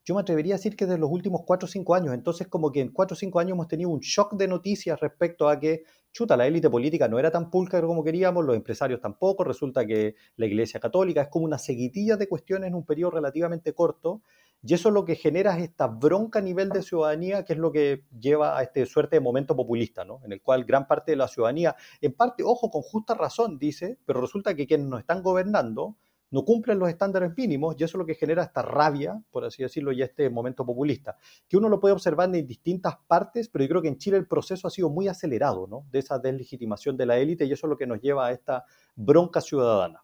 yo 0.05 0.15
me 0.15 0.21
atrevería 0.21 0.55
a 0.55 0.59
decir 0.59 0.77
que 0.77 0.85
desde 0.85 0.99
los 0.99 1.11
últimos 1.11 1.43
4 1.47 1.67
o 1.67 1.69
5 1.69 1.95
años. 1.95 2.15
Entonces, 2.15 2.47
como 2.49 2.71
que 2.71 2.81
en 2.81 2.91
4 2.91 3.15
o 3.15 3.17
5 3.17 3.41
años 3.41 3.53
hemos 3.53 3.69
tenido 3.69 3.91
un 3.91 4.01
shock 4.01 4.35
de 4.35 4.47
noticias 4.49 5.01
respecto 5.01 5.49
a 5.49 5.59
que, 5.59 5.85
chuta, 6.13 6.37
la 6.37 6.47
élite 6.47 6.69
política 6.69 7.09
no 7.09 7.19
era 7.19 7.31
tan 7.31 7.51
pulcra 7.51 7.81
como 7.81 8.05
queríamos, 8.05 8.45
los 8.45 8.55
empresarios 8.55 9.01
tampoco, 9.01 9.45
resulta 9.45 9.87
que 9.87 10.15
la 10.37 10.47
Iglesia 10.47 10.79
Católica 10.79 11.23
es 11.23 11.29
como 11.29 11.47
una 11.47 11.59
seguitilla 11.59 12.17
de 12.17 12.29
cuestiones 12.29 12.69
en 12.69 12.75
un 12.75 12.85
periodo 12.85 13.13
relativamente 13.13 13.73
corto. 13.73 14.23
Y 14.67 14.73
eso 14.73 14.91
lo 14.91 15.05
que 15.05 15.15
genera 15.15 15.57
es 15.59 15.65
esta 15.65 15.87
bronca 15.87 16.39
a 16.39 16.43
nivel 16.43 16.71
de 16.71 16.83
ciudadanía, 16.83 17.45
que 17.45 17.53
es 17.53 17.59
lo 17.59 17.71
que 17.71 18.05
lleva 18.19 18.59
a 18.59 18.63
este 18.63 18.87
suerte 18.87 19.17
de 19.17 19.21
momento 19.21 19.55
populista, 19.55 20.07
¿no? 20.07 20.21
En 20.25 20.33
el 20.33 20.41
cual 20.41 20.65
gran 20.65 20.87
parte 20.87 21.13
de 21.13 21.17
la 21.17 21.29
ciudadanía, 21.29 21.77
en 22.01 22.15
parte, 22.15 22.43
ojo, 22.43 22.71
con 22.71 22.81
justa 22.81 23.15
razón, 23.15 23.59
dice, 23.59 23.99
pero 24.07 24.23
resulta 24.23 24.55
que 24.55 24.67
quienes 24.67 24.87
nos 24.87 25.01
están 25.01 25.23
gobernando 25.23 25.97
no 26.35 26.45
cumplen 26.45 26.81
los 26.81 26.89
estándares 26.89 27.33
mínimos 27.37 27.77
y 27.79 27.85
eso 27.85 27.97
es 27.97 28.01
lo 28.01 28.05
que 28.05 28.17
genera 28.17 28.43
esta 28.43 28.61
rabia, 28.61 29.23
por 29.31 29.45
así 29.45 29.63
decirlo, 29.63 29.93
y 29.93 30.03
este 30.03 30.29
momento 30.29 30.67
populista, 30.67 31.17
que 31.49 31.57
uno 31.57 31.69
lo 31.69 31.79
puede 31.79 31.93
observar 31.93 32.35
en 32.35 32.45
distintas 32.45 32.97
partes, 33.07 33.49
pero 33.49 33.63
yo 33.63 33.69
creo 33.69 33.83
que 33.83 33.87
en 33.87 33.99
Chile 33.99 34.17
el 34.17 34.27
proceso 34.27 34.67
ha 34.67 34.71
sido 34.73 34.91
muy 34.91 35.07
acelerado, 35.07 35.69
¿no? 35.69 35.87
De 35.93 36.01
esa 36.01 36.19
deslegitimación 36.19 36.97
de 36.97 37.07
la 37.07 37.19
élite 37.19 37.45
y 37.45 37.53
eso 37.53 37.69
es 37.69 37.71
lo 37.71 37.77
que 37.77 37.87
nos 37.87 38.01
lleva 38.01 38.27
a 38.27 38.33
esta 38.33 38.65
bronca 38.97 39.41
ciudadana. 39.41 40.03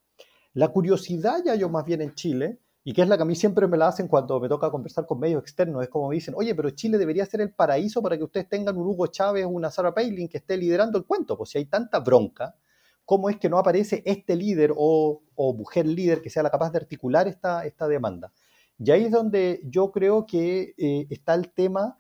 La 0.53 0.69
curiosidad 0.69 1.43
ya 1.45 1.57
yo 1.57 1.69
más 1.69 1.85
bien 1.85 2.01
en 2.01 2.15
Chile, 2.15 2.61
y 2.85 2.93
que 2.93 3.03
es 3.03 3.09
la 3.09 3.17
que 3.17 3.25
a 3.25 3.27
mí 3.27 3.35
siempre 3.35 3.67
me 3.67 3.77
la 3.77 3.89
hacen 3.89 4.07
cuando 4.07 4.39
me 4.39 4.49
toca 4.49 4.71
conversar 4.71 5.07
con 5.07 5.19
medios 5.19 5.43
externos, 5.43 5.83
es 5.83 5.89
como 5.89 6.11
me 6.11 6.15
dicen, 6.15 6.35
oye, 6.37 6.55
pero 6.55 6.71
Chile 6.71 6.97
debería 6.97 7.27
ser 7.27 7.41
el 7.41 7.53
paraíso 7.53 8.01
para 8.01 8.17
que 8.17 8.23
ustedes 8.23 8.49
tengan 8.49 8.77
un 8.77 8.87
Hugo 8.87 9.09
Chávez, 9.09 9.47
una 9.51 9.69
Sarah 9.69 9.93
Palin 9.93 10.29
que 10.29 10.39
esté 10.39 10.57
liderando 10.57 10.97
el 10.97 11.07
cuento, 11.07 11.37
pues 11.37 11.51
si 11.51 11.59
hay 11.59 11.65
tanta 11.65 11.99
bronca, 11.99 12.55
cómo 13.11 13.29
es 13.29 13.39
que 13.39 13.49
no 13.49 13.59
aparece 13.59 14.05
este 14.07 14.37
líder 14.37 14.73
o, 14.77 15.21
mujer 15.59 15.85
líder 15.85 16.23
que 16.23 16.31
sea 16.31 16.45
la 16.45 16.51
capaz 16.51 16.71
de 16.71 16.79
articular 16.79 17.27
esta, 17.27 17.89
demanda. 17.89 18.33
Y 18.79 18.93
ahí 18.93 19.07
es 19.07 19.11
donde 19.11 19.61
yo 19.65 19.91
creo 19.91 20.27
que 20.27 20.75
eh, 20.79 21.09
está 21.11 21.35
el 21.35 21.53
tema 21.53 21.99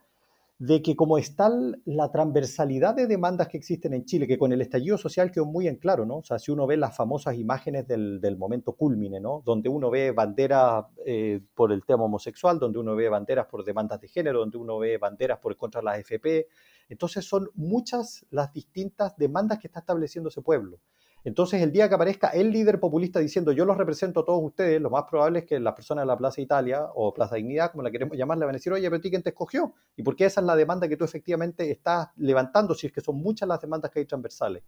de 0.61 0.82
que 0.82 0.94
como 0.94 1.18
está 1.18 1.50
la 1.84 2.12
transversalidad 2.12 2.94
de 2.94 3.08
demandas 3.08 3.48
que 3.48 3.56
existen 3.56 3.92
en 3.92 4.04
Chile, 4.04 4.28
que 4.28 4.38
con 4.38 4.52
el 4.52 4.61
estallido 4.61 4.98
social 4.98 5.32
quedó 5.32 5.46
muy 5.46 5.66
en 5.66 5.76
claro, 5.76 6.06
¿no? 6.06 6.18
O 6.18 6.22
sea, 6.22 6.38
si 6.38 6.52
uno 6.52 6.64
ve 6.64 6.76
las 6.76 6.94
famosas 6.96 7.34
imágenes 7.34 7.88
del, 7.88 8.36
momento 8.38 8.74
culmine, 8.74 9.18
¿no? 9.18 9.42
Donde 9.44 9.68
uno 9.68 9.90
ve 9.90 10.12
banderas 10.12 10.84
eh, 11.04 11.40
por 11.54 11.72
el 11.72 11.84
tema 11.84 12.04
homosexual, 12.04 12.61
donde 12.61 12.78
uno 12.78 12.94
ve 12.94 13.08
banderas 13.08 13.46
por 13.46 13.64
demandas 13.64 14.00
de 14.00 14.06
género, 14.06 14.38
donde 14.38 14.58
uno 14.58 14.78
ve 14.78 14.96
banderas 14.96 15.40
por 15.40 15.56
contra 15.56 15.82
las 15.82 15.98
FP. 15.98 16.46
Entonces 16.88 17.24
son 17.24 17.48
muchas 17.54 18.24
las 18.30 18.52
distintas 18.52 19.16
demandas 19.16 19.58
que 19.58 19.66
está 19.66 19.80
estableciendo 19.80 20.28
ese 20.28 20.40
pueblo. 20.40 20.78
Entonces, 21.22 21.60
el 21.60 21.70
día 21.70 21.86
que 21.86 21.94
aparezca 21.94 22.28
el 22.28 22.50
líder 22.50 22.80
populista 22.80 23.20
diciendo 23.20 23.52
yo 23.52 23.66
los 23.66 23.76
represento 23.76 24.20
a 24.20 24.24
todos 24.24 24.42
ustedes, 24.42 24.80
lo 24.80 24.88
más 24.88 25.04
probable 25.04 25.40
es 25.40 25.44
que 25.44 25.60
las 25.60 25.74
personas 25.74 26.02
de 26.02 26.06
la 26.06 26.16
Plaza 26.16 26.40
Italia 26.40 26.86
o 26.94 27.12
Plaza 27.12 27.36
Dignidad, 27.36 27.70
como 27.72 27.82
la 27.82 27.90
queremos 27.90 28.16
llamar, 28.16 28.38
le 28.38 28.46
van 28.46 28.54
a 28.54 28.58
decir, 28.58 28.72
oye, 28.72 28.88
pero 28.88 29.02
¿tú 29.02 29.10
quién 29.10 29.22
te 29.22 29.30
escogió? 29.30 29.74
¿Y 29.96 30.02
por 30.02 30.16
qué 30.16 30.24
esa 30.24 30.40
es 30.40 30.46
la 30.46 30.56
demanda 30.56 30.88
que 30.88 30.96
tú 30.96 31.04
efectivamente 31.04 31.70
estás 31.70 32.08
levantando, 32.16 32.74
si 32.74 32.86
es 32.86 32.92
que 32.92 33.02
son 33.02 33.16
muchas 33.16 33.46
las 33.46 33.60
demandas 33.60 33.90
que 33.90 33.98
hay 33.98 34.06
transversales? 34.06 34.62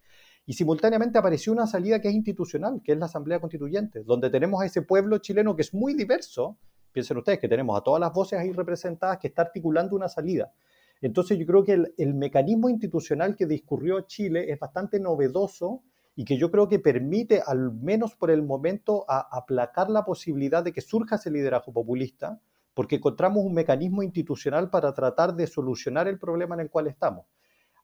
Y 0.44 0.52
simultáneamente 0.52 1.18
apareció 1.18 1.54
una 1.54 1.66
salida 1.66 2.00
que 2.00 2.08
es 2.08 2.14
institucional, 2.14 2.82
que 2.84 2.92
es 2.92 2.98
la 2.98 3.06
Asamblea 3.06 3.40
Constituyente, 3.40 4.02
donde 4.02 4.28
tenemos 4.28 4.60
a 4.60 4.66
ese 4.66 4.82
pueblo 4.82 5.18
chileno 5.18 5.56
que 5.56 5.62
es 5.62 5.72
muy 5.72 5.94
diverso. 5.94 6.58
Piensen 6.92 7.16
ustedes 7.16 7.38
que 7.38 7.48
tenemos 7.48 7.78
a 7.78 7.82
todas 7.82 8.00
las 8.00 8.12
voces 8.12 8.38
ahí 8.38 8.52
representadas 8.52 9.16
que 9.18 9.28
está 9.28 9.40
articulando 9.42 9.96
una 9.96 10.08
salida. 10.08 10.52
Entonces 11.00 11.38
yo 11.38 11.46
creo 11.46 11.64
que 11.64 11.82
el 11.96 12.14
mecanismo 12.14 12.68
institucional 12.68 13.34
que 13.36 13.46
discurrió 13.46 14.02
Chile 14.02 14.52
es 14.52 14.58
bastante 14.58 15.00
novedoso 15.00 15.82
y 16.14 16.24
que 16.24 16.36
yo 16.36 16.50
creo 16.50 16.68
que 16.68 16.78
permite, 16.78 17.42
al 17.44 17.72
menos 17.72 18.14
por 18.14 18.30
el 18.30 18.42
momento, 18.42 19.04
aplacar 19.08 19.90
la 19.90 20.04
posibilidad 20.04 20.62
de 20.62 20.72
que 20.72 20.80
surja 20.80 21.16
ese 21.16 21.30
liderazgo 21.30 21.72
populista, 21.72 22.40
porque 22.74 22.96
encontramos 22.96 23.44
un 23.44 23.54
mecanismo 23.54 24.02
institucional 24.02 24.70
para 24.70 24.92
tratar 24.92 25.34
de 25.34 25.46
solucionar 25.46 26.08
el 26.08 26.18
problema 26.18 26.54
en 26.54 26.62
el 26.62 26.70
cual 26.70 26.86
estamos. 26.86 27.26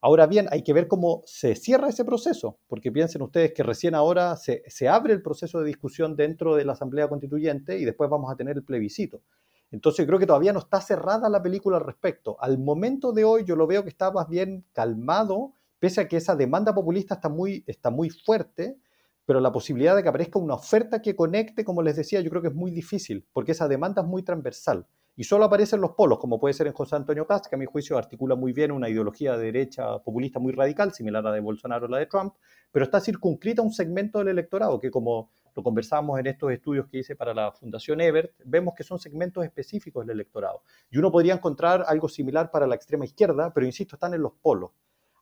Ahora 0.01 0.27
bien, 0.27 0.47
hay 0.51 0.63
que 0.63 0.73
ver 0.73 0.87
cómo 0.87 1.23
se 1.27 1.57
cierra 1.57 1.89
ese 1.89 2.05
proceso, 2.05 2.59
porque 2.69 2.93
piensen 2.93 3.23
ustedes 3.23 3.53
que 3.53 3.65
recién 3.65 3.95
ahora 3.95 4.37
se, 4.37 4.63
se, 4.67 4.89
abre 4.89 5.13
el 5.13 5.23
proceso 5.23 5.59
de 5.59 5.67
discusión 5.67 6.15
dentro 6.15 6.55
de 6.55 6.65
la 6.65 6.73
Asamblea 6.75 7.09
Constituyente 7.09 7.79
y 7.79 7.85
después 7.85 8.09
vamos 8.09 8.31
a 8.31 8.37
tener 8.37 8.57
el 8.57 8.63
plebiscito. 8.63 9.23
Entonces 9.71 10.07
creo 10.07 10.19
que 10.19 10.27
todavía 10.27 10.53
no 10.53 10.61
está 10.61 10.81
cerrada 10.81 11.29
la 11.29 11.43
película 11.43 11.79
al 11.79 11.85
respecto. 11.85 12.37
Al 12.41 12.59
momento 12.59 13.13
de 13.13 13.25
hoy 13.25 13.45
yo 13.45 13.57
lo 13.57 13.67
veo 13.67 13.83
que 13.83 13.91
está 13.91 14.11
más 14.11 14.29
bien 14.29 14.65
calmado 14.73 15.53
pese 15.79 16.01
a 16.01 16.09
que 16.09 16.17
esa 16.17 16.37
demanda 16.37 16.75
populista 16.75 17.15
está 17.15 17.29
muy, 17.29 17.65
está 17.67 17.91
muy 17.91 18.11
fuerte, 18.11 18.79
pero 19.25 19.41
la 19.41 19.53
posibilidad 19.53 19.95
de 19.95 20.03
que 20.03 20.09
aparezca 20.09 20.39
una 20.39 20.55
oferta 20.55 21.03
que 21.03 21.15
conecte, 21.15 21.65
como 21.65 21.83
les 21.83 21.97
decía, 21.97 22.21
yo 22.21 22.31
creo 22.31 22.41
que 22.43 22.49
es 22.49 22.55
muy 22.55 22.71
difícil, 22.71 23.27
porque 23.33 23.53
esa 23.53 23.69
demanda 23.69 24.03
es 24.03 24.09
muy 24.09 24.23
transversal. 24.23 24.87
Y 25.17 25.25
solo 25.25 25.45
aparecen 25.45 25.81
los 25.81 25.91
polos, 25.91 26.21
como 26.21 26.39
puede 26.39 26.55
ser 26.55 26.69
en 26.69 26.73
José 26.73 26.95
Antonio 26.95 27.27
Cast, 27.27 27.47
que 27.47 27.57
a 27.57 27.59
mi 27.59 27.67
juicio 27.67 27.99
articula 27.99 28.37
muy 28.37 28.53
bien 28.53 28.71
una 28.71 28.89
ideología 28.89 29.37
de 29.37 29.47
derecha 29.47 29.99
populista 29.99 30.39
muy 30.39 30.53
radical, 30.53 30.93
similar 30.93 31.27
a 31.27 31.31
la 31.31 31.35
de 31.35 31.41
Bolsonaro 31.41 31.87
o 31.87 31.89
la 31.89 31.99
de 31.99 32.07
Trump, 32.07 32.35
pero 32.71 32.85
está 32.85 33.01
circunscrita 33.01 33.61
a 33.61 33.65
un 33.65 33.73
segmento 33.73 34.21
del 34.21 34.29
electorado, 34.29 34.79
que 34.79 34.93
como 34.93 35.33
lo 35.57 35.63
conversamos 35.65 36.21
en 36.21 36.29
estos 36.29 36.53
estudios 36.53 36.87
que 36.87 36.99
hice 36.99 37.17
para 37.17 37.35
la 37.35 37.51
Fundación 37.51 38.01
Ebert, 38.01 38.33
vemos 38.45 38.75
que 38.77 38.85
son 38.85 39.01
segmentos 39.01 39.45
específicos 39.45 40.07
del 40.07 40.15
electorado. 40.15 40.63
Y 40.89 40.99
uno 40.99 41.11
podría 41.11 41.35
encontrar 41.35 41.85
algo 41.89 42.09
similar 42.09 42.53
para 42.53 42.69
la 42.69 42.77
extrema 42.77 43.05
izquierda, 43.05 43.53
pero 43.53 43.67
insisto, 43.67 43.97
están 43.97 44.15
en 44.15 44.23
los 44.23 44.35
polos. 44.41 44.71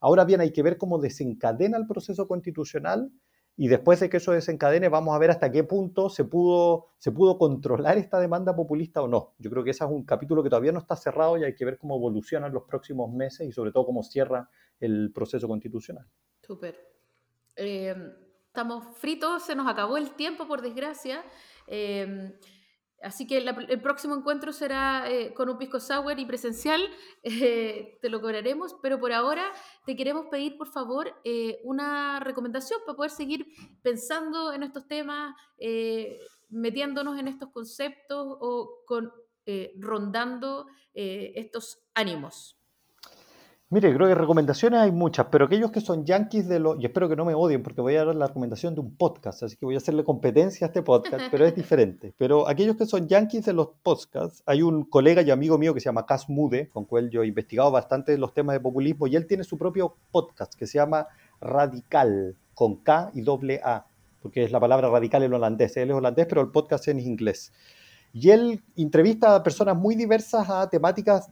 Ahora 0.00 0.24
bien, 0.24 0.40
hay 0.40 0.52
que 0.52 0.62
ver 0.62 0.78
cómo 0.78 0.98
desencadena 0.98 1.78
el 1.78 1.86
proceso 1.86 2.26
constitucional 2.28 3.10
y 3.56 3.68
después 3.68 4.00
de 4.00 4.10
que 4.10 4.18
eso 4.18 4.32
desencadene 4.32 4.88
vamos 4.90 5.14
a 5.14 5.18
ver 5.18 5.30
hasta 5.30 5.50
qué 5.50 5.64
punto 5.64 6.10
se 6.10 6.24
pudo, 6.24 6.88
se 6.98 7.10
pudo 7.10 7.38
controlar 7.38 7.96
esta 7.96 8.20
demanda 8.20 8.54
populista 8.54 9.02
o 9.02 9.08
no. 9.08 9.34
Yo 9.38 9.50
creo 9.50 9.64
que 9.64 9.70
ese 9.70 9.84
es 9.84 9.90
un 9.90 10.04
capítulo 10.04 10.42
que 10.42 10.50
todavía 10.50 10.72
no 10.72 10.78
está 10.78 10.94
cerrado 10.94 11.38
y 11.38 11.44
hay 11.44 11.54
que 11.54 11.64
ver 11.64 11.78
cómo 11.78 11.96
evoluciona 11.96 12.48
en 12.48 12.52
los 12.52 12.64
próximos 12.64 13.10
meses 13.10 13.48
y 13.48 13.52
sobre 13.52 13.72
todo 13.72 13.86
cómo 13.86 14.02
cierra 14.02 14.50
el 14.78 15.10
proceso 15.14 15.48
constitucional. 15.48 16.06
Súper. 16.42 16.76
Eh, 17.56 17.94
estamos 18.46 18.84
fritos, 18.98 19.42
se 19.44 19.54
nos 19.54 19.66
acabó 19.66 19.96
el 19.96 20.10
tiempo 20.10 20.46
por 20.46 20.60
desgracia. 20.60 21.24
Eh, 21.66 22.38
Así 23.02 23.26
que 23.26 23.38
el 23.38 23.82
próximo 23.82 24.14
encuentro 24.14 24.52
será 24.52 25.10
eh, 25.10 25.34
con 25.34 25.50
un 25.50 25.58
pisco 25.58 25.80
sour 25.80 26.18
y 26.18 26.24
presencial, 26.24 26.80
eh, 27.22 27.98
te 28.00 28.08
lo 28.08 28.20
cobraremos, 28.20 28.76
pero 28.82 28.98
por 28.98 29.12
ahora 29.12 29.52
te 29.84 29.96
queremos 29.96 30.26
pedir, 30.30 30.56
por 30.56 30.68
favor, 30.68 31.14
eh, 31.24 31.60
una 31.64 32.20
recomendación 32.20 32.80
para 32.86 32.96
poder 32.96 33.10
seguir 33.10 33.46
pensando 33.82 34.52
en 34.52 34.62
estos 34.62 34.86
temas, 34.86 35.34
metiéndonos 36.48 37.18
en 37.18 37.28
estos 37.28 37.50
conceptos 37.50 38.26
o 38.40 38.82
con, 38.86 39.12
rondando 39.78 40.66
estos 40.94 41.78
ánimos. 41.94 42.55
Mire, 43.68 43.92
creo 43.92 44.06
que 44.06 44.14
recomendaciones 44.14 44.78
hay 44.78 44.92
muchas, 44.92 45.26
pero 45.26 45.46
aquellos 45.46 45.72
que 45.72 45.80
son 45.80 46.04
yankees 46.04 46.46
de 46.46 46.60
los... 46.60 46.80
Y 46.80 46.86
espero 46.86 47.08
que 47.08 47.16
no 47.16 47.24
me 47.24 47.34
odien 47.34 47.64
porque 47.64 47.80
voy 47.80 47.96
a 47.96 48.04
dar 48.04 48.14
la 48.14 48.28
recomendación 48.28 48.76
de 48.76 48.80
un 48.80 48.94
podcast, 48.94 49.42
así 49.42 49.56
que 49.56 49.66
voy 49.66 49.74
a 49.74 49.78
hacerle 49.78 50.04
competencia 50.04 50.66
a 50.66 50.68
este 50.68 50.82
podcast, 50.82 51.24
pero 51.32 51.44
es 51.44 51.52
diferente. 51.56 52.14
Pero 52.16 52.48
aquellos 52.48 52.76
que 52.76 52.86
son 52.86 53.08
yankees 53.08 53.44
de 53.44 53.52
los 53.54 53.70
podcasts, 53.82 54.40
hay 54.46 54.62
un 54.62 54.84
colega 54.84 55.22
y 55.22 55.32
amigo 55.32 55.58
mío 55.58 55.74
que 55.74 55.80
se 55.80 55.86
llama 55.86 56.06
Cas 56.06 56.28
Mude, 56.28 56.68
con 56.68 56.84
cual 56.84 57.10
yo 57.10 57.24
he 57.24 57.26
investigado 57.26 57.72
bastante 57.72 58.16
los 58.18 58.32
temas 58.32 58.54
de 58.54 58.60
populismo, 58.60 59.08
y 59.08 59.16
él 59.16 59.26
tiene 59.26 59.42
su 59.42 59.58
propio 59.58 59.96
podcast 60.12 60.54
que 60.54 60.68
se 60.68 60.78
llama 60.78 61.08
Radical, 61.40 62.36
con 62.54 62.76
K 62.76 63.10
y 63.14 63.22
doble 63.22 63.60
A, 63.64 63.86
porque 64.22 64.44
es 64.44 64.52
la 64.52 64.60
palabra 64.60 64.90
radical 64.90 65.24
en 65.24 65.34
holandés. 65.34 65.76
Él 65.76 65.90
es 65.90 65.96
holandés, 65.96 66.26
pero 66.28 66.40
el 66.40 66.52
podcast 66.52 66.86
es 66.86 66.94
en 66.94 67.00
inglés. 67.00 67.52
Y 68.12 68.30
él 68.30 68.62
entrevista 68.76 69.34
a 69.34 69.42
personas 69.42 69.76
muy 69.76 69.94
diversas 69.94 70.48
a 70.48 70.68
temáticas 70.70 71.28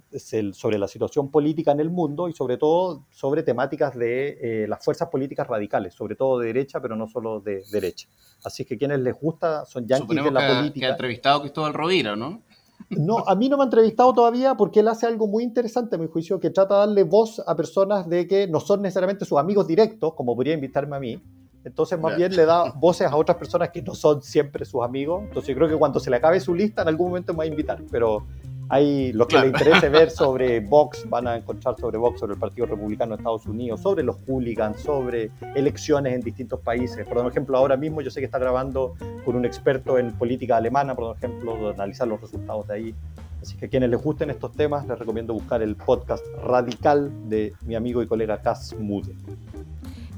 sobre 0.52 0.78
la 0.78 0.86
situación 0.86 1.30
política 1.30 1.72
en 1.72 1.80
el 1.80 1.90
mundo 1.90 2.28
y 2.28 2.34
sobre 2.34 2.58
todo 2.58 3.06
sobre 3.10 3.42
temáticas 3.42 3.96
de 3.96 4.38
eh, 4.40 4.68
las 4.68 4.84
fuerzas 4.84 5.08
políticas 5.08 5.46
radicales, 5.46 5.94
sobre 5.94 6.14
todo 6.14 6.38
de 6.38 6.48
derecha, 6.48 6.80
pero 6.80 6.94
no 6.94 7.08
solo 7.08 7.40
de 7.40 7.62
derecha. 7.72 8.08
Así 8.44 8.64
que 8.64 8.76
quienes 8.76 9.00
les 9.00 9.18
gusta 9.18 9.64
son 9.64 9.86
yanquis 9.86 10.22
de 10.22 10.30
la 10.30 10.56
política. 10.56 10.80
que 10.80 10.86
ha 10.86 10.90
entrevistado 10.90 11.40
Cristóbal 11.40 11.72
Rovira, 11.72 12.16
¿no? 12.16 12.42
No, 12.90 13.24
a 13.26 13.34
mí 13.34 13.48
no 13.48 13.56
me 13.56 13.62
ha 13.62 13.66
entrevistado 13.66 14.12
todavía 14.12 14.54
porque 14.56 14.80
él 14.80 14.88
hace 14.88 15.06
algo 15.06 15.26
muy 15.26 15.42
interesante, 15.42 15.96
a 15.96 15.98
mi 15.98 16.06
juicio, 16.06 16.38
que 16.38 16.50
trata 16.50 16.74
de 16.74 16.80
darle 16.80 17.02
voz 17.04 17.42
a 17.46 17.56
personas 17.56 18.08
de 18.08 18.26
que 18.26 18.46
no 18.46 18.60
son 18.60 18.82
necesariamente 18.82 19.24
sus 19.24 19.38
amigos 19.38 19.66
directos, 19.66 20.14
como 20.14 20.34
podría 20.34 20.54
invitarme 20.54 20.96
a 20.96 21.00
mí, 21.00 21.22
entonces, 21.64 21.98
más 21.98 22.16
bien 22.16 22.36
le 22.36 22.44
da 22.44 22.72
voces 22.72 23.10
a 23.10 23.16
otras 23.16 23.38
personas 23.38 23.70
que 23.70 23.80
no 23.80 23.94
son 23.94 24.22
siempre 24.22 24.64
sus 24.66 24.82
amigos. 24.84 25.22
Entonces, 25.24 25.48
yo 25.48 25.56
creo 25.56 25.68
que 25.68 25.76
cuando 25.76 25.98
se 25.98 26.10
le 26.10 26.16
acabe 26.16 26.38
su 26.38 26.54
lista, 26.54 26.82
en 26.82 26.88
algún 26.88 27.08
momento 27.08 27.32
me 27.32 27.38
va 27.38 27.44
a 27.44 27.46
invitar. 27.46 27.82
Pero 27.90 28.26
hay 28.68 29.12
lo 29.12 29.26
que 29.26 29.38
le 29.38 29.46
interese 29.46 29.88
ver 29.88 30.10
sobre 30.10 30.60
Vox, 30.60 31.08
van 31.08 31.26
a 31.26 31.36
encontrar 31.36 31.76
sobre 31.78 31.96
Vox, 31.96 32.20
sobre 32.20 32.34
el 32.34 32.38
Partido 32.38 32.66
Republicano 32.66 33.16
de 33.16 33.20
Estados 33.20 33.46
Unidos, 33.46 33.80
sobre 33.80 34.02
los 34.02 34.16
hooligans, 34.26 34.80
sobre 34.80 35.30
elecciones 35.54 36.14
en 36.14 36.20
distintos 36.20 36.60
países. 36.60 37.06
Por 37.06 37.26
ejemplo, 37.26 37.56
ahora 37.56 37.78
mismo 37.78 38.02
yo 38.02 38.10
sé 38.10 38.20
que 38.20 38.26
está 38.26 38.38
grabando 38.38 38.94
con 39.24 39.34
un 39.34 39.46
experto 39.46 39.98
en 39.98 40.12
política 40.12 40.58
alemana, 40.58 40.94
por 40.94 41.16
ejemplo, 41.16 41.56
de 41.56 41.70
analizar 41.70 42.06
los 42.06 42.20
resultados 42.20 42.68
de 42.68 42.74
ahí. 42.74 42.94
Así 43.40 43.56
que 43.56 43.66
a 43.66 43.68
quienes 43.68 43.90
les 43.90 44.02
gusten 44.02 44.30
estos 44.30 44.52
temas, 44.52 44.86
les 44.86 44.98
recomiendo 44.98 45.32
buscar 45.32 45.62
el 45.62 45.76
podcast 45.76 46.24
Radical 46.42 47.10
de 47.28 47.54
mi 47.66 47.74
amigo 47.74 48.02
y 48.02 48.06
colega 48.06 48.40
Cas 48.40 48.74
Mude. 48.78 49.14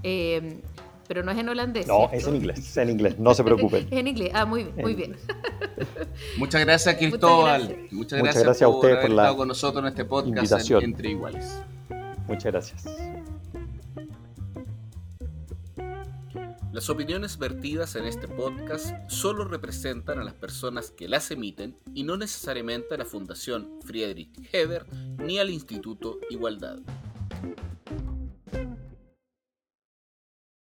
Eh, 0.04 0.60
pero 1.06 1.22
no 1.22 1.32
es 1.32 1.38
en 1.38 1.48
holandés. 1.48 1.86
No, 1.86 2.10
es 2.12 2.26
en 2.26 2.36
inglés, 2.36 2.58
es 2.58 2.76
en 2.76 2.90
inglés, 2.90 3.18
no 3.18 3.34
se 3.34 3.44
preocupen. 3.44 3.86
es 3.90 3.98
en 3.98 4.06
inglés, 4.06 4.30
ah, 4.34 4.44
muy 4.44 4.64
bien, 4.64 4.76
muy 4.76 4.94
bien. 4.94 5.16
Muchas 6.38 6.64
gracias, 6.64 6.96
Cristóbal. 6.96 7.86
Muchas 7.90 8.20
gracias, 8.20 8.44
gracias, 8.44 8.62
a 8.62 8.68
usted 8.68 8.88
por, 8.88 8.98
haber 8.98 9.10
estado 9.10 9.36
con 9.36 9.48
nosotros 9.48 9.82
en 9.82 9.88
este 9.88 10.04
podcast 10.04 10.70
Entre 10.70 11.10
Iguales. 11.10 11.62
Muchas 12.26 12.52
gracias. 12.52 12.84
Las 16.76 16.90
opiniones 16.90 17.38
vertidas 17.38 17.96
en 17.96 18.04
este 18.04 18.28
podcast 18.28 18.94
solo 19.08 19.46
representan 19.46 20.18
a 20.18 20.24
las 20.24 20.34
personas 20.34 20.90
que 20.90 21.08
las 21.08 21.30
emiten 21.30 21.74
y 21.94 22.02
no 22.02 22.18
necesariamente 22.18 22.94
a 22.94 22.98
la 22.98 23.06
Fundación 23.06 23.80
Friedrich 23.82 24.28
Heber 24.52 24.84
ni 25.16 25.38
al 25.38 25.48
Instituto 25.48 26.18
Igualdad. 26.28 26.80